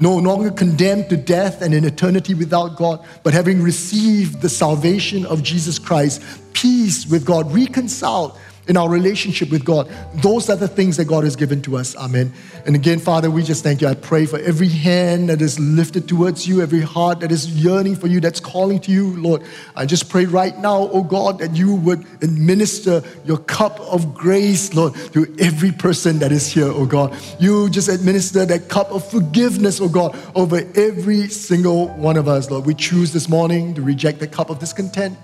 No 0.00 0.16
longer 0.16 0.50
condemned 0.50 1.08
to 1.10 1.16
death 1.16 1.62
and 1.62 1.72
in 1.72 1.84
eternity 1.84 2.34
without 2.34 2.76
God, 2.76 3.04
but 3.22 3.32
having 3.32 3.62
received 3.62 4.42
the 4.42 4.48
salvation 4.48 5.24
of 5.26 5.42
Jesus 5.42 5.78
Christ, 5.78 6.22
peace 6.52 7.06
with 7.06 7.24
God, 7.24 7.52
reconciled, 7.54 8.36
in 8.68 8.76
our 8.76 8.88
relationship 8.88 9.50
with 9.50 9.64
God. 9.64 9.90
Those 10.14 10.48
are 10.48 10.56
the 10.56 10.68
things 10.68 10.96
that 10.96 11.04
God 11.06 11.24
has 11.24 11.36
given 11.36 11.60
to 11.62 11.76
us. 11.76 11.94
Amen. 11.96 12.32
And 12.66 12.74
again, 12.74 12.98
Father, 12.98 13.30
we 13.30 13.42
just 13.42 13.62
thank 13.62 13.80
you. 13.80 13.88
I 13.88 13.94
pray 13.94 14.26
for 14.26 14.38
every 14.38 14.68
hand 14.68 15.28
that 15.28 15.42
is 15.42 15.58
lifted 15.60 16.08
towards 16.08 16.46
you, 16.48 16.62
every 16.62 16.80
heart 16.80 17.20
that 17.20 17.30
is 17.30 17.62
yearning 17.62 17.96
for 17.96 18.06
you, 18.06 18.20
that's 18.20 18.40
calling 18.40 18.80
to 18.80 18.90
you, 18.90 19.16
Lord. 19.16 19.42
I 19.76 19.86
just 19.86 20.08
pray 20.08 20.24
right 20.24 20.56
now, 20.58 20.88
oh 20.92 21.02
God, 21.02 21.38
that 21.40 21.54
you 21.54 21.74
would 21.74 22.00
administer 22.22 23.02
your 23.24 23.38
cup 23.38 23.80
of 23.80 24.14
grace, 24.14 24.72
Lord, 24.74 24.94
to 25.12 25.34
every 25.38 25.72
person 25.72 26.18
that 26.20 26.32
is 26.32 26.50
here, 26.50 26.68
oh 26.68 26.86
God. 26.86 27.14
You 27.38 27.68
just 27.68 27.88
administer 27.88 28.46
that 28.46 28.68
cup 28.68 28.90
of 28.90 29.08
forgiveness, 29.08 29.80
oh 29.80 29.88
God, 29.88 30.16
over 30.34 30.62
every 30.74 31.28
single 31.28 31.88
one 31.88 32.16
of 32.16 32.28
us, 32.28 32.50
Lord. 32.50 32.64
We 32.64 32.74
choose 32.74 33.12
this 33.12 33.28
morning 33.28 33.74
to 33.74 33.82
reject 33.82 34.20
the 34.20 34.26
cup 34.26 34.48
of 34.50 34.58
discontent 34.58 35.18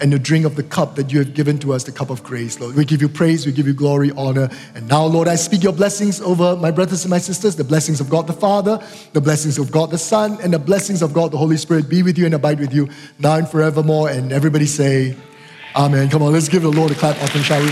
and 0.00 0.10
to 0.12 0.18
drink 0.18 0.46
of 0.46 0.56
the 0.56 0.62
cup 0.62 0.96
that 0.96 1.12
you 1.12 1.18
have 1.18 1.34
given 1.34 1.58
to 1.58 1.72
us, 1.72 1.84
the 1.84 1.92
cup 1.92 2.10
of 2.10 2.22
grace, 2.22 2.58
Lord. 2.58 2.74
We 2.74 2.84
give 2.84 3.02
you 3.02 3.08
praise, 3.08 3.44
we 3.44 3.52
give 3.52 3.66
you 3.66 3.74
glory, 3.74 4.10
honor. 4.12 4.48
And 4.74 4.88
now, 4.88 5.04
Lord, 5.04 5.28
I 5.28 5.34
speak 5.34 5.62
your 5.62 5.72
blessings 5.72 6.20
over 6.20 6.56
my 6.56 6.70
brothers 6.70 7.04
and 7.04 7.10
my 7.10 7.18
sisters, 7.18 7.56
the 7.56 7.64
blessings 7.64 8.00
of 8.00 8.08
God 8.08 8.26
the 8.26 8.32
Father, 8.32 8.82
the 9.12 9.20
blessings 9.20 9.58
of 9.58 9.70
God 9.70 9.90
the 9.90 9.98
Son, 9.98 10.38
and 10.42 10.52
the 10.52 10.58
blessings 10.58 11.02
of 11.02 11.12
God 11.12 11.32
the 11.32 11.38
Holy 11.38 11.56
Spirit 11.56 11.88
be 11.88 12.02
with 12.02 12.16
you 12.16 12.24
and 12.24 12.34
abide 12.34 12.60
with 12.60 12.72
you 12.72 12.88
now 13.18 13.34
and 13.36 13.48
forevermore. 13.48 14.08
And 14.08 14.32
everybody 14.32 14.66
say, 14.66 15.16
Amen. 15.76 16.08
Come 16.08 16.22
on, 16.22 16.32
let's 16.32 16.48
give 16.48 16.62
the 16.62 16.70
Lord 16.70 16.90
a 16.90 16.94
clap 16.94 17.20
offering, 17.22 17.44
shall 17.44 17.62
we? 17.62 17.70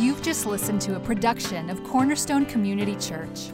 You've 0.00 0.22
just 0.22 0.46
listened 0.46 0.80
to 0.82 0.96
a 0.96 1.00
production 1.00 1.70
of 1.70 1.84
Cornerstone 1.84 2.46
Community 2.46 2.96
Church. 2.96 3.50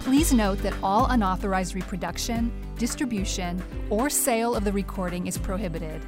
Please 0.00 0.32
note 0.32 0.58
that 0.58 0.74
all 0.82 1.06
unauthorized 1.06 1.74
reproduction, 1.74 2.52
distribution, 2.78 3.62
or 3.90 4.08
sale 4.08 4.54
of 4.54 4.64
the 4.64 4.72
recording 4.72 5.26
is 5.26 5.36
prohibited. 5.36 6.00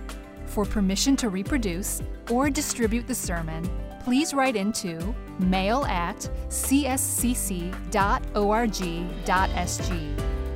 For 0.47 0.65
permission 0.65 1.17
to 1.17 1.29
reproduce 1.29 2.03
or 2.31 2.51
distribute 2.51 3.07
the 3.07 3.15
sermon, 3.15 3.69
please 4.05 4.33
write 4.33 4.57
into 4.57 5.15
mail 5.39 5.85
at 5.85 6.17
cscc.org.sg. 6.49 7.01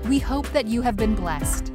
We 0.09 0.19
hope 0.19 0.49
that 0.53 0.67
you 0.67 0.83
have 0.83 0.97
been 0.97 1.15
blessed. 1.15 1.74